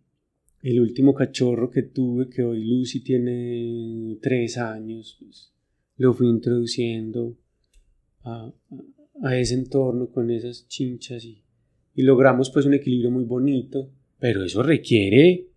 el 0.61 0.79
último 0.79 1.13
cachorro 1.13 1.69
que 1.69 1.83
tuve, 1.83 2.29
que 2.29 2.43
hoy 2.43 2.63
Lucy 2.63 3.01
tiene 3.01 4.17
tres 4.21 4.57
años, 4.57 5.17
pues, 5.19 5.51
lo 5.97 6.13
fui 6.13 6.27
introduciendo 6.27 7.37
a, 8.23 8.51
ese 9.33 9.55
entorno 9.55 10.09
con 10.09 10.31
esas 10.31 10.67
chinchas 10.67 11.25
y, 11.25 11.43
y 11.95 12.01
logramos 12.03 12.49
pues 12.49 12.65
un 12.65 12.73
equilibrio 12.73 13.11
muy 13.11 13.25
bonito, 13.25 13.89
pero 14.19 14.43
eso 14.43 14.63
requiere 14.63 15.47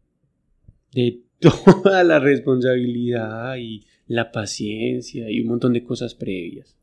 de 0.92 1.20
toda 1.38 2.02
la 2.02 2.18
responsabilidad 2.18 3.56
y 3.56 3.84
la 4.06 4.32
paciencia 4.32 5.30
y 5.30 5.40
un 5.40 5.48
montón 5.48 5.72
de 5.72 5.84
cosas 5.84 6.14
previas. 6.14 6.76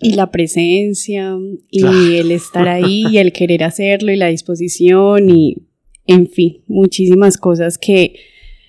Y 0.00 0.14
la 0.14 0.30
presencia, 0.30 1.36
y 1.70 2.16
el 2.16 2.30
estar 2.30 2.68
ahí, 2.68 3.04
y 3.10 3.18
el 3.18 3.32
querer 3.34 3.64
hacerlo, 3.64 4.12
y 4.12 4.16
la 4.16 4.28
disposición, 4.28 5.30
y 5.30 5.56
en 6.06 6.28
fin, 6.28 6.62
muchísimas 6.66 7.36
cosas 7.36 7.78
que 7.78 8.14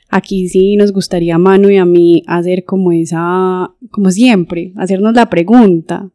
aquí 0.10 0.50
sí 0.50 0.76
nos 0.76 0.92
gustaría 0.92 1.36
a 1.36 1.40
Manu 1.40 1.70
y 1.70 1.78
a 1.78 1.86
mí 1.86 2.24
hacer 2.28 2.66
como 2.66 2.92
esa, 2.92 3.74
como 3.90 4.12
siempre, 4.12 4.74
hacernos 4.76 5.14
la 5.16 5.30
pregunta 5.30 6.12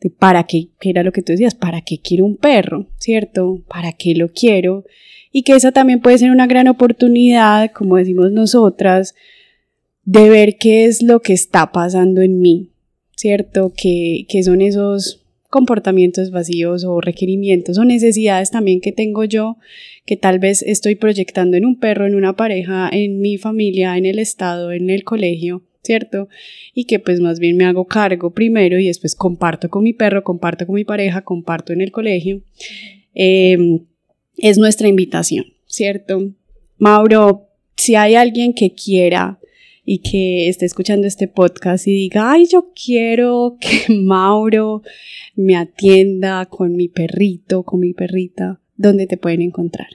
de 0.00 0.08
para 0.08 0.44
qué, 0.44 0.68
que 0.80 0.90
era 0.90 1.02
lo 1.02 1.12
que 1.12 1.22
tú 1.22 1.32
decías, 1.32 1.54
para 1.54 1.82
qué 1.82 2.00
quiero 2.00 2.24
un 2.24 2.36
perro, 2.36 2.86
¿cierto? 2.98 3.62
¿Para 3.68 3.92
qué 3.92 4.14
lo 4.14 4.28
quiero? 4.28 4.84
Y 5.32 5.42
que 5.42 5.52
esa 5.52 5.72
también 5.72 6.00
puede 6.00 6.18
ser 6.18 6.30
una 6.30 6.46
gran 6.46 6.68
oportunidad, 6.68 7.70
como 7.72 7.96
decimos 7.96 8.32
nosotras, 8.32 9.14
de 10.04 10.30
ver 10.30 10.56
qué 10.58 10.86
es 10.86 11.02
lo 11.02 11.20
que 11.20 11.34
está 11.34 11.72
pasando 11.72 12.22
en 12.22 12.40
mí, 12.40 12.69
¿cierto? 13.20 13.74
Que, 13.76 14.24
que 14.30 14.42
son 14.42 14.62
esos 14.62 15.22
comportamientos 15.50 16.30
vacíos 16.30 16.84
o 16.84 17.02
requerimientos 17.02 17.76
o 17.76 17.84
necesidades 17.84 18.50
también 18.50 18.80
que 18.80 18.92
tengo 18.92 19.24
yo, 19.24 19.58
que 20.06 20.16
tal 20.16 20.38
vez 20.38 20.62
estoy 20.62 20.94
proyectando 20.94 21.58
en 21.58 21.66
un 21.66 21.78
perro, 21.78 22.06
en 22.06 22.14
una 22.14 22.34
pareja, 22.34 22.88
en 22.90 23.20
mi 23.20 23.36
familia, 23.36 23.98
en 23.98 24.06
el 24.06 24.18
estado, 24.18 24.72
en 24.72 24.88
el 24.88 25.04
colegio, 25.04 25.62
¿cierto? 25.82 26.28
Y 26.72 26.84
que 26.84 26.98
pues 26.98 27.20
más 27.20 27.40
bien 27.40 27.58
me 27.58 27.66
hago 27.66 27.84
cargo 27.84 28.30
primero 28.30 28.78
y 28.78 28.86
después 28.86 29.14
comparto 29.14 29.68
con 29.68 29.82
mi 29.82 29.92
perro, 29.92 30.24
comparto 30.24 30.64
con 30.64 30.76
mi 30.76 30.84
pareja, 30.84 31.20
comparto 31.20 31.74
en 31.74 31.82
el 31.82 31.92
colegio. 31.92 32.40
Eh, 33.14 33.82
es 34.38 34.56
nuestra 34.56 34.88
invitación, 34.88 35.44
¿cierto? 35.66 36.32
Mauro, 36.78 37.50
si 37.76 37.96
hay 37.96 38.14
alguien 38.14 38.54
que 38.54 38.72
quiera 38.72 39.39
y 39.92 39.98
que 40.08 40.48
esté 40.48 40.66
escuchando 40.66 41.08
este 41.08 41.26
podcast 41.26 41.88
y 41.88 41.92
diga, 41.92 42.30
ay, 42.30 42.46
yo 42.46 42.70
quiero 42.80 43.56
que 43.60 43.92
Mauro 43.92 44.82
me 45.34 45.56
atienda 45.56 46.46
con 46.46 46.76
mi 46.76 46.86
perrito, 46.86 47.64
con 47.64 47.80
mi 47.80 47.92
perrita, 47.92 48.60
¿dónde 48.76 49.08
te 49.08 49.16
pueden 49.16 49.42
encontrar? 49.42 49.88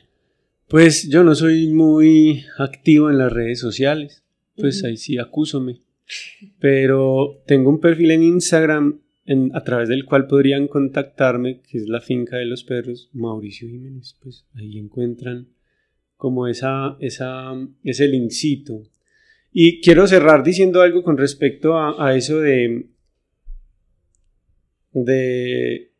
Pues 0.67 1.07
yo 1.07 1.23
no 1.23 1.33
soy 1.33 1.67
muy 1.67 2.43
activo 2.57 3.09
en 3.09 3.19
las 3.19 3.31
redes 3.31 3.59
sociales, 3.61 4.21
pues 4.57 4.83
ahí 4.83 4.97
sí 4.97 5.17
acúsome. 5.17 5.79
Pero 6.59 7.41
tengo 7.47 7.69
un 7.69 7.79
perfil 7.79 8.11
en 8.11 8.23
Instagram 8.23 8.99
en- 9.25 9.51
a 9.55 9.63
través 9.63 9.87
del 9.87 10.03
cual 10.03 10.27
podrían 10.27 10.67
contactarme, 10.67 11.61
que 11.61 11.77
es 11.77 11.87
la 11.87 12.01
finca 12.01 12.35
de 12.35 12.45
los 12.45 12.65
perros, 12.65 13.09
Mauricio 13.13 13.69
Jiménez. 13.69 14.17
Pues 14.21 14.45
ahí 14.55 14.77
encuentran 14.77 15.47
como 16.17 16.47
esa, 16.47 16.97
esa, 16.99 17.53
ese 17.83 18.09
linkcito. 18.09 18.83
Y 19.57 19.79
quiero 19.79 20.05
cerrar 20.05 20.43
diciendo 20.43 20.81
algo 20.81 21.01
con 21.01 21.17
respecto 21.17 21.77
a, 21.77 22.07
a 22.09 22.13
eso 22.13 22.41
de, 22.41 22.87
de 24.91 25.93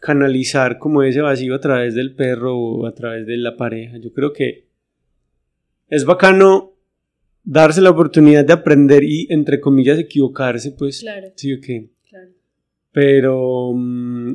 canalizar 0.00 0.78
como 0.78 1.02
ese 1.02 1.20
vacío 1.20 1.54
a 1.54 1.60
través 1.60 1.94
del 1.94 2.14
perro 2.14 2.56
o 2.56 2.86
a 2.86 2.94
través 2.94 3.26
de 3.26 3.36
la 3.36 3.58
pareja. 3.58 3.98
Yo 3.98 4.10
creo 4.10 4.32
que 4.32 4.68
es 5.88 6.06
bacano 6.06 6.72
darse 7.44 7.82
la 7.82 7.90
oportunidad 7.90 8.46
de 8.46 8.54
aprender 8.54 9.04
y, 9.04 9.26
entre 9.28 9.60
comillas, 9.60 9.98
equivocarse, 9.98 10.72
pues. 10.72 11.00
Claro. 11.00 11.28
Sí, 11.36 11.52
o 11.52 11.60
qué. 11.60 11.90
Claro. 12.08 12.30
Pero 12.90 13.72
mm, 13.74 14.34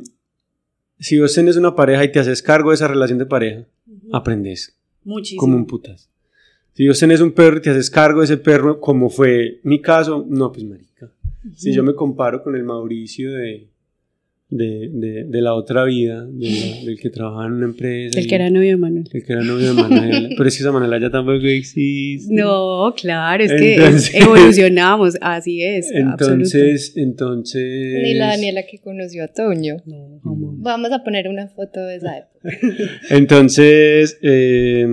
si 1.00 1.18
vos 1.18 1.34
tenés 1.34 1.56
una 1.56 1.74
pareja 1.74 2.04
y 2.04 2.12
te 2.12 2.20
haces 2.20 2.40
cargo 2.40 2.70
de 2.70 2.76
esa 2.76 2.86
relación 2.86 3.18
de 3.18 3.26
pareja, 3.26 3.66
aprendes 4.12 4.78
Muchísimo. 5.02 5.40
como 5.40 5.56
un 5.56 5.66
putas. 5.66 6.11
Si 6.74 6.86
vos 6.88 6.98
tenés 6.98 7.20
un 7.20 7.32
perro 7.32 7.58
y 7.58 7.60
te 7.62 7.70
haces 7.70 7.90
cargo 7.90 8.20
de 8.20 8.24
ese 8.26 8.36
perro, 8.38 8.80
como 8.80 9.10
fue 9.10 9.60
mi 9.62 9.80
caso, 9.80 10.24
no, 10.28 10.50
pues 10.52 10.64
marica. 10.64 11.10
Si 11.54 11.72
yo 11.74 11.82
me 11.82 11.94
comparo 11.94 12.42
con 12.42 12.54
el 12.56 12.62
Mauricio 12.62 13.32
de, 13.32 13.66
de, 14.48 14.88
de, 14.92 15.24
de 15.24 15.40
la 15.42 15.54
otra 15.54 15.84
vida, 15.84 16.24
la- 16.32 16.84
del 16.84 16.98
que 17.00 17.10
trabajaba 17.10 17.46
en 17.46 17.52
una 17.54 17.66
empresa. 17.66 18.18
El 18.18 18.24
y- 18.24 18.28
que 18.28 18.34
era 18.36 18.48
novio 18.48 18.70
de 18.70 18.76
Manuel. 18.76 19.04
el 19.12 19.24
que 19.24 19.32
era 19.32 19.42
novio 19.42 19.74
de 19.74 19.82
Manuela. 19.82 20.28
Pero 20.36 20.48
es 20.48 20.56
que 20.56 20.62
esa 20.62 20.72
Manuela 20.72 20.98
ya 21.00 21.10
tampoco 21.10 21.44
existe. 21.46 22.32
No, 22.32 22.94
claro, 22.96 23.42
es 23.44 23.52
que 23.52 23.76
evolucionamos, 24.22 25.16
así 25.20 25.62
es. 25.62 25.90
Entonces, 25.92 26.92
entonces. 26.96 28.02
Ni 28.02 28.14
la 28.14 28.28
Daniela 28.28 28.62
que 28.70 28.78
conoció 28.80 29.24
a 29.24 29.28
Toño. 29.28 29.76
No, 29.84 30.20
jamás. 30.22 30.54
Vamos 30.58 30.92
a 30.92 31.02
poner 31.04 31.28
una 31.28 31.48
foto 31.48 31.80
de 31.80 31.96
esa 31.96 32.18
época. 32.18 32.48
Entonces, 33.10 34.18
eh, 34.22 34.86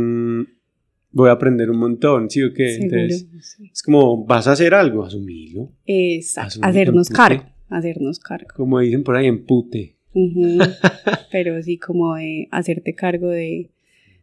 voy 1.11 1.29
a 1.29 1.33
aprender 1.33 1.69
un 1.69 1.77
montón, 1.77 2.29
¿sí 2.29 2.43
o 2.43 2.53
qué? 2.53 2.69
Seguro, 2.69 2.97
Entonces, 2.97 3.27
sí. 3.41 3.69
es 3.71 3.81
como, 3.81 4.25
vas 4.25 4.47
a 4.47 4.53
hacer 4.53 4.73
algo, 4.73 5.03
asumilo. 5.03 5.71
Exacto, 5.85 6.59
hacernos 6.61 7.09
cargo, 7.09 7.45
hacernos 7.69 8.19
cargo. 8.19 8.47
Como 8.55 8.79
dicen 8.79 9.03
por 9.03 9.15
ahí, 9.15 9.27
empute. 9.27 9.95
Ujú. 10.13 10.59
Pero 11.31 11.61
sí, 11.63 11.77
como 11.77 12.15
de 12.15 12.47
hacerte 12.51 12.93
cargo 12.95 13.29
de, 13.29 13.69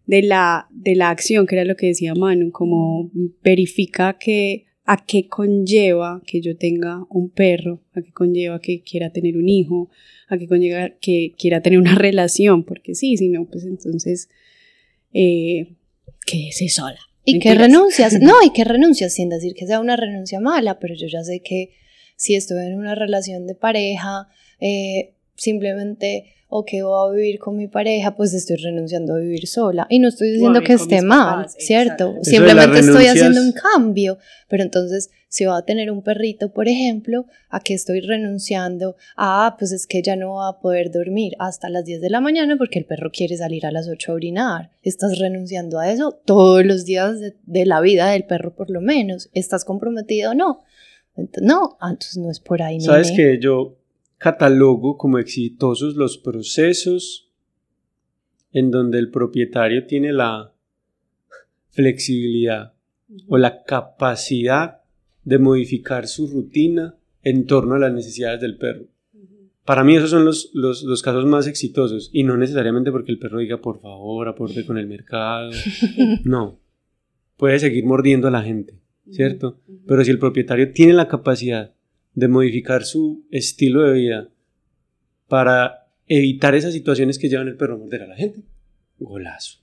de, 0.07 0.23
la, 0.23 0.69
de 0.71 0.95
la 0.95 1.11
acción, 1.11 1.47
que 1.47 1.57
era 1.57 1.65
lo 1.65 1.77
que 1.77 1.89
decía 1.89 2.15
Manu, 2.15 2.51
como 2.51 3.11
verifica 3.43 4.17
que 4.19 4.67
a 4.85 5.05
qué 5.05 5.27
conlleva 5.27 6.23
que 6.25 6.41
yo 6.41 6.57
tenga 6.57 7.05
un 7.11 7.29
perro, 7.29 7.83
a 7.93 8.03
qué 8.03 8.13
conlleva 8.13 8.61
que 8.61 8.83
quiera 8.83 9.11
tener 9.11 9.37
un 9.37 9.49
hijo, 9.49 9.91
a 10.29 10.39
qué 10.39 10.47
conlleva 10.47 10.91
que 11.01 11.35
quiera 11.37 11.61
tener 11.61 11.81
una 11.81 11.95
relación, 11.97 12.63
porque 12.63 12.95
sí, 12.95 13.17
si 13.17 13.29
no, 13.29 13.47
pues 13.47 13.65
entonces 13.65 14.29
eh, 15.13 15.75
quédese 16.27 16.69
sola. 16.69 16.99
Y 17.25 17.39
que 17.39 17.49
Mentiras. 17.49 17.69
renuncias, 17.69 18.21
no, 18.21 18.35
y 18.45 18.51
que 18.51 18.65
renuncias 18.65 19.15
sin 19.15 19.31
decir 19.31 19.55
que 19.55 19.67
sea 19.67 19.81
una 19.81 19.97
renuncia 19.97 20.39
mala, 20.41 20.79
pero 20.79 20.95
yo 20.95 21.07
ya 21.07 21.25
sé 21.25 21.41
que 21.41 21.71
si 22.17 22.35
estoy 22.35 22.67
en 22.67 22.79
una 22.79 22.95
relación 22.95 23.47
de 23.47 23.55
pareja, 23.55 24.29
eh, 24.61 25.15
simplemente, 25.37 26.35
o 26.49 26.65
que 26.65 26.83
voy 26.83 27.09
a 27.09 27.13
vivir 27.15 27.39
con 27.39 27.57
mi 27.57 27.69
pareja, 27.69 28.17
pues 28.17 28.33
estoy 28.33 28.57
renunciando 28.57 29.15
a 29.15 29.19
vivir 29.19 29.47
sola. 29.47 29.87
Y 29.91 29.99
no 29.99 30.09
estoy 30.09 30.33
diciendo 30.33 30.61
que 30.63 30.75
esté 30.75 31.03
mal, 31.03 31.45
papás, 31.45 31.57
¿cierto? 31.59 32.15
Simplemente 32.23 32.81
estoy 32.81 33.07
haciendo 33.07 33.41
un 33.41 33.53
cambio. 33.53 34.19
Pero 34.49 34.63
entonces, 34.63 35.11
si 35.37 35.45
voy 35.45 35.59
a 35.59 35.67
tener 35.67 35.91
un 35.91 36.01
perrito, 36.01 36.51
por 36.51 36.67
ejemplo, 36.67 37.27
¿a 37.51 37.61
qué 37.61 37.75
estoy 37.75 38.01
renunciando? 38.01 38.97
Ah, 39.19 39.57
pues 39.59 39.71
es 39.71 39.87
que 39.87 40.01
ya 40.01 40.17
no 40.17 40.37
va 40.37 40.49
a 40.49 40.61
poder 40.61 40.91
dormir 40.91 41.35
hasta 41.39 41.69
las 41.69 41.85
10 41.85 42.01
de 42.01 42.09
la 42.09 42.23
mañana 42.23 42.57
porque 42.57 42.79
el 42.79 42.87
perro 42.87 43.11
quiere 43.13 43.37
salir 43.37 43.67
a 43.67 43.71
las 43.71 43.87
8 43.87 44.13
a 44.13 44.15
orinar. 44.15 44.71
Estás 44.83 45.19
renunciando 45.19 45.79
a 45.79 45.93
eso 45.93 46.19
todos 46.25 46.65
los 46.65 46.87
días 46.87 47.21
de, 47.21 47.35
de 47.45 47.67
la 47.67 47.83
vida 47.83 48.13
del 48.13 48.25
perro, 48.25 48.55
por 48.55 48.71
lo 48.71 48.81
menos. 48.81 49.29
¿Estás 49.35 49.67
comprometido 49.67 50.31
o 50.31 50.35
no? 50.35 50.63
No, 51.43 51.77
ah, 51.81 51.91
entonces 51.91 52.17
no 52.17 52.31
es 52.31 52.41
por 52.41 52.63
ahí. 52.63 52.81
Sabes 52.81 53.13
que 53.13 53.39
yo 53.39 53.77
catalogo 54.17 54.97
como 54.97 55.19
exitosos 55.19 55.97
los 55.97 56.17
procesos 56.17 57.29
en 58.53 58.71
donde 58.71 58.99
el 58.99 59.11
propietario 59.11 59.87
tiene 59.87 60.15
la 60.15 60.55
flexibilidad 61.73 62.73
o 63.29 63.37
la 63.37 63.65
capacidad 63.65 64.81
de 65.27 65.39
modificar 65.41 66.07
su 66.07 66.29
rutina 66.29 66.95
en 67.23 67.47
torno 67.47 67.75
a 67.75 67.79
las 67.81 67.93
necesidades 67.93 68.41
del 68.41 68.57
perro. 68.57 68.87
Para 69.65 69.83
mí 69.83 69.97
esos 69.97 70.11
son 70.11 70.25
los, 70.25 70.51
los, 70.55 70.85
los 70.85 71.03
casos 71.03 71.27
más 71.27 71.49
exitosos 71.49 72.11
y 72.13 72.23
no 72.23 72.37
necesariamente 72.37 72.93
porque 72.93 73.11
el 73.11 73.19
perro 73.19 73.41
diga 73.41 73.61
por 73.61 73.81
favor 73.81 74.29
aporte 74.29 74.65
con 74.65 74.79
el 74.79 74.87
mercado. 74.87 75.51
No, 76.25 76.61
puede 77.37 77.59
seguir 77.59 77.85
mordiendo 77.85 78.29
a 78.29 78.31
la 78.31 78.43
gente, 78.43 78.79
¿cierto? 79.11 79.61
Pero 79.89 80.05
si 80.05 80.13
el 80.13 80.21
propietario 80.21 80.73
tiene 80.73 80.93
la 80.93 81.09
capacidad 81.09 81.75
de 82.15 82.29
modificar 82.29 82.85
su 82.85 83.27
estilo 83.33 83.83
de 83.83 83.95
vida 83.95 84.29
para 85.27 85.89
evitar 86.07 86.55
esas 86.55 86.73
situaciones 86.73 87.19
que 87.19 87.29
llevan 87.29 87.49
el 87.49 87.57
perro 87.57 87.75
a 87.75 87.79
morder 87.79 88.03
a 88.03 88.07
la 88.07 88.17
gente, 88.17 88.43
golazo. 89.01 89.59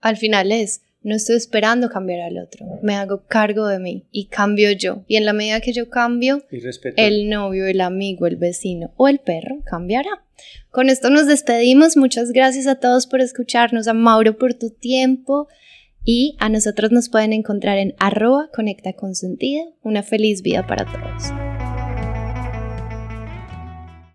Al 0.00 0.16
final 0.16 0.52
es, 0.52 0.82
no 1.02 1.14
estoy 1.14 1.36
esperando 1.36 1.88
cambiar 1.88 2.20
al 2.20 2.38
otro, 2.38 2.66
me 2.82 2.94
hago 2.94 3.22
cargo 3.26 3.66
de 3.66 3.78
mí 3.78 4.06
y 4.10 4.26
cambio 4.26 4.70
yo. 4.72 5.04
Y 5.08 5.16
en 5.16 5.24
la 5.24 5.32
medida 5.32 5.60
que 5.60 5.72
yo 5.72 5.88
cambio, 5.88 6.44
el 6.96 7.28
novio, 7.28 7.66
el 7.66 7.80
amigo, 7.80 8.26
el 8.26 8.36
vecino 8.36 8.92
o 8.96 9.08
el 9.08 9.18
perro 9.18 9.62
cambiará. 9.64 10.24
Con 10.70 10.88
esto 10.88 11.10
nos 11.10 11.26
despedimos. 11.26 11.96
Muchas 11.96 12.32
gracias 12.32 12.66
a 12.66 12.76
todos 12.76 13.06
por 13.06 13.20
escucharnos, 13.20 13.88
a 13.88 13.94
Mauro 13.94 14.38
por 14.38 14.54
tu 14.54 14.70
tiempo 14.70 15.48
y 16.04 16.36
a 16.38 16.48
nosotros 16.48 16.92
nos 16.92 17.08
pueden 17.08 17.32
encontrar 17.32 17.78
en 17.78 17.94
arroba 17.98 18.48
conecta. 18.54 18.94
Una 19.82 20.02
feliz 20.02 20.42
vida 20.42 20.66
para 20.66 20.84
todos. 20.84 21.49